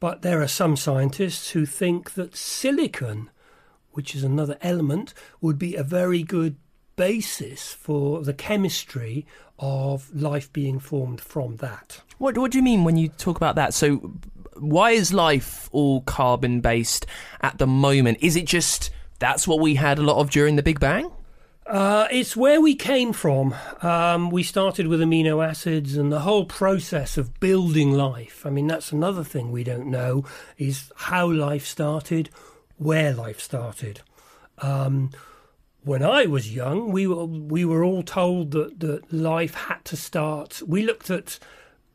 But 0.00 0.22
there 0.22 0.42
are 0.42 0.48
some 0.48 0.76
scientists 0.76 1.50
who 1.50 1.64
think 1.64 2.14
that 2.14 2.36
silicon, 2.36 3.30
which 3.92 4.14
is 4.14 4.24
another 4.24 4.58
element, 4.60 5.14
would 5.40 5.58
be 5.58 5.74
a 5.74 5.82
very 5.82 6.22
good 6.22 6.56
basis 6.96 7.72
for 7.72 8.22
the 8.22 8.34
chemistry 8.34 9.26
of 9.58 10.14
life 10.14 10.52
being 10.52 10.78
formed 10.78 11.20
from 11.20 11.56
that. 11.56 12.02
What, 12.18 12.36
what 12.36 12.50
do 12.50 12.58
you 12.58 12.64
mean 12.64 12.84
when 12.84 12.96
you 12.96 13.08
talk 13.08 13.36
about 13.36 13.54
that? 13.54 13.72
So, 13.72 14.18
why 14.58 14.92
is 14.92 15.12
life 15.12 15.68
all 15.72 16.00
carbon 16.02 16.60
based 16.60 17.06
at 17.42 17.58
the 17.58 17.66
moment? 17.66 18.18
Is 18.20 18.36
it 18.36 18.46
just 18.46 18.90
that's 19.18 19.46
what 19.46 19.60
we 19.60 19.74
had 19.74 19.98
a 19.98 20.02
lot 20.02 20.18
of 20.18 20.30
during 20.30 20.56
the 20.56 20.62
Big 20.62 20.80
Bang? 20.80 21.10
Uh, 21.66 22.06
it's 22.12 22.36
where 22.36 22.60
we 22.60 22.76
came 22.76 23.12
from. 23.12 23.52
Um, 23.82 24.30
we 24.30 24.44
started 24.44 24.86
with 24.86 25.00
amino 25.00 25.44
acids 25.44 25.96
and 25.96 26.12
the 26.12 26.20
whole 26.20 26.44
process 26.44 27.18
of 27.18 27.40
building 27.40 27.92
life. 27.92 28.46
I 28.46 28.50
mean, 28.50 28.68
that's 28.68 28.92
another 28.92 29.24
thing 29.24 29.50
we 29.50 29.64
don't 29.64 29.88
know 29.88 30.24
is 30.58 30.92
how 30.94 31.28
life 31.28 31.66
started, 31.66 32.30
where 32.76 33.12
life 33.12 33.40
started. 33.40 34.00
Um, 34.58 35.10
when 35.82 36.04
I 36.04 36.26
was 36.26 36.54
young, 36.54 36.92
we 36.92 37.08
were 37.08 37.24
we 37.24 37.64
were 37.64 37.82
all 37.82 38.04
told 38.04 38.52
that, 38.52 38.78
that 38.80 39.12
life 39.12 39.54
had 39.54 39.84
to 39.86 39.96
start. 39.96 40.62
We 40.66 40.82
looked 40.82 41.10
at 41.10 41.40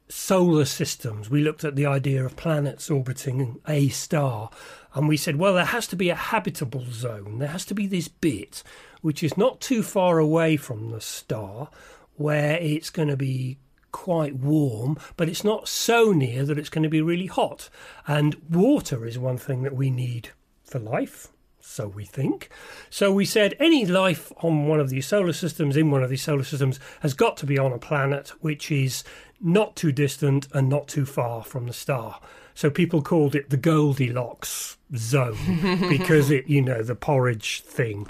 solar 0.09 0.65
systems. 0.65 1.29
We 1.29 1.41
looked 1.41 1.63
at 1.63 1.77
the 1.77 1.85
idea 1.85 2.25
of 2.25 2.35
planets 2.35 2.89
orbiting 2.89 3.61
a 3.67 3.87
star, 3.87 4.49
and 4.93 5.07
we 5.07 5.15
said, 5.15 5.37
well, 5.37 5.53
there 5.53 5.65
has 5.65 5.87
to 5.87 5.95
be 5.95 6.09
a 6.09 6.15
habitable 6.15 6.85
zone. 6.91 7.39
There 7.39 7.47
has 7.47 7.63
to 7.65 7.73
be 7.73 7.87
this 7.87 8.09
bit 8.09 8.63
which 9.01 9.23
is 9.23 9.37
not 9.37 9.59
too 9.59 9.83
far 9.83 10.19
away 10.19 10.57
from 10.57 10.91
the 10.91 11.01
star, 11.01 11.69
where 12.15 12.57
it's 12.57 12.89
going 12.89 13.07
to 13.07 13.17
be 13.17 13.57
quite 13.91 14.35
warm, 14.35 14.97
but 15.17 15.27
it's 15.27 15.43
not 15.43 15.67
so 15.67 16.11
near 16.11 16.45
that 16.45 16.57
it's 16.57 16.69
going 16.69 16.83
to 16.83 16.89
be 16.89 17.01
really 17.01 17.27
hot. 17.27 17.69
And 18.07 18.35
water 18.49 19.05
is 19.05 19.17
one 19.17 19.37
thing 19.37 19.63
that 19.63 19.75
we 19.75 19.89
need 19.89 20.29
for 20.63 20.79
life. 20.79 21.27
So 21.63 21.87
we 21.87 22.05
think. 22.05 22.49
So 22.89 23.13
we 23.13 23.23
said 23.23 23.55
any 23.59 23.85
life 23.85 24.31
on 24.37 24.67
one 24.67 24.79
of 24.79 24.89
these 24.89 25.05
solar 25.05 25.33
systems, 25.33 25.77
in 25.77 25.91
one 25.91 26.03
of 26.03 26.09
these 26.09 26.23
solar 26.23 26.43
systems, 26.43 26.79
has 27.01 27.13
got 27.13 27.37
to 27.37 27.45
be 27.45 27.59
on 27.59 27.71
a 27.71 27.77
planet 27.77 28.29
which 28.41 28.71
is 28.71 29.03
not 29.39 29.75
too 29.75 29.91
distant 29.91 30.47
and 30.53 30.69
not 30.69 30.87
too 30.87 31.05
far 31.05 31.43
from 31.43 31.67
the 31.67 31.73
star. 31.73 32.19
So 32.55 32.69
people 32.69 33.01
called 33.01 33.35
it 33.35 33.49
the 33.49 33.57
Goldilocks 33.57 34.77
zone 34.95 35.37
because 35.89 36.31
it, 36.31 36.47
you 36.47 36.61
know, 36.61 36.81
the 36.81 36.95
porridge 36.95 37.61
thing. 37.61 38.07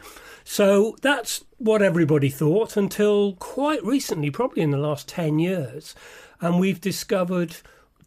So 0.51 0.97
that's 1.01 1.45
what 1.59 1.81
everybody 1.81 2.29
thought 2.29 2.75
until 2.75 3.35
quite 3.35 3.81
recently, 3.85 4.29
probably 4.29 4.61
in 4.63 4.71
the 4.71 4.77
last 4.77 5.07
10 5.07 5.39
years. 5.39 5.95
And 6.41 6.59
we've 6.59 6.81
discovered 6.81 7.55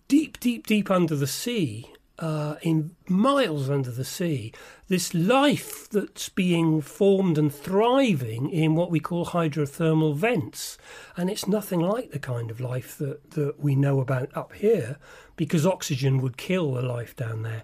deep, 0.08 0.38
deep, 0.40 0.66
deep 0.66 0.90
under 0.90 1.16
the 1.16 1.26
sea, 1.26 1.90
uh, 2.18 2.56
in 2.60 2.96
miles 3.08 3.70
under 3.70 3.90
the 3.90 4.04
sea, 4.04 4.52
this 4.88 5.14
life 5.14 5.88
that's 5.88 6.28
being 6.28 6.82
formed 6.82 7.38
and 7.38 7.50
thriving 7.50 8.50
in 8.50 8.74
what 8.74 8.90
we 8.90 9.00
call 9.00 9.24
hydrothermal 9.24 10.14
vents. 10.14 10.76
And 11.16 11.30
it's 11.30 11.48
nothing 11.48 11.80
like 11.80 12.10
the 12.10 12.18
kind 12.18 12.50
of 12.50 12.60
life 12.60 12.98
that, 12.98 13.30
that 13.30 13.58
we 13.58 13.74
know 13.74 14.00
about 14.00 14.28
up 14.36 14.52
here 14.52 14.98
because 15.36 15.64
oxygen 15.64 16.20
would 16.20 16.36
kill 16.36 16.74
the 16.74 16.82
life 16.82 17.16
down 17.16 17.40
there. 17.40 17.62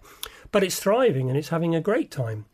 But 0.51 0.65
it's 0.65 0.81
thriving 0.81 1.29
and 1.29 1.37
it's 1.37 1.51
having 1.51 1.75
a 1.75 1.83
great 1.83 2.11
time. 2.11 2.47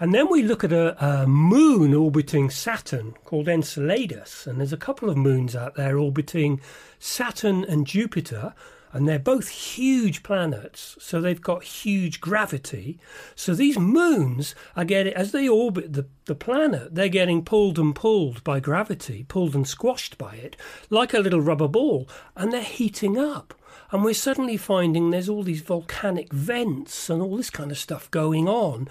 And 0.00 0.14
then 0.14 0.30
we 0.30 0.42
look 0.42 0.62
at 0.62 0.72
a, 0.72 1.04
a, 1.04 1.26
moon 1.26 1.92
orbiting 1.92 2.50
Saturn 2.50 3.14
called 3.24 3.48
Enceladus, 3.48 4.46
and 4.46 4.60
there's 4.60 4.72
a 4.72 4.76
couple 4.76 5.10
of 5.10 5.16
moons 5.16 5.56
out 5.56 5.74
there 5.74 5.98
orbiting 5.98 6.60
Saturn 7.00 7.64
and 7.64 7.84
Jupiter, 7.84 8.54
and 8.92 9.08
they're 9.08 9.18
both 9.18 9.48
huge 9.48 10.22
planets, 10.22 10.96
so 11.00 11.20
they've 11.20 11.42
got 11.42 11.64
huge 11.64 12.20
gravity. 12.20 13.00
So 13.34 13.54
these 13.54 13.76
moons 13.76 14.54
are 14.76 14.84
getting, 14.84 15.14
as 15.14 15.32
they 15.32 15.48
orbit 15.48 15.92
the, 15.92 16.06
the 16.26 16.34
planet, 16.36 16.94
they're 16.94 17.08
getting 17.08 17.44
pulled 17.44 17.78
and 17.78 17.92
pulled 17.92 18.44
by 18.44 18.60
gravity, 18.60 19.24
pulled 19.26 19.56
and 19.56 19.66
squashed 19.66 20.16
by 20.16 20.36
it, 20.36 20.56
like 20.90 21.12
a 21.12 21.18
little 21.18 21.40
rubber 21.40 21.68
ball, 21.68 22.08
and 22.36 22.52
they're 22.52 22.62
heating 22.62 23.18
up. 23.18 23.52
And 23.90 24.04
we're 24.04 24.14
suddenly 24.14 24.56
finding 24.56 25.10
there's 25.10 25.28
all 25.30 25.42
these 25.42 25.62
volcanic 25.62 26.32
vents 26.32 27.10
and 27.10 27.20
all 27.20 27.36
this 27.36 27.50
kind 27.50 27.70
of 27.70 27.78
stuff 27.78 28.10
going 28.10 28.46
on 28.46 28.88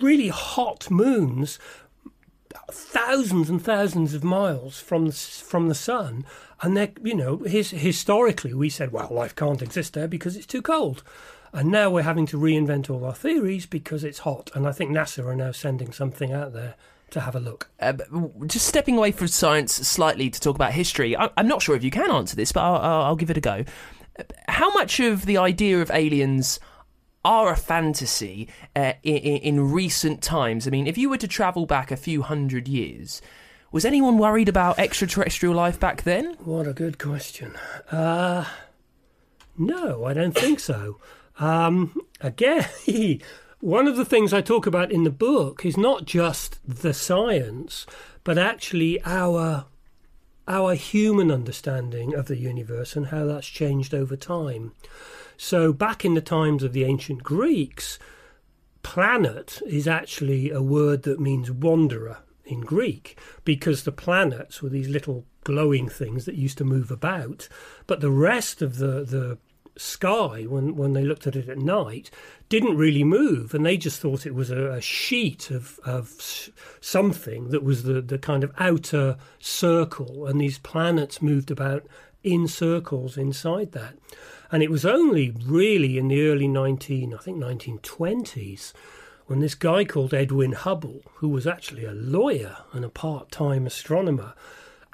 really 0.00 0.28
hot 0.28 0.90
moons 0.90 1.58
thousands 2.70 3.50
and 3.50 3.62
thousands 3.62 4.14
of 4.14 4.22
miles 4.22 4.80
from 4.80 5.06
the, 5.06 5.12
from 5.12 5.68
the 5.68 5.74
sun 5.74 6.24
and 6.62 6.76
they 6.76 6.92
you 7.02 7.14
know 7.14 7.38
his, 7.38 7.70
historically 7.70 8.54
we 8.54 8.70
said 8.70 8.92
well 8.92 9.08
life 9.10 9.34
can't 9.34 9.62
exist 9.62 9.94
there 9.94 10.08
because 10.08 10.36
it's 10.36 10.46
too 10.46 10.62
cold 10.62 11.02
and 11.52 11.70
now 11.70 11.90
we're 11.90 12.02
having 12.02 12.26
to 12.26 12.38
reinvent 12.38 12.88
all 12.88 13.04
our 13.04 13.14
theories 13.14 13.66
because 13.66 14.04
it's 14.04 14.20
hot 14.20 14.50
and 14.54 14.66
i 14.66 14.72
think 14.72 14.90
nasa 14.90 15.24
are 15.24 15.36
now 15.36 15.50
sending 15.50 15.92
something 15.92 16.32
out 16.32 16.52
there 16.52 16.74
to 17.14 17.20
have 17.20 17.34
a 17.34 17.40
look. 17.40 17.70
Uh, 17.80 17.94
just 18.46 18.66
stepping 18.66 18.98
away 18.98 19.12
from 19.12 19.28
science 19.28 19.72
slightly 19.72 20.28
to 20.28 20.40
talk 20.40 20.56
about 20.56 20.72
history, 20.72 21.16
I, 21.16 21.30
am 21.36 21.48
not 21.48 21.62
sure 21.62 21.74
if 21.74 21.82
you 21.82 21.90
can 21.90 22.10
answer 22.10 22.36
this, 22.36 22.52
but 22.52 22.60
I'll, 22.60 23.02
I'll 23.02 23.16
give 23.16 23.30
it 23.30 23.36
a 23.36 23.40
go. 23.40 23.64
How 24.48 24.72
much 24.74 25.00
of 25.00 25.24
the 25.24 25.38
idea 25.38 25.80
of 25.80 25.90
aliens 25.90 26.60
are 27.24 27.52
a 27.52 27.56
fantasy 27.56 28.48
uh, 28.76 28.92
in, 29.02 29.16
in 29.16 29.72
recent 29.72 30.22
times. 30.22 30.66
I 30.66 30.70
mean, 30.70 30.86
if 30.86 30.98
you 30.98 31.08
were 31.08 31.18
to 31.18 31.28
travel 31.28 31.66
back 31.66 31.90
a 31.90 31.96
few 31.96 32.22
hundred 32.22 32.68
years, 32.68 33.22
was 33.72 33.84
anyone 33.84 34.18
worried 34.18 34.48
about 34.48 34.78
extraterrestrial 34.78 35.54
life 35.54 35.80
back 35.80 36.02
then? 36.02 36.36
What 36.44 36.68
a 36.68 36.72
good 36.72 36.98
question. 36.98 37.54
Uh, 37.90 38.44
no, 39.56 40.04
I 40.04 40.14
don't 40.14 40.36
think 40.36 40.60
so. 40.60 41.00
Um, 41.38 42.00
again, 42.20 42.68
one 43.60 43.88
of 43.88 43.96
the 43.96 44.04
things 44.04 44.32
I 44.32 44.40
talk 44.40 44.66
about 44.66 44.92
in 44.92 45.04
the 45.04 45.10
book 45.10 45.64
is 45.64 45.76
not 45.76 46.04
just 46.04 46.58
the 46.66 46.94
science, 46.94 47.86
but 48.22 48.38
actually 48.38 49.02
our 49.04 49.66
our 50.46 50.74
human 50.74 51.30
understanding 51.30 52.14
of 52.14 52.26
the 52.26 52.36
universe 52.36 52.96
and 52.96 53.06
how 53.06 53.24
that's 53.24 53.46
changed 53.46 53.94
over 53.94 54.14
time. 54.14 54.72
So, 55.36 55.72
back 55.72 56.04
in 56.04 56.14
the 56.14 56.20
times 56.20 56.62
of 56.62 56.72
the 56.72 56.84
ancient 56.84 57.22
Greeks, 57.22 57.98
planet 58.82 59.60
is 59.66 59.88
actually 59.88 60.50
a 60.50 60.62
word 60.62 61.02
that 61.02 61.18
means 61.18 61.50
wanderer 61.50 62.18
in 62.44 62.60
Greek 62.60 63.18
because 63.44 63.84
the 63.84 63.92
planets 63.92 64.62
were 64.62 64.68
these 64.68 64.88
little 64.88 65.24
glowing 65.42 65.88
things 65.88 66.24
that 66.24 66.34
used 66.34 66.58
to 66.58 66.64
move 66.64 66.90
about, 66.90 67.48
but 67.86 68.00
the 68.00 68.10
rest 68.10 68.62
of 68.62 68.78
the, 68.78 69.04
the 69.04 69.38
sky, 69.76 70.44
when, 70.44 70.76
when 70.76 70.92
they 70.92 71.02
looked 71.02 71.26
at 71.26 71.36
it 71.36 71.48
at 71.48 71.58
night, 71.58 72.10
didn't 72.48 72.76
really 72.76 73.04
move, 73.04 73.54
and 73.54 73.66
they 73.66 73.76
just 73.76 74.00
thought 74.00 74.26
it 74.26 74.34
was 74.34 74.50
a, 74.50 74.70
a 74.72 74.80
sheet 74.80 75.50
of, 75.50 75.80
of 75.84 76.14
something 76.80 77.48
that 77.48 77.64
was 77.64 77.82
the, 77.82 78.00
the 78.00 78.18
kind 78.18 78.44
of 78.44 78.52
outer 78.58 79.16
circle, 79.38 80.26
and 80.26 80.40
these 80.40 80.58
planets 80.58 81.20
moved 81.20 81.50
about 81.50 81.86
in 82.24 82.48
circles 82.48 83.16
inside 83.16 83.72
that. 83.72 83.94
And 84.50 84.62
it 84.62 84.70
was 84.70 84.84
only 84.84 85.34
really 85.44 85.98
in 85.98 86.08
the 86.08 86.26
early 86.26 86.48
19, 86.48 87.14
I 87.14 87.18
think 87.18 87.38
1920s, 87.38 88.72
when 89.26 89.40
this 89.40 89.54
guy 89.54 89.84
called 89.84 90.12
Edwin 90.12 90.52
Hubble, 90.52 91.02
who 91.16 91.28
was 91.28 91.46
actually 91.46 91.84
a 91.84 91.92
lawyer 91.92 92.58
and 92.72 92.84
a 92.84 92.90
part-time 92.90 93.66
astronomer, 93.66 94.34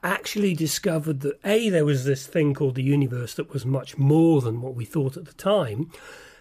actually 0.03 0.55
discovered 0.55 1.21
that 1.21 1.39
A, 1.45 1.69
there 1.69 1.85
was 1.85 2.05
this 2.05 2.27
thing 2.27 2.55
called 2.55 2.75
the 2.75 2.83
universe 2.83 3.35
that 3.35 3.53
was 3.53 3.67
much 3.67 3.99
more 3.99 4.41
than 4.41 4.61
what 4.63 4.75
we 4.75 4.85
thought 4.85 5.17
at 5.17 5.27
the 5.27 5.35
time, 5.35 5.91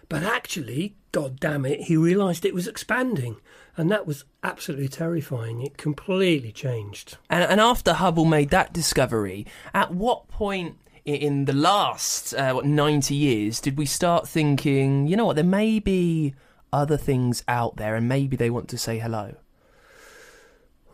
but 0.08 0.22
actually, 0.24 0.96
god 1.12 1.38
damn 1.38 1.64
it, 1.64 1.82
he 1.82 1.96
realised 1.96 2.44
it 2.44 2.54
was 2.54 2.66
expanding. 2.66 3.36
And 3.76 3.90
that 3.90 4.06
was 4.06 4.24
absolutely 4.42 4.88
terrifying. 4.88 5.62
It 5.62 5.78
completely 5.78 6.52
changed. 6.52 7.16
And, 7.30 7.44
and 7.44 7.60
after 7.60 7.92
Hubble 7.94 8.24
made 8.24 8.50
that 8.50 8.72
discovery, 8.72 9.46
at 9.72 9.94
what 9.94 10.28
point 10.28 10.76
in 11.04 11.44
the 11.44 11.52
last 11.52 12.34
uh, 12.34 12.52
what 12.52 12.66
90 12.66 13.14
years 13.14 13.60
did 13.60 13.78
we 13.78 13.86
start 13.86 14.28
thinking 14.28 15.06
you 15.06 15.16
know 15.16 15.26
what 15.26 15.36
there 15.36 15.44
may 15.44 15.78
be 15.78 16.34
other 16.72 16.96
things 16.96 17.42
out 17.48 17.76
there 17.76 17.96
and 17.96 18.08
maybe 18.08 18.36
they 18.36 18.50
want 18.50 18.68
to 18.68 18.78
say 18.78 18.98
hello? 18.98 19.34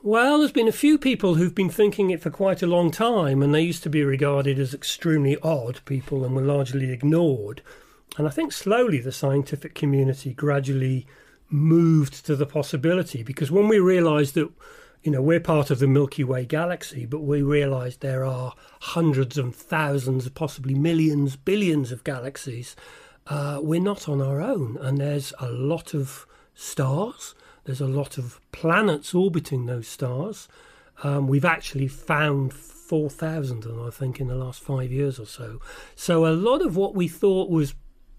Well 0.02 0.38
there's 0.38 0.52
been 0.52 0.68
a 0.68 0.72
few 0.72 0.98
people 0.98 1.34
who've 1.34 1.54
been 1.54 1.70
thinking 1.70 2.10
it 2.10 2.22
for 2.22 2.30
quite 2.30 2.62
a 2.62 2.66
long 2.66 2.90
time 2.90 3.42
and 3.42 3.54
they 3.54 3.62
used 3.62 3.82
to 3.82 3.90
be 3.90 4.04
regarded 4.04 4.58
as 4.58 4.72
extremely 4.72 5.36
odd 5.42 5.80
people 5.84 6.24
and 6.24 6.34
were 6.34 6.42
largely 6.42 6.90
ignored. 6.92 7.62
And 8.16 8.26
i 8.26 8.30
think 8.30 8.52
slowly 8.52 9.00
the 9.00 9.12
scientific 9.12 9.74
community 9.74 10.32
gradually 10.32 11.06
moved 11.48 12.26
to 12.26 12.34
the 12.34 12.46
possibility 12.46 13.22
because 13.22 13.50
when 13.50 13.68
we 13.68 13.78
realized 13.78 14.34
that 14.34 14.50
you 15.06 15.12
know, 15.12 15.22
we're 15.22 15.38
part 15.38 15.70
of 15.70 15.78
the 15.78 15.86
Milky 15.86 16.24
Way 16.24 16.44
galaxy, 16.44 17.06
but 17.06 17.20
we 17.20 17.40
realize 17.40 17.98
there 17.98 18.24
are 18.24 18.54
hundreds 18.80 19.38
and 19.38 19.54
thousands, 19.54 20.28
possibly 20.30 20.74
millions, 20.74 21.36
billions 21.36 21.92
of 21.92 22.02
galaxies. 22.02 22.74
Uh, 23.28 23.60
we're 23.62 23.80
not 23.80 24.08
on 24.08 24.20
our 24.20 24.40
own, 24.40 24.76
and 24.80 24.98
there's 24.98 25.32
a 25.38 25.48
lot 25.48 25.94
of 25.94 26.26
stars. 26.56 27.36
There's 27.64 27.80
a 27.80 27.86
lot 27.86 28.18
of 28.18 28.40
planets 28.50 29.14
orbiting 29.14 29.66
those 29.66 29.86
stars. 29.86 30.48
Um, 31.04 31.28
we've 31.28 31.44
actually 31.44 31.86
found 31.86 32.52
4,000 32.52 33.58
of 33.58 33.76
them, 33.76 33.86
I 33.86 33.90
think, 33.90 34.20
in 34.20 34.26
the 34.26 34.34
last 34.34 34.60
five 34.60 34.90
years 34.90 35.20
or 35.20 35.26
so. 35.26 35.60
So 35.94 36.26
a 36.26 36.34
lot 36.34 36.62
of 36.62 36.76
what 36.76 36.96
we 36.96 37.06
thought 37.06 37.48
was 37.48 37.76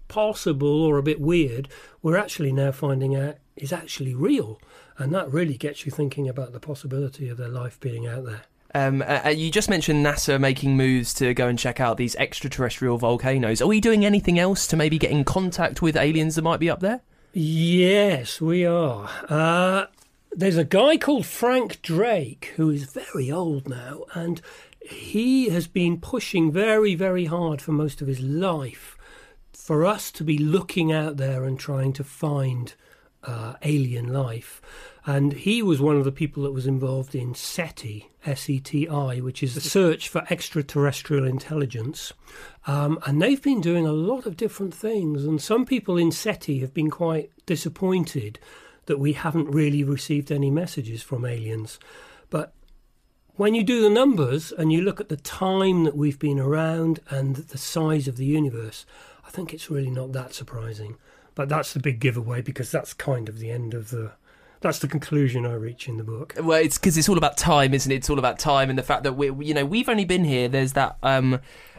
possible 0.08 0.84
or 0.84 0.96
a 0.96 1.02
bit 1.02 1.20
weird, 1.20 1.68
we're 2.00 2.16
actually 2.16 2.52
now 2.52 2.72
finding 2.72 3.14
out 3.14 3.36
is 3.56 3.74
actually 3.74 4.14
real. 4.14 4.58
And 4.98 5.14
that 5.14 5.32
really 5.32 5.56
gets 5.56 5.86
you 5.86 5.92
thinking 5.92 6.28
about 6.28 6.52
the 6.52 6.60
possibility 6.60 7.28
of 7.28 7.36
their 7.36 7.48
life 7.48 7.78
being 7.80 8.06
out 8.06 8.24
there. 8.24 8.42
Um, 8.74 9.00
uh, 9.00 9.22
uh, 9.24 9.28
you 9.30 9.50
just 9.50 9.70
mentioned 9.70 10.04
NASA 10.04 10.38
making 10.38 10.76
moves 10.76 11.14
to 11.14 11.32
go 11.32 11.48
and 11.48 11.58
check 11.58 11.80
out 11.80 11.96
these 11.96 12.16
extraterrestrial 12.16 12.98
volcanoes. 12.98 13.62
Are 13.62 13.66
we 13.66 13.80
doing 13.80 14.04
anything 14.04 14.38
else 14.38 14.66
to 14.66 14.76
maybe 14.76 14.98
get 14.98 15.10
in 15.10 15.24
contact 15.24 15.80
with 15.80 15.96
aliens 15.96 16.34
that 16.34 16.42
might 16.42 16.60
be 16.60 16.68
up 16.68 16.80
there? 16.80 17.00
Yes, 17.32 18.40
we 18.40 18.66
are. 18.66 19.08
Uh, 19.28 19.86
there's 20.32 20.56
a 20.56 20.64
guy 20.64 20.96
called 20.96 21.24
Frank 21.24 21.80
Drake 21.80 22.52
who 22.56 22.68
is 22.68 22.84
very 22.84 23.30
old 23.30 23.68
now, 23.68 24.04
and 24.14 24.42
he 24.80 25.48
has 25.48 25.66
been 25.66 26.00
pushing 26.00 26.52
very, 26.52 26.94
very 26.94 27.26
hard 27.26 27.62
for 27.62 27.72
most 27.72 28.02
of 28.02 28.08
his 28.08 28.20
life 28.20 28.96
for 29.52 29.84
us 29.84 30.10
to 30.12 30.24
be 30.24 30.38
looking 30.38 30.92
out 30.92 31.16
there 31.16 31.44
and 31.44 31.58
trying 31.58 31.92
to 31.92 32.04
find 32.04 32.74
uh, 33.28 33.54
alien 33.62 34.08
life. 34.12 34.60
And 35.04 35.32
he 35.32 35.62
was 35.62 35.80
one 35.80 35.96
of 35.96 36.04
the 36.04 36.18
people 36.20 36.42
that 36.42 36.52
was 36.52 36.66
involved 36.66 37.14
in 37.14 37.34
SETI, 37.34 38.10
S 38.26 38.50
E 38.50 38.58
T 38.60 38.88
I, 38.88 39.20
which 39.20 39.42
is 39.42 39.54
the 39.54 39.60
search 39.60 40.08
for 40.08 40.26
extraterrestrial 40.30 41.26
intelligence. 41.26 42.12
Um, 42.66 42.98
and 43.06 43.20
they've 43.20 43.42
been 43.42 43.60
doing 43.60 43.86
a 43.86 43.92
lot 43.92 44.26
of 44.26 44.36
different 44.36 44.74
things. 44.74 45.24
And 45.24 45.40
some 45.40 45.64
people 45.64 45.96
in 45.96 46.10
SETI 46.12 46.58
have 46.60 46.74
been 46.74 46.90
quite 46.90 47.30
disappointed 47.46 48.38
that 48.86 48.98
we 48.98 49.12
haven't 49.12 49.50
really 49.50 49.84
received 49.84 50.30
any 50.30 50.50
messages 50.50 51.02
from 51.02 51.24
aliens. 51.24 51.78
But 52.30 52.52
when 53.36 53.54
you 53.54 53.62
do 53.62 53.80
the 53.80 53.90
numbers 53.90 54.52
and 54.52 54.72
you 54.72 54.82
look 54.82 55.00
at 55.00 55.08
the 55.08 55.16
time 55.16 55.84
that 55.84 55.96
we've 55.96 56.18
been 56.18 56.40
around 56.40 57.00
and 57.08 57.36
the 57.36 57.58
size 57.58 58.08
of 58.08 58.16
the 58.16 58.26
universe, 58.26 58.84
I 59.26 59.30
think 59.30 59.52
it's 59.52 59.70
really 59.70 59.90
not 59.90 60.12
that 60.12 60.34
surprising. 60.34 60.96
But 61.38 61.48
that's 61.48 61.72
the 61.72 61.78
big 61.78 62.00
giveaway 62.00 62.42
because 62.42 62.72
that's 62.72 62.92
kind 62.92 63.28
of 63.28 63.38
the 63.38 63.48
end 63.48 63.72
of 63.72 63.90
the. 63.90 64.10
That's 64.60 64.80
the 64.80 64.88
conclusion 64.88 65.46
I 65.46 65.52
reach 65.52 65.86
in 65.86 65.96
the 65.96 66.02
book. 66.02 66.34
Well, 66.36 66.58
it's 66.58 66.78
because 66.78 66.98
it's 66.98 67.08
all 67.08 67.16
about 67.16 67.36
time, 67.36 67.74
isn't 67.74 67.92
it? 67.92 67.94
It's 67.94 68.10
all 68.10 68.18
about 68.18 68.40
time 68.40 68.70
and 68.70 68.76
the 68.76 68.82
fact 68.82 69.04
that 69.04 69.12
we, 69.12 69.32
you 69.46 69.54
know, 69.54 69.64
we've 69.64 69.88
only 69.88 70.04
been 70.04 70.24
here. 70.24 70.48
There's 70.48 70.72
that 70.72 70.96
um, 71.00 71.34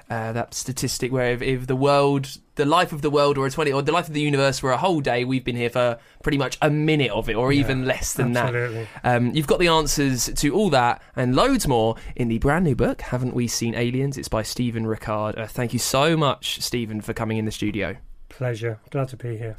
uh, 0.10 0.32
that 0.32 0.54
statistic 0.54 1.12
where 1.12 1.34
if, 1.34 1.42
if 1.42 1.68
the 1.68 1.76
world, 1.76 2.38
the 2.56 2.64
life 2.64 2.94
of 2.94 3.02
the 3.02 3.10
world, 3.10 3.38
or 3.38 3.48
a 3.48 3.52
twenty, 3.52 3.74
or 3.74 3.82
the 3.82 3.92
life 3.92 4.08
of 4.08 4.14
the 4.14 4.22
universe 4.22 4.64
were 4.64 4.72
a 4.72 4.78
whole 4.78 5.02
day, 5.02 5.26
we've 5.26 5.44
been 5.44 5.58
here 5.58 5.70
for 5.70 6.00
pretty 6.24 6.38
much 6.38 6.58
a 6.62 6.70
minute 6.70 7.12
of 7.12 7.28
it, 7.28 7.36
or 7.36 7.52
even 7.52 7.84
less 7.84 8.14
than 8.14 8.38
absolutely. 8.38 8.88
that. 9.04 9.18
Um, 9.18 9.36
you've 9.36 9.48
got 9.48 9.60
the 9.60 9.68
answers 9.68 10.28
to 10.36 10.56
all 10.56 10.70
that 10.70 11.02
and 11.18 11.36
loads 11.36 11.68
more 11.68 11.98
in 12.16 12.30
the 12.30 12.38
brand 12.38 12.64
new 12.64 12.76
book. 12.76 13.02
Haven't 13.02 13.34
we 13.34 13.50
seen 13.50 13.76
aliens? 13.76 14.18
It's 14.18 14.30
by 14.30 14.42
Stephen 14.42 14.86
Ricard. 14.86 15.38
Uh, 15.38 15.48
thank 15.48 15.74
you 15.74 15.80
so 15.80 16.16
much, 16.16 16.62
Stephen, 16.62 17.02
for 17.02 17.12
coming 17.12 17.38
in 17.38 17.44
the 17.44 17.52
studio. 17.52 17.98
Pleasure. 18.40 18.80
Glad 18.90 19.10
to 19.10 19.18
be 19.18 19.36
here. 19.36 19.54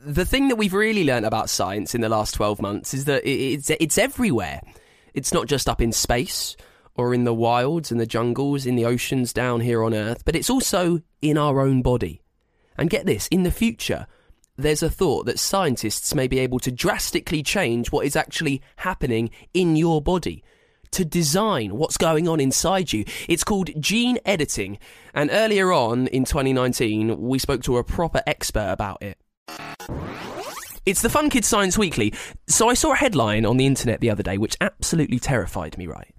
the 0.00 0.24
thing 0.24 0.48
that 0.48 0.56
we've 0.56 0.74
really 0.74 1.04
learned 1.04 1.24
about 1.24 1.48
science 1.48 1.94
in 1.94 2.00
the 2.00 2.08
last 2.08 2.34
12 2.34 2.60
months 2.60 2.92
is 2.92 3.04
that 3.04 3.22
it's 3.24 3.70
it's 3.70 3.98
everywhere. 3.98 4.60
It's 5.14 5.32
not 5.32 5.46
just 5.46 5.68
up 5.68 5.80
in 5.80 5.92
space 5.92 6.56
or 6.96 7.14
in 7.14 7.22
the 7.22 7.32
wilds 7.32 7.92
and 7.92 8.00
the 8.00 8.04
jungles, 8.06 8.66
in 8.66 8.74
the 8.74 8.84
oceans 8.84 9.32
down 9.32 9.60
here 9.60 9.84
on 9.84 9.94
Earth, 9.94 10.24
but 10.24 10.34
it's 10.34 10.50
also 10.50 11.02
in 11.22 11.38
our 11.38 11.60
own 11.60 11.82
body. 11.82 12.20
And 12.76 12.90
get 12.90 13.06
this, 13.06 13.28
in 13.28 13.44
the 13.44 13.52
future, 13.52 14.08
there's 14.56 14.82
a 14.82 14.90
thought 14.90 15.26
that 15.26 15.38
scientists 15.38 16.16
may 16.16 16.26
be 16.26 16.40
able 16.40 16.58
to 16.58 16.72
drastically 16.72 17.44
change 17.44 17.92
what 17.92 18.06
is 18.06 18.16
actually 18.16 18.60
happening 18.78 19.30
in 19.52 19.76
your 19.76 20.02
body. 20.02 20.42
To 20.94 21.04
design 21.04 21.76
what's 21.76 21.96
going 21.96 22.28
on 22.28 22.38
inside 22.38 22.92
you. 22.92 23.04
It's 23.28 23.42
called 23.42 23.70
gene 23.80 24.18
editing. 24.24 24.78
And 25.12 25.28
earlier 25.32 25.72
on 25.72 26.06
in 26.06 26.24
2019, 26.24 27.20
we 27.20 27.40
spoke 27.40 27.64
to 27.64 27.78
a 27.78 27.82
proper 27.84 28.22
expert 28.28 28.70
about 28.70 29.02
it. 29.02 29.18
It's 30.86 31.02
the 31.02 31.10
Fun 31.10 31.30
Kids 31.30 31.48
Science 31.48 31.76
Weekly. 31.76 32.14
So 32.46 32.68
I 32.68 32.74
saw 32.74 32.92
a 32.92 32.96
headline 32.96 33.44
on 33.44 33.56
the 33.56 33.66
internet 33.66 34.00
the 34.00 34.10
other 34.10 34.22
day 34.22 34.38
which 34.38 34.56
absolutely 34.60 35.18
terrified 35.18 35.76
me, 35.76 35.88
right? 35.88 36.14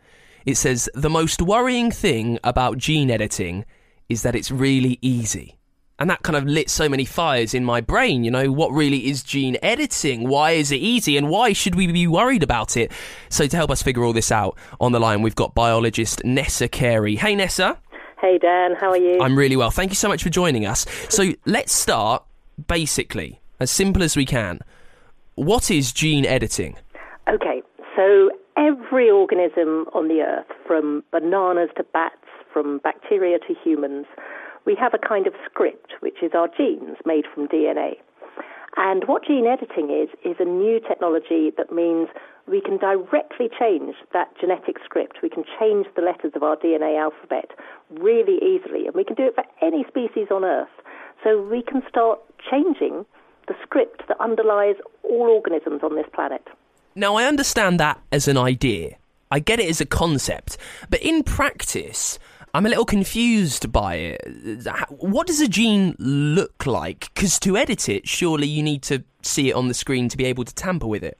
It 0.46 0.58
says, 0.58 0.90
The 0.94 1.10
most 1.10 1.42
worrying 1.42 1.90
thing 1.90 2.38
about 2.44 2.78
gene 2.78 3.10
editing 3.10 3.64
is 4.10 4.24
that 4.24 4.36
it's 4.36 4.52
really 4.52 5.00
easy. 5.02 5.58
And 5.98 6.10
that 6.10 6.24
kind 6.24 6.36
of 6.36 6.44
lit 6.46 6.70
so 6.70 6.90
many 6.90 7.06
fires 7.06 7.54
in 7.54 7.64
my 7.64 7.80
brain. 7.80 8.24
You 8.24 8.32
know, 8.32 8.52
what 8.52 8.72
really 8.72 9.08
is 9.08 9.24
gene 9.24 9.58
editing? 9.62 10.28
Why 10.28 10.52
is 10.52 10.72
it 10.72 10.78
easy? 10.78 11.16
And 11.16 11.30
why 11.30 11.54
should 11.54 11.76
we 11.76 11.88
be 11.88 12.06
worried 12.06 12.44
about 12.44 12.76
it? 12.76 12.92
So, 13.30 13.48
to 13.48 13.56
help 13.56 13.72
us 13.72 13.82
figure 13.82 14.04
all 14.04 14.12
this 14.12 14.32
out, 14.32 14.58
on 14.82 14.92
the 14.92 15.00
line, 15.00 15.22
we've 15.22 15.36
got 15.36 15.56
biologist 15.56 16.24
Nessa 16.26 16.68
Carey. 16.68 17.16
Hey, 17.16 17.36
Nessa. 17.36 17.80
Hey 18.26 18.40
Dan, 18.40 18.76
how 18.80 18.90
are 18.90 18.98
you? 18.98 19.22
I'm 19.22 19.38
really 19.38 19.56
well. 19.56 19.70
Thank 19.70 19.92
you 19.92 19.96
so 19.96 20.08
much 20.08 20.24
for 20.24 20.30
joining 20.30 20.66
us. 20.66 20.86
So 21.10 21.34
let's 21.46 21.74
start 21.74 22.24
basically 22.68 23.40
as 23.60 23.70
simple 23.70 24.02
as 24.02 24.16
we 24.16 24.26
can. 24.26 24.62
What 25.36 25.70
is 25.70 25.92
gene 25.92 26.26
editing? 26.26 26.76
Okay, 27.30 27.62
so 27.96 28.32
every 28.58 29.12
organism 29.12 29.86
on 29.94 30.08
the 30.08 30.22
earth, 30.22 30.48
from 30.66 31.04
bananas 31.12 31.70
to 31.78 31.84
bats, 31.84 32.16
from 32.52 32.80
bacteria 32.80 33.38
to 33.40 33.54
humans, 33.64 34.06
we 34.66 34.76
have 34.76 34.94
a 34.94 34.98
kind 34.98 35.28
of 35.28 35.34
script, 35.46 35.94
which 36.00 36.22
is 36.22 36.32
our 36.34 36.48
genes 36.48 36.98
made 37.06 37.26
from 37.34 37.48
DNA. 37.48 37.94
And 38.78 39.06
what 39.08 39.26
gene 39.26 39.48
editing 39.48 39.90
is, 39.90 40.10
is 40.26 40.36
a 40.40 40.46
new 40.46 40.80
technology 40.82 41.52
that 41.58 41.72
means 41.72 42.10
we 42.48 42.62
can 42.62 42.78
directly 42.78 43.50
change 43.58 43.96
that 44.14 44.30
genetic 44.40 44.78
script. 44.84 45.20
We 45.24 45.30
can 45.30 45.44
change 45.60 45.88
the 45.96 46.02
letters 46.02 46.34
of 46.36 46.44
our 46.44 46.58
DNA 46.58 47.00
alphabet 47.00 47.52
really 47.90 48.38
easily, 48.44 48.86
and 48.86 48.94
we 48.94 49.04
can 49.04 49.16
do 49.16 49.24
it 49.24 49.36
for 49.36 49.46
any 49.62 49.86
species 49.88 50.28
on 50.30 50.44
Earth. 50.44 50.68
So 51.24 51.42
we 51.42 51.64
can 51.64 51.82
start 51.88 52.20
changing 52.52 53.06
the 53.48 53.56
script 53.64 54.04
that 54.08 54.20
underlies 54.20 54.76
all 55.04 55.30
organisms 55.30 55.82
on 55.84 55.96
this 55.96 56.06
planet. 56.14 56.46
Now, 56.96 57.16
I 57.16 57.26
understand 57.26 57.80
that 57.80 58.00
as 58.12 58.28
an 58.28 58.38
idea. 58.38 58.98
I 59.32 59.40
get 59.40 59.60
it 59.60 59.70
as 59.70 59.82
a 59.82 59.86
concept. 59.86 60.58
But 60.90 61.02
in 61.02 61.24
practice, 61.24 62.20
I'm 62.56 62.66
a 62.66 62.70
little 62.70 62.86
confused 62.86 63.70
by 63.74 63.96
it. 63.96 64.22
What 64.90 65.28
does 65.28 65.42
a 65.42 65.48
gene 65.50 65.94
look 66.00 66.66
like? 66.66 67.14
Because 67.14 67.38
to 67.40 67.58
edit 67.58 67.90
it, 67.90 68.08
surely 68.08 68.48
you 68.48 68.64
need 68.64 68.82
to 68.84 69.04
see 69.24 69.50
it 69.50 69.56
on 69.56 69.68
the 69.68 69.74
screen 69.74 70.08
to 70.08 70.16
be 70.16 70.24
able 70.24 70.46
to 70.46 70.56
tamper 70.56 70.88
with 70.88 71.04
it. 71.04 71.18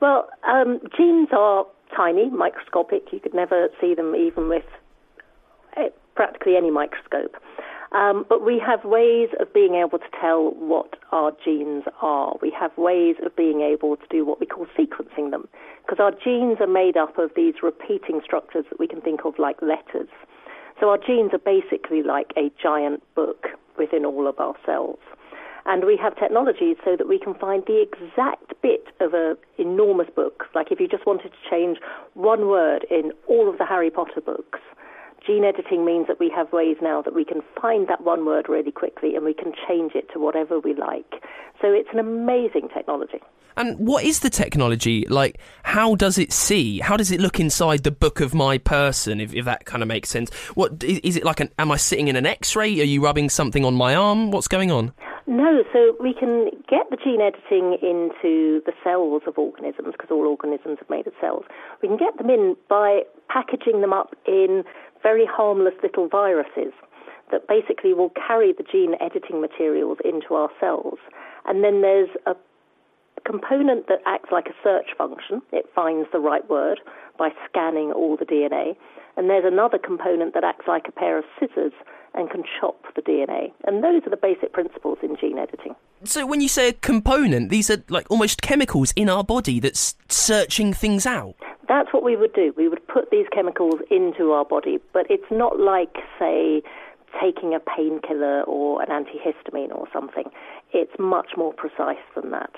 Well, 0.00 0.28
um, 0.48 0.80
genes 0.96 1.28
are 1.30 1.64
tiny, 1.96 2.28
microscopic. 2.28 3.12
You 3.12 3.20
could 3.20 3.34
never 3.34 3.68
see 3.80 3.94
them 3.94 4.16
even 4.16 4.48
with 4.48 4.64
eh, 5.76 5.90
practically 6.16 6.56
any 6.56 6.72
microscope. 6.72 7.36
Um, 7.92 8.26
but 8.28 8.44
we 8.44 8.58
have 8.58 8.84
ways 8.84 9.28
of 9.38 9.54
being 9.54 9.76
able 9.76 10.00
to 10.00 10.10
tell 10.20 10.50
what 10.58 10.96
our 11.12 11.30
genes 11.44 11.84
are. 12.02 12.34
We 12.42 12.52
have 12.58 12.76
ways 12.76 13.14
of 13.24 13.36
being 13.36 13.60
able 13.60 13.96
to 13.96 14.06
do 14.10 14.24
what 14.26 14.40
we 14.40 14.46
call 14.46 14.66
sequencing 14.76 15.30
them, 15.30 15.46
because 15.86 16.00
our 16.00 16.10
genes 16.10 16.56
are 16.58 16.66
made 16.66 16.96
up 16.96 17.16
of 17.16 17.30
these 17.36 17.54
repeating 17.62 18.22
structures 18.24 18.64
that 18.70 18.80
we 18.80 18.88
can 18.88 19.00
think 19.00 19.20
of 19.24 19.38
like 19.38 19.62
letters. 19.62 20.08
So 20.80 20.90
our 20.90 20.98
genes 20.98 21.30
are 21.32 21.38
basically 21.38 22.02
like 22.02 22.32
a 22.36 22.50
giant 22.62 23.02
book 23.14 23.46
within 23.78 24.04
all 24.04 24.26
of 24.26 24.38
our 24.38 24.54
cells. 24.66 24.98
And 25.66 25.84
we 25.84 25.96
have 25.96 26.16
technologies 26.16 26.76
so 26.84 26.94
that 26.96 27.08
we 27.08 27.18
can 27.18 27.34
find 27.34 27.62
the 27.66 27.80
exact 27.82 28.52
bit 28.60 28.84
of 29.00 29.14
an 29.14 29.36
enormous 29.56 30.08
book. 30.14 30.44
Like 30.54 30.70
if 30.70 30.78
you 30.78 30.88
just 30.88 31.06
wanted 31.06 31.30
to 31.32 31.50
change 31.50 31.78
one 32.12 32.48
word 32.48 32.84
in 32.90 33.12
all 33.28 33.48
of 33.48 33.56
the 33.56 33.64
Harry 33.64 33.90
Potter 33.90 34.20
books, 34.20 34.60
gene 35.26 35.44
editing 35.44 35.84
means 35.84 36.06
that 36.08 36.20
we 36.20 36.30
have 36.34 36.52
ways 36.52 36.76
now 36.82 37.02
that 37.02 37.14
we 37.14 37.24
can 37.24 37.40
find 37.60 37.88
that 37.88 38.02
one 38.02 38.26
word 38.26 38.48
really 38.48 38.72
quickly 38.72 39.14
and 39.14 39.24
we 39.24 39.34
can 39.34 39.52
change 39.66 39.92
it 39.94 40.08
to 40.12 40.18
whatever 40.18 40.58
we 40.60 40.74
like. 40.74 41.22
So 41.60 41.68
it's 41.68 41.88
an 41.92 41.98
amazing 41.98 42.68
technology. 42.74 43.20
And 43.56 43.78
what 43.78 44.04
is 44.04 44.20
the 44.20 44.30
technology? 44.30 45.06
Like, 45.08 45.38
how 45.62 45.94
does 45.94 46.18
it 46.18 46.32
see? 46.32 46.80
How 46.80 46.96
does 46.96 47.12
it 47.12 47.20
look 47.20 47.38
inside 47.38 47.84
the 47.84 47.92
book 47.92 48.20
of 48.20 48.34
my 48.34 48.58
person, 48.58 49.20
if, 49.20 49.32
if 49.32 49.44
that 49.44 49.64
kind 49.64 49.82
of 49.82 49.88
makes 49.88 50.08
sense? 50.08 50.34
What 50.54 50.82
is, 50.82 51.16
it 51.16 51.24
like? 51.24 51.38
An, 51.38 51.50
am 51.58 51.70
I 51.70 51.76
sitting 51.76 52.08
in 52.08 52.16
an 52.16 52.26
x 52.26 52.56
ray? 52.56 52.80
Are 52.80 52.84
you 52.84 53.02
rubbing 53.02 53.30
something 53.30 53.64
on 53.64 53.74
my 53.74 53.94
arm? 53.94 54.32
What's 54.32 54.48
going 54.48 54.72
on? 54.72 54.92
No, 55.26 55.62
so 55.72 55.96
we 56.00 56.12
can 56.12 56.50
get 56.68 56.90
the 56.90 56.98
gene 57.02 57.20
editing 57.20 57.78
into 57.80 58.60
the 58.66 58.72
cells 58.82 59.22
of 59.26 59.38
organisms, 59.38 59.92
because 59.92 60.10
all 60.10 60.26
organisms 60.26 60.78
are 60.82 60.94
made 60.94 61.06
of 61.06 61.14
cells. 61.20 61.44
We 61.80 61.88
can 61.88 61.96
get 61.96 62.18
them 62.18 62.28
in 62.28 62.56
by 62.68 63.02
packaging 63.28 63.80
them 63.80 63.92
up 63.92 64.14
in 64.26 64.64
very 65.04 65.26
harmless 65.26 65.74
little 65.84 66.08
viruses 66.08 66.72
that 67.30 67.46
basically 67.46 67.94
will 67.94 68.10
carry 68.26 68.52
the 68.52 68.64
gene 68.64 68.96
editing 69.00 69.40
materials 69.40 69.98
into 70.04 70.34
our 70.34 70.50
cells. 70.58 70.98
And 71.46 71.62
then 71.62 71.82
there's 71.82 72.10
a 72.26 72.34
component 73.24 73.86
that 73.88 74.00
acts 74.06 74.30
like 74.32 74.46
a 74.46 74.56
search 74.62 74.88
function. 74.98 75.40
It 75.52 75.66
finds 75.74 76.08
the 76.12 76.18
right 76.18 76.48
word 76.50 76.80
by 77.18 77.30
scanning 77.48 77.92
all 77.92 78.16
the 78.16 78.26
DNA. 78.26 78.76
And 79.16 79.30
there's 79.30 79.44
another 79.46 79.78
component 79.78 80.34
that 80.34 80.44
acts 80.44 80.66
like 80.66 80.88
a 80.88 80.92
pair 80.92 81.18
of 81.18 81.24
scissors 81.38 81.72
and 82.14 82.30
can 82.30 82.44
chop 82.60 82.82
the 82.94 83.02
DNA. 83.02 83.52
And 83.66 83.82
those 83.82 84.02
are 84.06 84.10
the 84.10 84.16
basic 84.16 84.52
principles 84.52 84.98
in 85.02 85.16
gene 85.20 85.38
editing. 85.38 85.74
So 86.04 86.26
when 86.26 86.40
you 86.40 86.48
say 86.48 86.68
a 86.68 86.72
component, 86.72 87.50
these 87.50 87.70
are 87.70 87.82
like 87.88 88.06
almost 88.10 88.42
chemicals 88.42 88.92
in 88.96 89.08
our 89.08 89.24
body 89.24 89.60
that's 89.60 89.96
searching 90.08 90.72
things 90.72 91.06
out. 91.06 91.34
That's 91.68 91.92
what 91.92 92.02
we 92.02 92.14
would 92.16 92.32
do. 92.34 92.52
We 92.56 92.68
would 92.68 92.86
put 92.86 93.10
these 93.10 93.26
chemicals 93.32 93.80
into 93.90 94.32
our 94.32 94.44
body, 94.44 94.78
but 94.92 95.06
it's 95.08 95.30
not 95.30 95.58
like, 95.58 95.96
say, 96.18 96.62
taking 97.20 97.54
a 97.54 97.60
painkiller 97.60 98.42
or 98.42 98.82
an 98.82 98.88
antihistamine 98.88 99.74
or 99.74 99.86
something. 99.92 100.24
It's 100.72 100.92
much 100.98 101.30
more 101.36 101.52
precise 101.52 101.96
than 102.14 102.30
that. 102.30 102.50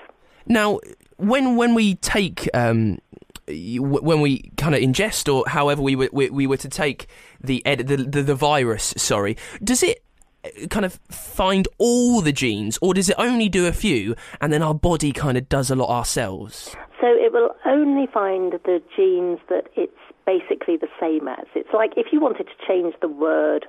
Now, 0.47 0.79
when 1.17 1.57
when 1.57 1.73
we 1.73 1.95
take 1.95 2.49
um, 2.53 2.99
when 3.47 4.19
we 4.21 4.51
kind 4.57 4.75
of 4.75 4.81
ingest 4.81 5.33
or 5.33 5.47
however 5.47 5.81
we 5.81 5.95
were, 5.95 6.09
we, 6.11 6.29
we 6.29 6.47
were 6.47 6.57
to 6.57 6.69
take 6.69 7.07
the, 7.41 7.65
ed- 7.65 7.87
the 7.87 7.97
the 7.97 8.21
the 8.21 8.35
virus, 8.35 8.93
sorry, 8.97 9.37
does 9.63 9.83
it 9.83 10.03
uh, 10.43 10.67
kind 10.67 10.85
of 10.85 10.99
find 11.09 11.67
all 11.77 12.21
the 12.21 12.33
genes, 12.33 12.77
or 12.81 12.93
does 12.93 13.09
it 13.09 13.15
only 13.17 13.47
do 13.47 13.65
a 13.65 13.71
few, 13.71 14.15
and 14.41 14.51
then 14.51 14.61
our 14.61 14.73
body 14.73 15.11
kind 15.11 15.37
of 15.37 15.47
does 15.47 15.71
a 15.71 15.75
lot 15.75 15.89
ourselves? 15.89 16.75
So 16.99 17.07
it 17.07 17.31
will 17.31 17.55
only 17.65 18.07
find 18.07 18.53
the 18.65 18.81
genes 18.95 19.39
that 19.49 19.69
it's 19.75 19.93
basically 20.25 20.75
the 20.75 20.89
same 20.99 21.27
as. 21.27 21.45
It's 21.55 21.69
like 21.73 21.93
if 21.95 22.07
you 22.11 22.19
wanted 22.19 22.47
to 22.47 22.67
change 22.67 22.95
the 23.01 23.07
word 23.07 23.65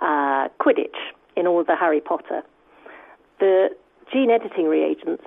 uh, 0.00 0.48
Quidditch 0.60 0.96
in 1.36 1.46
all 1.46 1.64
the 1.64 1.76
Harry 1.76 2.00
Potter, 2.00 2.42
the 3.40 3.68
gene 4.12 4.30
editing 4.30 4.66
reagents, 4.66 5.24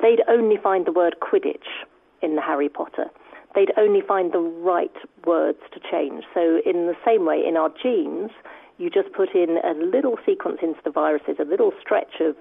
they'd 0.00 0.22
only 0.28 0.56
find 0.60 0.86
the 0.86 0.92
word 0.92 1.16
Quidditch 1.22 1.86
in 2.22 2.36
the 2.36 2.42
Harry 2.42 2.68
Potter. 2.68 3.06
They'd 3.54 3.72
only 3.76 4.00
find 4.00 4.32
the 4.32 4.38
right 4.38 4.94
words 5.26 5.58
to 5.74 5.80
change. 5.80 6.24
So 6.32 6.60
in 6.64 6.86
the 6.86 6.96
same 7.04 7.26
way, 7.26 7.42
in 7.46 7.56
our 7.56 7.70
genes, 7.82 8.30
you 8.78 8.88
just 8.88 9.12
put 9.12 9.34
in 9.34 9.58
a 9.62 9.74
little 9.74 10.16
sequence 10.24 10.58
into 10.62 10.80
the 10.84 10.90
viruses, 10.90 11.36
a 11.38 11.44
little 11.44 11.72
stretch 11.80 12.20
of 12.20 12.34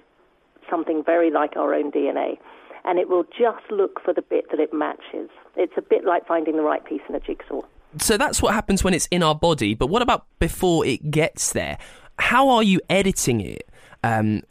something 0.69 1.03
very 1.05 1.29
like 1.29 1.57
our 1.57 1.73
own 1.73 1.91
DNA, 1.91 2.37
and 2.85 2.97
it 2.97 3.09
will 3.09 3.23
just 3.23 3.69
look 3.69 3.99
for 4.03 4.13
the 4.13 4.21
bit 4.21 4.49
that 4.51 4.59
it 4.59 4.73
matches. 4.73 5.29
It's 5.55 5.73
a 5.77 5.81
bit 5.81 6.05
like 6.05 6.25
finding 6.25 6.55
the 6.55 6.63
right 6.63 6.83
piece 6.83 7.01
in 7.09 7.15
a 7.15 7.19
jigsaw. 7.19 7.61
So 7.99 8.17
that's 8.17 8.41
what 8.41 8.53
happens 8.53 8.83
when 8.83 8.93
it's 8.93 9.07
in 9.07 9.21
our 9.21 9.35
body. 9.35 9.75
But 9.75 9.87
what 9.87 10.01
about 10.01 10.25
before 10.39 10.85
it 10.85 11.11
gets 11.11 11.51
there? 11.51 11.77
How 12.17 12.49
are 12.49 12.63
you 12.63 12.79
editing 12.89 13.41
it? 13.41 13.69
Um, 14.03 14.41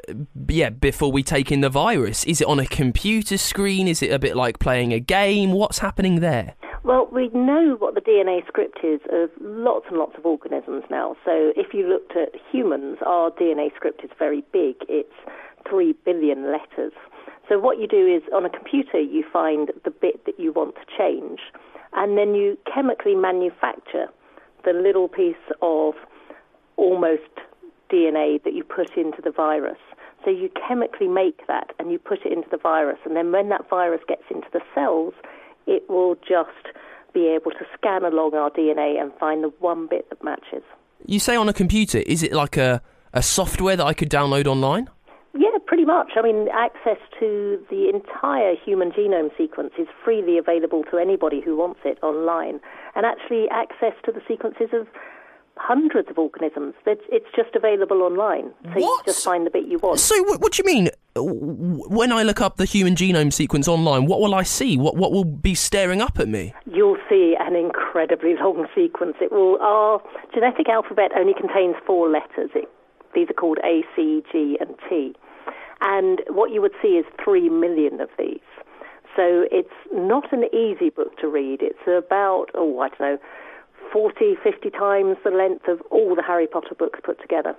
yeah, 0.49 0.71
before 0.71 1.11
we 1.11 1.23
take 1.23 1.51
in 1.51 1.61
the 1.61 1.69
virus, 1.69 2.25
is 2.25 2.41
it 2.41 2.47
on 2.47 2.61
a 2.61 2.67
computer 2.67 3.37
screen? 3.37 3.89
Is 3.89 4.03
it 4.03 4.13
a 4.13 4.19
bit 4.19 4.37
like 4.37 4.59
playing 4.59 4.93
a 4.93 5.01
game? 5.01 5.53
What's 5.53 5.79
happening 5.79 6.21
there? 6.21 6.55
Well, 6.83 7.09
we 7.13 7.29
know 7.29 7.77
what 7.79 7.95
the 7.95 8.01
DNA 8.01 8.47
script 8.47 8.79
is 8.83 9.01
of 9.13 9.31
lots 9.41 9.87
and 9.91 9.99
lots 9.99 10.17
of 10.17 10.25
organisms 10.25 10.85
now. 10.89 11.17
So 11.25 11.53
if 11.57 11.75
you 11.75 11.87
looked 11.87 12.17
at 12.17 12.41
humans, 12.51 12.99
our 13.05 13.31
DNA 13.31 13.75
script 13.75 14.03
is 14.05 14.11
very 14.19 14.43
big. 14.53 14.77
It's 14.89 15.13
3 15.69 15.95
billion 16.05 16.51
letters. 16.51 16.93
So 17.49 17.59
what 17.59 17.79
you 17.79 17.87
do 17.87 18.07
is 18.07 18.23
on 18.33 18.47
a 18.47 18.51
computer, 18.51 19.01
you 19.01 19.25
find 19.31 19.73
the 19.85 19.91
bit 19.91 20.25
that 20.25 20.39
you 20.39 20.53
want 20.53 20.77
to 20.77 20.83
change, 20.97 21.41
and 21.93 22.17
then 22.17 22.35
you 22.35 22.57
chemically 22.73 23.15
manufacture 23.15 24.07
the 24.65 24.73
little 24.73 25.09
piece 25.09 25.35
of 25.61 25.95
almost 26.77 27.29
DNA 27.93 28.43
that 28.45 28.55
you 28.55 28.65
put 28.65 28.97
into 28.97 29.21
the 29.23 29.31
virus. 29.31 29.79
So 30.25 30.31
you 30.31 30.51
chemically 30.69 31.09
make 31.09 31.47
that 31.47 31.71
and 31.79 31.91
you 31.91 31.99
put 31.99 32.27
it 32.27 32.33
into 32.33 32.49
the 32.51 32.59
virus, 32.59 32.99
and 33.05 33.17
then 33.17 33.33
when 33.33 33.49
that 33.49 33.69
virus 33.71 34.01
gets 34.07 34.25
into 34.31 34.49
the 34.53 34.61
cells, 34.75 35.15
it 35.67 35.89
will 35.89 36.15
just 36.17 36.77
be 37.13 37.27
able 37.27 37.51
to 37.53 37.65
scan 37.77 38.05
along 38.05 38.35
our 38.35 38.51
DNA 38.51 39.01
and 39.01 39.13
find 39.19 39.43
the 39.43 39.53
one 39.59 39.87
bit 39.89 40.09
that 40.11 40.23
matches. 40.23 40.63
You 41.07 41.19
say 41.19 41.37
on 41.37 41.49
a 41.49 41.53
computer, 41.53 41.99
is 41.99 42.23
it 42.23 42.33
like 42.33 42.57
a, 42.57 42.83
a 43.13 43.23
software 43.23 43.77
that 43.77 43.87
I 43.87 43.95
could 43.95 44.11
download 44.11 44.47
online? 44.47 44.89
Yeah, 45.33 45.59
pretty 45.65 45.85
much. 45.85 46.13
I 46.17 46.23
mean, 46.23 46.49
access 46.53 46.99
to 47.21 47.65
the 47.71 47.89
entire 47.89 48.55
human 48.57 48.91
genome 48.91 49.31
sequence 49.39 49.73
is 49.79 49.87
freely 50.05 50.39
available 50.39 50.83
to 50.91 50.99
anybody 50.99 51.41
who 51.41 51.57
wants 51.57 51.81
it 51.85 51.99
online. 52.03 52.61
And 52.95 53.07
actually, 53.07 53.49
access 53.51 53.95
to 54.05 54.13
the 54.13 54.21
sequences 54.27 54.69
of 54.73 54.89
hundreds 55.61 56.09
of 56.09 56.19
organisms. 56.19 56.75
It's 56.87 57.27
just 57.37 57.55
available 57.55 58.03
online. 58.03 58.51
So 58.75 58.81
what? 58.81 59.07
you 59.07 59.13
just 59.13 59.25
find 59.25 59.47
the 59.47 59.51
bit 59.51 59.67
you 59.67 59.79
want. 59.79 60.01
So 60.01 60.21
what, 60.25 60.41
what 60.41 60.53
do 60.53 60.63
you 60.63 60.67
mean? 60.67 60.91
When 61.17 62.13
I 62.13 62.23
look 62.23 62.41
up 62.41 62.57
the 62.57 62.65
human 62.65 62.95
genome 62.95 63.33
sequence 63.33 63.69
online, 63.69 64.07
what 64.07 64.21
will 64.21 64.35
I 64.35 64.43
see? 64.43 64.79
What 64.79 64.97
what 64.97 65.13
will 65.13 65.25
be 65.25 65.55
staring 65.55 66.01
up 66.01 66.19
at 66.19 66.29
me? 66.29 66.55
You'll 66.67 66.99
see 67.09 67.37
an 67.39 67.57
incredibly 67.57 68.35
long 68.41 68.67
sequence. 68.75 69.17
It 69.21 69.33
will. 69.33 69.59
Our 69.61 70.03
genetic 70.33 70.69
alphabet 70.69 71.11
only 71.17 71.35
contains 71.35 71.77
four 71.87 72.09
letters. 72.09 72.51
It, 72.55 72.69
these 73.15 73.29
are 73.29 73.35
called 73.35 73.59
A, 73.65 73.83
C, 73.95 74.23
G, 74.33 74.57
and 74.61 74.75
T. 74.89 75.15
And 75.81 76.21
what 76.29 76.53
you 76.53 76.61
would 76.61 76.75
see 76.81 76.99
is 77.01 77.05
three 77.23 77.49
million 77.49 78.01
of 78.01 78.09
these. 78.19 78.41
So 79.17 79.45
it's 79.51 79.69
not 79.93 80.33
an 80.33 80.45
easy 80.55 80.91
book 80.91 81.19
to 81.19 81.29
read. 81.29 81.61
It's 81.61 81.85
about, 81.87 82.47
oh, 82.55 82.79
I 82.79 82.89
don't 82.89 83.01
know, 83.01 83.19
40, 83.93 84.37
50 84.43 84.71
times 84.71 85.17
the 85.25 85.31
length 85.31 85.69
of 85.69 85.81
all 85.91 86.15
the 86.15 86.23
Harry 86.23 86.47
Potter 86.47 86.75
books 86.75 87.01
put 87.03 87.21
together. 87.21 87.57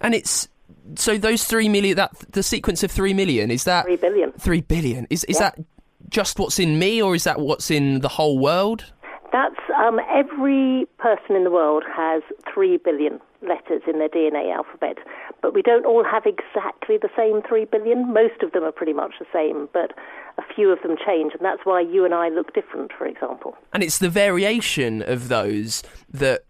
And 0.00 0.14
it's 0.14 0.48
so 0.96 1.18
those 1.18 1.44
three 1.44 1.68
million 1.68 1.96
that 1.96 2.12
the 2.30 2.42
sequence 2.42 2.82
of 2.82 2.90
three 2.90 3.14
million 3.14 3.50
is 3.50 3.64
that 3.64 3.84
three 3.84 3.96
billion. 3.96 4.32
Three 4.32 4.60
billion 4.60 5.06
is 5.10 5.24
is 5.24 5.36
yeah. 5.36 5.50
that 5.50 5.64
just 6.08 6.38
what's 6.38 6.58
in 6.58 6.78
me, 6.78 7.02
or 7.02 7.14
is 7.14 7.24
that 7.24 7.40
what's 7.40 7.70
in 7.70 8.00
the 8.00 8.08
whole 8.08 8.38
world? 8.38 8.92
That's 9.32 9.60
um, 9.76 10.00
every 10.08 10.86
person 10.98 11.36
in 11.36 11.44
the 11.44 11.50
world 11.50 11.84
has 11.94 12.22
three 12.52 12.78
billion 12.78 13.20
letters 13.42 13.82
in 13.86 13.98
their 13.98 14.08
DNA 14.08 14.54
alphabet, 14.54 14.98
but 15.42 15.54
we 15.54 15.62
don't 15.62 15.84
all 15.84 16.04
have 16.04 16.24
exactly 16.26 16.96
the 16.96 17.10
same 17.16 17.42
three 17.46 17.64
billion. 17.64 18.12
Most 18.12 18.42
of 18.42 18.52
them 18.52 18.64
are 18.64 18.72
pretty 18.72 18.92
much 18.92 19.14
the 19.18 19.26
same, 19.32 19.68
but 19.72 19.92
a 20.38 20.54
few 20.54 20.70
of 20.70 20.82
them 20.82 20.96
change, 21.04 21.32
and 21.34 21.42
that's 21.42 21.60
why 21.64 21.80
you 21.80 22.04
and 22.04 22.14
I 22.14 22.28
look 22.28 22.54
different, 22.54 22.92
for 22.96 23.06
example. 23.06 23.56
And 23.72 23.82
it's 23.82 23.98
the 23.98 24.08
variation 24.08 25.02
of 25.02 25.28
those 25.28 25.82
that 26.10 26.44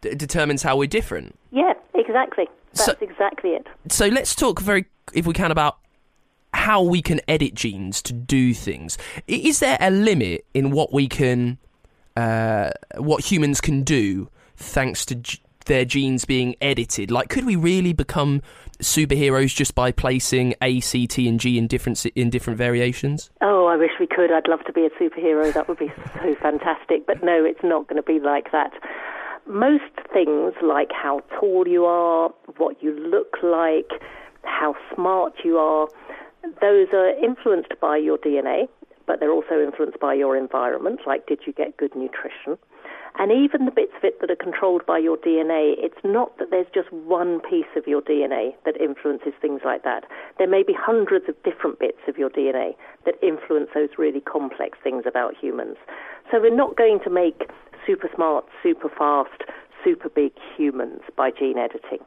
d- 0.00 0.14
determines 0.14 0.62
how 0.62 0.76
we're 0.76 0.86
different. 0.86 1.38
Yeah, 1.50 1.74
exactly. 1.94 2.48
That's 2.74 2.86
so, 2.86 2.94
exactly 3.00 3.50
it. 3.50 3.66
So 3.88 4.06
let's 4.06 4.34
talk 4.34 4.60
very, 4.60 4.86
if 5.12 5.26
we 5.26 5.34
can, 5.34 5.50
about 5.50 5.78
how 6.54 6.82
we 6.82 7.02
can 7.02 7.20
edit 7.28 7.54
genes 7.54 8.02
to 8.02 8.12
do 8.12 8.54
things. 8.54 8.98
Is 9.26 9.60
there 9.60 9.78
a 9.80 9.90
limit 9.90 10.44
in 10.54 10.70
what 10.70 10.92
we 10.92 11.08
can, 11.08 11.58
uh, 12.16 12.70
what 12.96 13.30
humans 13.30 13.60
can 13.60 13.82
do 13.82 14.28
thanks 14.56 15.04
to 15.06 15.14
g- 15.16 15.40
their 15.66 15.84
genes 15.84 16.24
being 16.24 16.54
edited? 16.60 17.10
Like, 17.10 17.28
could 17.28 17.44
we 17.44 17.56
really 17.56 17.92
become 17.92 18.42
superheroes 18.80 19.54
just 19.54 19.74
by 19.74 19.92
placing 19.92 20.54
A, 20.60 20.80
C, 20.80 21.06
T, 21.06 21.28
and 21.28 21.38
G 21.38 21.58
in 21.58 21.66
different 21.66 22.04
in 22.06 22.30
different 22.30 22.58
variations? 22.58 23.30
Oh, 23.40 23.66
I 23.66 23.76
wish 23.76 23.92
we 24.00 24.06
could. 24.06 24.32
I'd 24.32 24.48
love 24.48 24.64
to 24.66 24.72
be 24.72 24.86
a 24.86 24.90
superhero. 24.90 25.52
That 25.52 25.68
would 25.68 25.78
be 25.78 25.92
so 26.14 26.34
fantastic. 26.40 27.06
But 27.06 27.22
no, 27.22 27.44
it's 27.44 27.62
not 27.62 27.88
going 27.88 28.02
to 28.02 28.02
be 28.02 28.18
like 28.20 28.52
that. 28.52 28.72
Most 29.46 29.82
things, 30.12 30.54
like 30.62 30.90
how 30.92 31.20
tall 31.38 31.66
you 31.66 31.84
are, 31.84 32.30
what 32.58 32.82
you 32.82 32.92
look 32.92 33.36
like, 33.42 33.90
how 34.44 34.76
smart 34.94 35.34
you 35.44 35.58
are, 35.58 35.88
those 36.60 36.88
are 36.92 37.10
influenced 37.24 37.72
by 37.80 37.96
your 37.96 38.18
DNA, 38.18 38.68
but 39.12 39.20
they're 39.20 39.30
also 39.30 39.60
influenced 39.62 40.00
by 40.00 40.14
your 40.14 40.38
environment. 40.38 41.00
Like, 41.06 41.26
did 41.26 41.40
you 41.46 41.52
get 41.52 41.76
good 41.76 41.94
nutrition? 41.94 42.56
And 43.18 43.30
even 43.30 43.66
the 43.66 43.70
bits 43.70 43.92
of 43.98 44.04
it 44.04 44.18
that 44.22 44.30
are 44.30 44.42
controlled 44.42 44.86
by 44.86 44.96
your 44.96 45.18
DNA, 45.18 45.74
it's 45.76 46.02
not 46.02 46.38
that 46.38 46.48
there's 46.50 46.72
just 46.72 46.90
one 46.90 47.40
piece 47.40 47.68
of 47.76 47.86
your 47.86 48.00
DNA 48.00 48.54
that 48.64 48.80
influences 48.80 49.34
things 49.38 49.60
like 49.66 49.82
that. 49.82 50.04
There 50.38 50.48
may 50.48 50.62
be 50.62 50.72
hundreds 50.72 51.28
of 51.28 51.34
different 51.42 51.78
bits 51.78 52.00
of 52.08 52.16
your 52.16 52.30
DNA 52.30 52.74
that 53.04 53.16
influence 53.22 53.68
those 53.74 53.90
really 53.98 54.20
complex 54.20 54.78
things 54.82 55.04
about 55.06 55.34
humans. 55.38 55.76
So 56.30 56.40
we're 56.40 56.56
not 56.56 56.78
going 56.78 57.00
to 57.04 57.10
make 57.10 57.50
super 57.86 58.08
smart, 58.16 58.46
super 58.62 58.88
fast, 58.88 59.42
super 59.84 60.08
big 60.08 60.32
humans 60.56 61.02
by 61.18 61.32
gene 61.38 61.58
editing. 61.58 61.98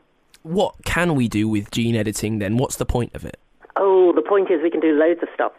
What 0.41 0.73
can 0.85 1.13
we 1.13 1.27
do 1.27 1.47
with 1.47 1.69
gene 1.69 1.95
editing 1.95 2.39
then? 2.39 2.57
What's 2.57 2.77
the 2.77 2.85
point 2.85 3.13
of 3.13 3.23
it? 3.25 3.37
Oh, 3.77 4.13
the 4.15 4.21
point 4.21 4.49
is 4.49 4.63
we 4.63 4.71
can 4.71 4.79
do 4.79 4.93
loads 4.93 5.21
of 5.21 5.27
stuff. 5.35 5.51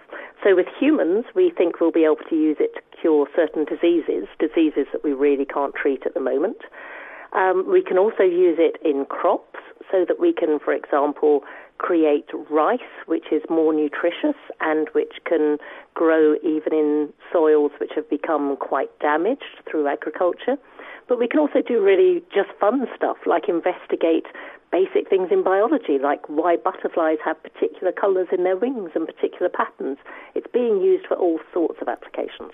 So 0.45 0.55
with 0.55 0.67
humans, 0.79 1.25
we 1.35 1.51
think 1.51 1.81
we'll 1.81 1.93
be 1.93 2.05
able 2.05 2.25
to 2.29 2.37
use 2.37 2.57
it 2.61 2.75
to 2.75 3.01
cure 3.01 3.27
certain 3.35 3.65
diseases, 3.65 4.29
diseases 4.39 4.87
that 4.93 5.03
we 5.03 5.13
really 5.13 5.45
can't 5.45 5.75
treat 5.75 6.07
at 6.07 6.15
the 6.15 6.21
moment. 6.21 6.59
Um, 7.33 7.71
we 7.71 7.83
can 7.83 7.99
also 7.99 8.23
use 8.23 8.57
it 8.59 8.77
in 8.85 9.07
crops 9.07 9.59
so 9.91 10.05
that 10.07 10.21
we 10.21 10.33
can, 10.33 10.59
for 10.59 10.73
example, 10.73 11.43
create 11.79 12.29
rice, 12.51 12.81
which 13.07 13.27
is 13.31 13.43
more 13.51 13.73
nutritious 13.73 14.37
and 14.61 14.89
which 14.93 15.15
can 15.25 15.59
grow 15.95 16.37
even 16.43 16.73
in 16.73 17.13
soils 17.33 17.73
which 17.79 17.93
have 17.95 18.09
become 18.09 18.57
quite 18.57 18.97
damaged 19.01 19.63
through 19.71 19.87
agriculture. 19.87 20.57
But 21.09 21.19
we 21.19 21.29
can 21.29 21.41
also 21.41 21.63
do 21.63 21.81
really 21.83 22.23
just 22.35 22.51
fun 22.59 22.87
stuff 22.97 23.19
like 23.27 23.49
investigate 23.49 24.27
basic 24.73 25.09
things 25.09 25.29
in 25.31 25.43
biology, 25.43 25.99
like 26.03 26.29
why 26.29 26.57
butterflies 26.57 27.19
have 27.25 27.41
particular 27.43 27.93
colours 27.93 28.29
in 28.33 28.45
their 28.45 28.57
wings 28.57 28.91
and 28.95 29.07
particular 29.07 29.49
patterns. 29.49 29.99
It's 30.35 30.47
being 30.53 30.81
used 30.81 31.07
for 31.07 31.15
all 31.15 31.41
sorts 31.53 31.81
of 31.81 31.89
applications. 31.89 32.53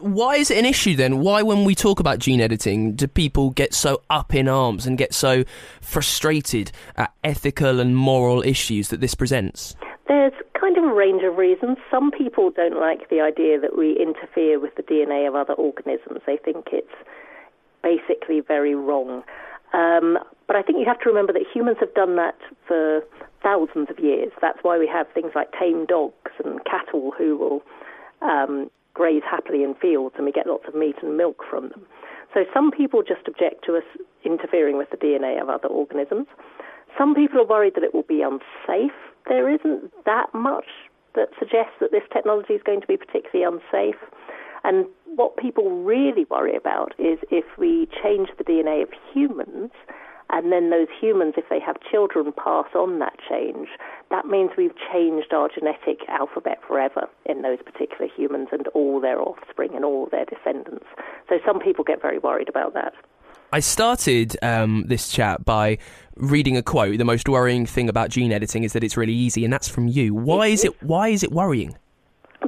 Why 0.00 0.36
is 0.36 0.50
it 0.50 0.58
an 0.58 0.64
issue 0.64 0.94
then? 0.94 1.18
Why, 1.18 1.42
when 1.42 1.64
we 1.64 1.74
talk 1.74 1.98
about 1.98 2.20
gene 2.20 2.40
editing, 2.40 2.94
do 2.94 3.08
people 3.08 3.50
get 3.50 3.74
so 3.74 4.02
up 4.08 4.34
in 4.34 4.48
arms 4.48 4.86
and 4.86 4.96
get 4.96 5.12
so 5.12 5.44
frustrated 5.80 6.70
at 6.96 7.12
ethical 7.24 7.80
and 7.80 7.96
moral 7.96 8.42
issues 8.42 8.88
that 8.88 9.00
this 9.00 9.14
presents? 9.14 9.74
There's 10.06 10.32
kind 10.58 10.78
of 10.78 10.84
a 10.84 10.92
range 10.92 11.22
of 11.24 11.36
reasons. 11.36 11.78
Some 11.90 12.12
people 12.12 12.50
don't 12.50 12.78
like 12.78 13.10
the 13.10 13.20
idea 13.20 13.58
that 13.60 13.76
we 13.76 13.98
interfere 13.98 14.60
with 14.60 14.76
the 14.76 14.82
DNA 14.82 15.26
of 15.26 15.34
other 15.34 15.54
organisms. 15.54 16.20
They 16.24 16.36
think 16.36 16.68
it's 16.72 16.86
basically 17.84 18.40
very 18.40 18.74
wrong. 18.74 19.22
Um, 19.74 20.18
but 20.46 20.56
I 20.56 20.62
think 20.62 20.78
you 20.78 20.86
have 20.86 21.00
to 21.00 21.08
remember 21.08 21.32
that 21.34 21.44
humans 21.52 21.76
have 21.80 21.92
done 21.94 22.16
that 22.16 22.38
for 22.66 23.02
thousands 23.42 23.88
of 23.90 23.98
years. 23.98 24.32
That's 24.40 24.58
why 24.62 24.78
we 24.78 24.88
have 24.88 25.06
things 25.12 25.32
like 25.34 25.52
tame 25.52 25.84
dogs 25.84 26.32
and 26.42 26.64
cattle 26.64 27.12
who 27.16 27.36
will 27.36 27.62
um, 28.22 28.70
graze 28.94 29.22
happily 29.28 29.62
in 29.62 29.74
fields, 29.74 30.14
and 30.16 30.24
we 30.24 30.32
get 30.32 30.46
lots 30.46 30.64
of 30.66 30.74
meat 30.74 30.96
and 31.02 31.16
milk 31.16 31.42
from 31.48 31.68
them. 31.68 31.86
So 32.32 32.44
some 32.52 32.70
people 32.70 33.02
just 33.02 33.28
object 33.28 33.64
to 33.66 33.76
us 33.76 33.84
interfering 34.24 34.78
with 34.78 34.90
the 34.90 34.96
DNA 34.96 35.40
of 35.40 35.48
other 35.48 35.68
organisms. 35.68 36.26
Some 36.96 37.14
people 37.14 37.40
are 37.40 37.46
worried 37.46 37.74
that 37.74 37.84
it 37.84 37.94
will 37.94 38.02
be 38.02 38.22
unsafe. 38.22 38.96
There 39.28 39.48
isn't 39.52 39.92
that 40.04 40.32
much 40.32 40.66
that 41.14 41.28
suggests 41.38 41.74
that 41.80 41.90
this 41.90 42.02
technology 42.12 42.54
is 42.54 42.62
going 42.62 42.80
to 42.80 42.86
be 42.86 42.96
particularly 42.96 43.44
unsafe. 43.44 44.00
And 44.64 44.86
what 45.16 45.36
people 45.36 45.82
really 45.82 46.26
worry 46.30 46.56
about 46.56 46.92
is 46.98 47.18
if 47.30 47.44
we 47.58 47.88
change 48.02 48.28
the 48.38 48.44
DNA 48.44 48.82
of 48.82 48.88
humans, 49.12 49.70
and 50.30 50.50
then 50.50 50.70
those 50.70 50.88
humans, 51.00 51.34
if 51.36 51.44
they 51.48 51.60
have 51.60 51.76
children, 51.90 52.32
pass 52.32 52.66
on 52.74 52.98
that 52.98 53.14
change, 53.28 53.68
that 54.10 54.26
means 54.26 54.50
we've 54.56 54.74
changed 54.92 55.32
our 55.32 55.48
genetic 55.48 56.00
alphabet 56.08 56.58
forever 56.66 57.08
in 57.26 57.42
those 57.42 57.58
particular 57.64 58.10
humans 58.16 58.48
and 58.50 58.66
all 58.68 59.00
their 59.00 59.20
offspring 59.20 59.74
and 59.74 59.84
all 59.84 60.08
their 60.10 60.24
descendants. 60.24 60.86
So 61.28 61.38
some 61.46 61.60
people 61.60 61.84
get 61.84 62.00
very 62.00 62.18
worried 62.18 62.48
about 62.48 62.74
that. 62.74 62.94
I 63.52 63.60
started 63.60 64.36
um, 64.42 64.84
this 64.88 65.08
chat 65.08 65.44
by 65.44 65.78
reading 66.16 66.56
a 66.56 66.62
quote. 66.62 66.98
The 66.98 67.04
most 67.04 67.28
worrying 67.28 67.66
thing 67.66 67.88
about 67.88 68.10
gene 68.10 68.32
editing 68.32 68.64
is 68.64 68.72
that 68.72 68.82
it's 68.82 68.96
really 68.96 69.12
easy, 69.12 69.44
and 69.44 69.52
that's 69.52 69.68
from 69.68 69.86
you. 69.86 70.14
Why 70.14 70.48
is 70.48 70.64
it? 70.64 70.82
Why 70.82 71.08
is 71.08 71.22
it 71.22 71.30
worrying? 71.30 71.76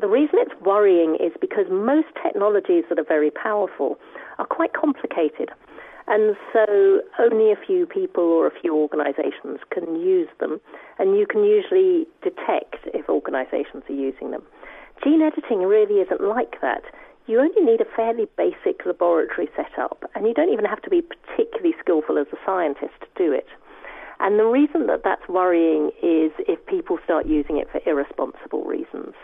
The 0.00 0.08
reason 0.08 0.40
it's 0.40 0.60
worrying 0.62 1.16
is 1.20 1.32
because 1.56 1.72
most 1.72 2.08
technologies 2.22 2.84
that 2.88 2.98
are 2.98 3.04
very 3.04 3.30
powerful 3.30 3.98
are 4.38 4.46
quite 4.46 4.72
complicated. 4.74 5.50
And 6.06 6.36
so 6.52 7.00
only 7.18 7.50
a 7.50 7.56
few 7.56 7.86
people 7.86 8.22
or 8.22 8.46
a 8.46 8.60
few 8.60 8.76
organizations 8.76 9.58
can 9.72 9.96
use 9.96 10.28
them, 10.38 10.60
and 10.98 11.16
you 11.16 11.26
can 11.26 11.42
usually 11.42 12.06
detect 12.22 12.86
if 12.94 13.08
organizations 13.08 13.82
are 13.88 13.94
using 13.94 14.30
them. 14.30 14.42
Gene 15.02 15.22
editing 15.22 15.60
really 15.60 16.00
isn't 16.00 16.20
like 16.20 16.60
that. 16.60 16.82
you 17.26 17.40
only 17.40 17.60
need 17.60 17.80
a 17.80 17.96
fairly 17.96 18.28
basic 18.36 18.86
laboratory 18.86 19.48
setup, 19.56 20.08
and 20.14 20.28
you 20.28 20.34
don't 20.34 20.52
even 20.52 20.64
have 20.64 20.80
to 20.82 20.90
be 20.90 21.02
particularly 21.02 21.74
skillful 21.80 22.18
as 22.18 22.26
a 22.32 22.36
scientist 22.46 22.94
to 23.00 23.08
do 23.16 23.32
it. 23.32 23.48
And 24.20 24.38
the 24.38 24.44
reason 24.44 24.86
that 24.86 25.02
that's 25.02 25.28
worrying 25.28 25.90
is 26.02 26.30
if 26.46 26.64
people 26.66 26.98
start 27.04 27.26
using 27.26 27.58
it 27.58 27.68
for 27.70 27.80
irresponsible 27.84 28.64
reasons. 28.64 29.14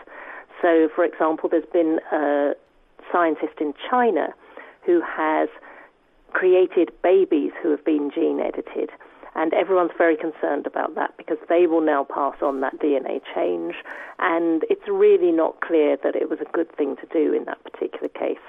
So, 0.63 0.87
for 0.95 1.03
example, 1.03 1.49
there's 1.49 1.69
been 1.73 1.99
a 2.13 2.53
scientist 3.11 3.59
in 3.59 3.73
China 3.89 4.33
who 4.85 5.01
has 5.01 5.49
created 6.31 6.89
babies 7.03 7.51
who 7.61 7.69
have 7.69 7.83
been 7.83 8.09
gene 8.09 8.39
edited. 8.39 8.89
And 9.35 9.53
everyone's 9.53 9.91
very 9.97 10.15
concerned 10.15 10.65
about 10.65 10.95
that 10.95 11.17
because 11.17 11.37
they 11.49 11.67
will 11.67 11.81
now 11.81 12.05
pass 12.05 12.35
on 12.41 12.61
that 12.61 12.79
DNA 12.79 13.19
change. 13.35 13.75
And 14.19 14.63
it's 14.69 14.87
really 14.87 15.33
not 15.33 15.59
clear 15.59 15.97
that 16.01 16.15
it 16.15 16.29
was 16.29 16.39
a 16.39 16.49
good 16.53 16.73
thing 16.77 16.95
to 16.97 17.07
do 17.11 17.33
in 17.33 17.43
that 17.45 17.61
particular 17.65 18.07
case. 18.07 18.45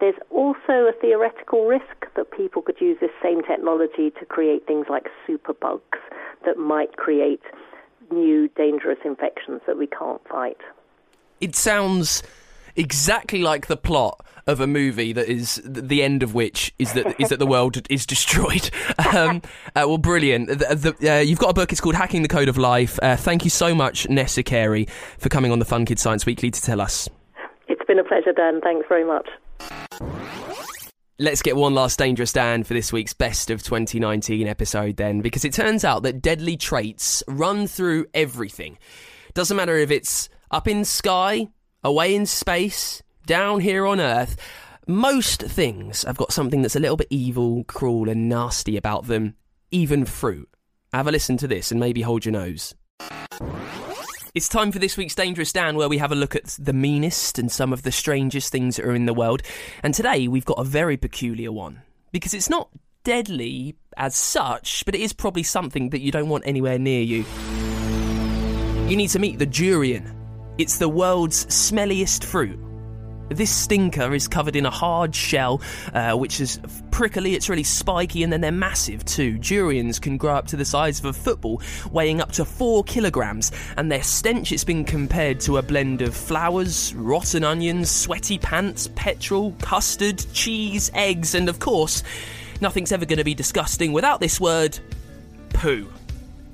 There's 0.00 0.18
also 0.30 0.90
a 0.90 0.92
theoretical 1.00 1.64
risk 1.64 2.12
that 2.14 2.30
people 2.30 2.60
could 2.60 2.80
use 2.80 2.98
this 3.00 3.14
same 3.22 3.42
technology 3.42 4.10
to 4.18 4.26
create 4.26 4.66
things 4.66 4.86
like 4.90 5.06
superbugs 5.26 6.02
that 6.44 6.58
might 6.58 6.98
create 6.98 7.42
new 8.10 8.48
dangerous 8.48 8.98
infections 9.02 9.62
that 9.66 9.78
we 9.78 9.86
can't 9.86 10.20
fight. 10.28 10.58
It 11.40 11.56
sounds 11.56 12.22
exactly 12.76 13.40
like 13.40 13.66
the 13.66 13.76
plot 13.76 14.24
of 14.46 14.60
a 14.60 14.66
movie 14.66 15.12
that 15.12 15.28
is 15.28 15.60
the 15.64 16.02
end 16.02 16.22
of 16.22 16.34
which 16.34 16.74
is 16.78 16.92
that 16.92 17.18
is 17.18 17.30
that 17.30 17.38
the 17.38 17.46
world 17.46 17.80
is 17.90 18.06
destroyed. 18.06 18.70
Um, 19.14 19.42
uh, 19.76 19.84
well, 19.86 19.98
brilliant. 19.98 20.48
The, 20.48 20.94
the, 20.98 21.12
uh, 21.12 21.20
you've 21.20 21.38
got 21.38 21.50
a 21.50 21.52
book. 21.52 21.70
It's 21.70 21.80
called 21.80 21.94
Hacking 21.94 22.22
the 22.22 22.28
Code 22.28 22.48
of 22.48 22.58
Life. 22.58 22.98
Uh, 23.00 23.16
thank 23.16 23.44
you 23.44 23.50
so 23.50 23.74
much, 23.74 24.08
Nessa 24.08 24.42
Carey, 24.42 24.88
for 25.18 25.28
coming 25.28 25.52
on 25.52 25.60
the 25.60 25.64
Fun 25.64 25.84
Kids 25.84 26.02
Science 26.02 26.26
Weekly 26.26 26.50
to 26.50 26.60
tell 26.60 26.80
us. 26.80 27.08
It's 27.68 27.84
been 27.86 27.98
a 27.98 28.04
pleasure, 28.04 28.32
Dan. 28.32 28.60
Thanks 28.60 28.86
very 28.88 29.04
much. 29.04 29.28
Let's 31.18 31.42
get 31.42 31.54
one 31.54 31.74
last 31.74 31.98
dangerous 31.98 32.32
Dan 32.32 32.64
for 32.64 32.74
this 32.74 32.92
week's 32.92 33.14
best 33.14 33.50
of 33.50 33.62
2019 33.62 34.48
episode, 34.48 34.96
then, 34.96 35.20
because 35.20 35.44
it 35.44 35.52
turns 35.52 35.84
out 35.84 36.02
that 36.02 36.20
deadly 36.20 36.56
traits 36.56 37.22
run 37.28 37.68
through 37.68 38.06
everything. 38.14 38.78
Doesn't 39.32 39.56
matter 39.56 39.76
if 39.76 39.92
it's 39.92 40.28
up 40.54 40.68
in 40.68 40.84
sky, 40.84 41.48
away 41.82 42.14
in 42.14 42.24
space, 42.26 43.02
down 43.26 43.58
here 43.58 43.84
on 43.84 43.98
Earth. 43.98 44.36
Most 44.86 45.42
things 45.42 46.04
have 46.04 46.16
got 46.16 46.32
something 46.32 46.62
that's 46.62 46.76
a 46.76 46.80
little 46.80 46.96
bit 46.96 47.08
evil, 47.10 47.64
cruel, 47.64 48.08
and 48.08 48.28
nasty 48.28 48.76
about 48.76 49.08
them, 49.08 49.34
even 49.72 50.04
fruit. 50.04 50.48
Have 50.92 51.08
a 51.08 51.10
listen 51.10 51.36
to 51.38 51.48
this 51.48 51.72
and 51.72 51.80
maybe 51.80 52.02
hold 52.02 52.24
your 52.24 52.34
nose. 52.34 52.72
It's 54.32 54.48
time 54.48 54.70
for 54.70 54.78
this 54.78 54.96
week's 54.96 55.16
Dangerous 55.16 55.52
Dan, 55.52 55.74
where 55.76 55.88
we 55.88 55.98
have 55.98 56.12
a 56.12 56.16
look 56.16 56.36
at 56.36 56.56
the 56.60 56.72
meanest 56.72 57.36
and 57.36 57.50
some 57.50 57.72
of 57.72 57.82
the 57.82 57.90
strangest 57.90 58.52
things 58.52 58.76
that 58.76 58.86
are 58.86 58.94
in 58.94 59.06
the 59.06 59.14
world. 59.14 59.42
And 59.82 59.92
today 59.92 60.28
we've 60.28 60.44
got 60.44 60.60
a 60.60 60.64
very 60.64 60.96
peculiar 60.96 61.50
one 61.50 61.82
because 62.12 62.32
it's 62.32 62.48
not 62.48 62.68
deadly 63.02 63.74
as 63.96 64.14
such, 64.14 64.84
but 64.84 64.94
it 64.94 65.00
is 65.00 65.12
probably 65.12 65.42
something 65.42 65.90
that 65.90 66.00
you 66.00 66.12
don't 66.12 66.28
want 66.28 66.46
anywhere 66.46 66.78
near 66.78 67.02
you. 67.02 67.24
You 68.88 68.96
need 68.96 69.08
to 69.08 69.18
meet 69.18 69.40
the 69.40 69.46
durian. 69.46 70.13
It's 70.56 70.78
the 70.78 70.88
world's 70.88 71.46
smelliest 71.46 72.22
fruit. 72.22 72.58
This 73.28 73.50
stinker 73.50 74.14
is 74.14 74.28
covered 74.28 74.54
in 74.54 74.66
a 74.66 74.70
hard 74.70 75.14
shell, 75.14 75.62
uh, 75.94 76.12
which 76.12 76.40
is 76.40 76.60
prickly, 76.90 77.34
it's 77.34 77.48
really 77.48 77.64
spiky, 77.64 78.22
and 78.22 78.32
then 78.32 78.40
they're 78.40 78.52
massive 78.52 79.04
too. 79.04 79.38
Durians 79.38 79.98
can 79.98 80.16
grow 80.16 80.34
up 80.34 80.46
to 80.48 80.56
the 80.56 80.64
size 80.64 81.00
of 81.00 81.06
a 81.06 81.12
football, 81.12 81.60
weighing 81.90 82.20
up 82.20 82.32
to 82.32 82.44
four 82.44 82.84
kilograms, 82.84 83.50
and 83.76 83.90
their 83.90 84.02
stench 84.02 84.50
has 84.50 84.62
been 84.62 84.84
compared 84.84 85.40
to 85.40 85.56
a 85.56 85.62
blend 85.62 86.02
of 86.02 86.14
flowers, 86.14 86.94
rotten 86.94 87.42
onions, 87.42 87.90
sweaty 87.90 88.38
pants, 88.38 88.88
petrol, 88.94 89.52
custard, 89.60 90.24
cheese, 90.32 90.90
eggs, 90.94 91.34
and 91.34 91.48
of 91.48 91.58
course, 91.58 92.02
nothing's 92.60 92.92
ever 92.92 93.06
going 93.06 93.18
to 93.18 93.24
be 93.24 93.34
disgusting 93.34 93.92
without 93.92 94.20
this 94.20 94.38
word 94.40 94.78
poo. 95.54 95.90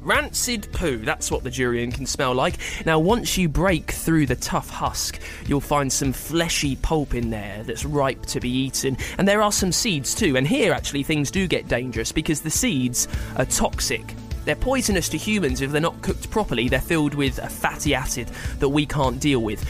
Rancid 0.03 0.73
poo, 0.73 0.99
that's 0.99 1.31
what 1.31 1.45
the 1.45 1.51
durian 1.51 1.93
can 1.93 2.07
smell 2.07 2.35
like. 2.35 2.57
Now, 2.87 2.99
once 2.99 3.37
you 3.37 3.49
break 3.49 3.91
through 3.91 4.27
the 4.27 4.37
tough 4.37 4.71
husk, 4.71 5.21
you'll 5.47 5.61
find 5.61 5.93
some 5.93 6.13
fleshy 6.13 6.77
pulp 6.77 7.15
in 7.15 7.29
there 7.29 7.63
that's 7.65 7.85
ripe 7.85 8.25
to 8.27 8.41
be 8.41 8.49
eaten. 8.49 8.97
And 9.19 9.29
there 9.29 9.43
are 9.43 9.53
some 9.53 9.73
seeds 9.73 10.15
too. 10.15 10.37
And 10.37 10.47
here, 10.47 10.73
actually, 10.73 11.03
things 11.03 11.31
do 11.31 11.47
get 11.47 11.69
dangerous 11.69 12.13
because 12.13 12.41
the 12.41 12.51
seeds 12.51 13.09
are 13.37 13.45
toxic. 13.45 14.15
They're 14.47 14.57
poisonous 14.57 15.11
to 15.11 15.19
humans 15.19 15.61
if 15.61 15.71
they're 15.71 15.83
not 15.83 16.01
cooked 16.01 16.31
properly. 16.31 16.69
They're 16.69 16.81
filled 16.81 17.15
with 17.15 17.39
a 17.39 17.51
fatty 17.51 17.95
acid 17.95 18.29
that 18.59 18.71
we 18.71 18.87
can't 18.87 19.21
deal 19.21 19.41
with. 19.41 19.63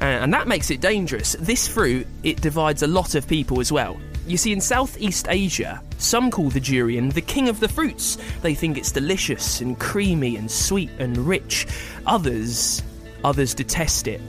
Uh, 0.00 0.04
and 0.04 0.32
that 0.34 0.46
makes 0.46 0.70
it 0.70 0.80
dangerous. 0.80 1.36
This 1.40 1.66
fruit, 1.66 2.06
it 2.22 2.40
divides 2.40 2.82
a 2.82 2.86
lot 2.86 3.14
of 3.14 3.26
people 3.26 3.60
as 3.60 3.72
well. 3.72 3.98
You 4.26 4.36
see, 4.36 4.52
in 4.52 4.60
Southeast 4.60 5.26
Asia, 5.28 5.82
some 5.98 6.30
call 6.30 6.50
the 6.50 6.60
durian 6.60 7.08
the 7.10 7.20
king 7.20 7.48
of 7.48 7.60
the 7.60 7.68
fruits. 7.68 8.16
They 8.42 8.54
think 8.54 8.78
it's 8.78 8.92
delicious 8.92 9.60
and 9.60 9.78
creamy 9.78 10.36
and 10.36 10.50
sweet 10.50 10.90
and 10.98 11.16
rich. 11.16 11.66
Others, 12.06 12.82
others 13.24 13.54
detest 13.54 14.06
it. 14.06 14.20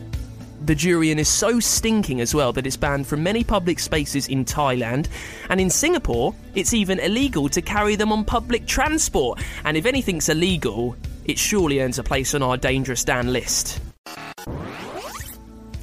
The 0.64 0.76
durian 0.76 1.18
is 1.18 1.28
so 1.28 1.60
stinking 1.60 2.22
as 2.22 2.36
well 2.36 2.54
that 2.54 2.68
it's 2.68 2.78
banned 2.78 3.08
from 3.08 3.24
many 3.24 3.44
public 3.44 3.80
spaces 3.80 4.28
in 4.28 4.46
Thailand. 4.46 5.08
And 5.50 5.60
in 5.60 5.70
Singapore, 5.70 6.36
it's 6.54 6.74
even 6.74 7.00
illegal 7.00 7.50
to 7.50 7.62
carry 7.62 7.96
them 7.96 8.12
on 8.12 8.26
public 8.26 8.68
transport. 8.68 9.40
And 9.66 9.76
if 9.76 9.86
anything's 9.86 10.30
illegal, 10.30 10.96
it 11.26 11.40
surely 11.40 11.80
earns 11.80 12.00
a 12.00 12.04
place 12.04 12.36
on 12.36 12.44
our 12.44 12.58
Dangerous 12.58 13.04
Dan 13.04 13.34
list. 13.34 13.82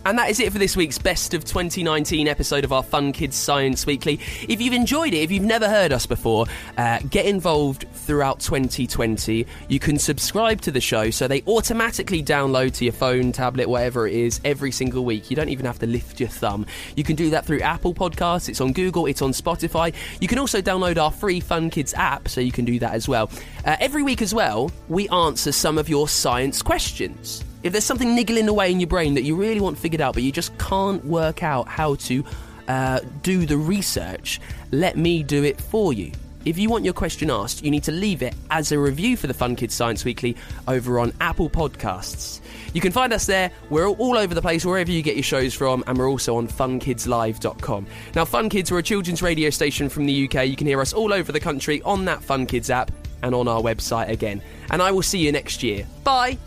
And 0.09 0.19
that 0.19 0.31
is 0.31 0.41
it 0.41 0.51
for 0.51 0.59
this 0.59 0.75
week's 0.75 0.97
Best 0.97 1.35
of 1.35 1.45
2019 1.45 2.29
episode 2.29 2.65
of 2.65 2.73
our 2.73 2.83
Fun 2.83 3.13
Kids 3.13 3.37
Science 3.37 3.85
Weekly. 3.85 4.19
If 4.49 4.59
you've 4.59 4.73
enjoyed 4.73 5.13
it, 5.13 5.19
if 5.19 5.31
you've 5.31 5.43
never 5.43 5.69
heard 5.69 5.93
us 5.93 6.07
before, 6.07 6.47
uh, 6.79 7.01
get 7.11 7.27
involved 7.27 7.85
throughout 7.93 8.41
2020. 8.41 9.47
You 9.69 9.79
can 9.79 9.99
subscribe 9.99 10.63
to 10.63 10.71
the 10.71 10.81
show 10.81 11.11
so 11.11 11.29
they 11.29 11.43
automatically 11.43 12.23
download 12.23 12.73
to 12.77 12.87
your 12.87 12.95
phone, 12.95 13.33
tablet, 13.33 13.69
whatever 13.69 14.07
it 14.07 14.15
is, 14.15 14.41
every 14.47 14.73
single 14.73 15.05
week. 15.05 15.29
You 15.29 15.37
don't 15.37 15.51
even 15.51 15.67
have 15.67 15.79
to 15.81 15.87
lift 15.87 16.21
your 16.21 16.31
thumb. 16.31 16.65
You 16.97 17.05
can 17.05 17.15
do 17.15 17.29
that 17.29 17.45
through 17.45 17.61
Apple 17.61 17.93
Podcasts, 17.93 18.49
it's 18.49 18.63
on 18.63 18.73
Google, 18.73 19.05
it's 19.05 19.21
on 19.21 19.33
Spotify. 19.33 19.93
You 20.23 20.29
can 20.29 20.39
also 20.39 20.63
download 20.63 20.97
our 20.97 21.11
free 21.11 21.41
Fun 21.41 21.69
Kids 21.69 21.93
app, 21.93 22.31
so 22.31 22.41
you 22.41 22.53
can 22.53 22.65
do 22.65 22.79
that 22.79 22.95
as 22.95 23.09
well. 23.09 23.31
Uh, 23.67 23.77
every 23.79 24.03
week 24.03 24.23
as 24.23 24.35
well, 24.35 24.73
we 24.89 25.07
answer 25.11 25.53
some 25.53 25.77
of 25.77 25.87
your 25.87 26.09
science 26.09 26.63
questions. 26.63 27.45
If 27.63 27.73
there's 27.73 27.85
something 27.85 28.15
niggling 28.15 28.49
away 28.49 28.71
in 28.71 28.81
your 28.81 28.87
brain 28.87 29.15
that 29.15 29.23
you 29.23 29.37
really 29.37 29.61
want 29.61 29.79
figured 29.79 30.01
out, 30.01 30.15
but 30.15 30.23
you 30.23 30.33
just 30.33 30.57
can't 30.59 31.05
work 31.05 31.43
out 31.43 31.69
how 31.69 31.97
to 31.97 32.25
uh, 32.69 33.01
do 33.23 33.47
the 33.47 33.57
research, 33.57 34.41
let 34.71 34.97
me 34.97 35.23
do 35.23 35.43
it 35.45 35.61
for 35.61 35.93
you. 35.93 36.13
If 36.45 36.57
you 36.57 36.71
want 36.71 36.85
your 36.85 36.95
question 36.95 37.31
asked, 37.31 37.65
you 37.65 37.71
need 37.71 37.83
to 37.85 37.93
leave 37.93 38.23
it 38.23 38.35
as 38.51 38.71
a 38.73 38.79
review 38.79 39.17
for 39.17 39.27
the 39.27 39.35
Fun 39.35 39.57
Kids 39.57 39.75
Science 39.75 40.05
Weekly 40.05 40.37
over 40.67 41.01
on 41.01 41.13
Apple 41.21 41.51
Podcasts. 41.51 42.41
You 42.73 42.81
can 42.81 42.93
find 42.93 43.13
us 43.13 43.27
there. 43.27 43.51
We're 43.71 43.89
all 43.89 44.17
over 44.17 44.35
the 44.35 44.41
place, 44.41 44.65
wherever 44.65 44.91
you 44.91 45.03
get 45.03 45.17
your 45.17 45.25
shows 45.25 45.53
from, 45.53 45.83
and 45.87 45.99
we're 45.99 46.09
also 46.09 46.37
on 46.37 46.49
funkidslive.com. 46.49 47.87
Now, 48.15 48.25
Fun 48.25 48.49
Kids, 48.49 48.71
we're 48.71 48.79
a 48.79 48.83
children's 48.83 49.21
radio 49.21 49.51
station 49.51 49.89
from 49.89 50.07
the 50.07 50.25
UK. 50.25 50.47
You 50.47 50.57
can 50.57 50.67
hear 50.67 50.81
us 50.81 50.93
all 50.93 51.13
over 51.13 51.33
the 51.33 51.41
country 51.41 51.83
on 51.83 52.05
that 52.05 52.23
Fun 52.23 52.47
Kids 52.47 52.71
app 52.71 52.93
and 53.23 53.35
on 53.35 53.49
our 53.49 53.61
website 53.61 54.09
again. 54.09 54.41
And 54.71 54.81
I 54.81 54.93
will 54.93 55.03
see 55.03 55.19
you 55.19 55.33
next 55.33 55.63
year. 55.63 55.87
Bye! 56.05 56.39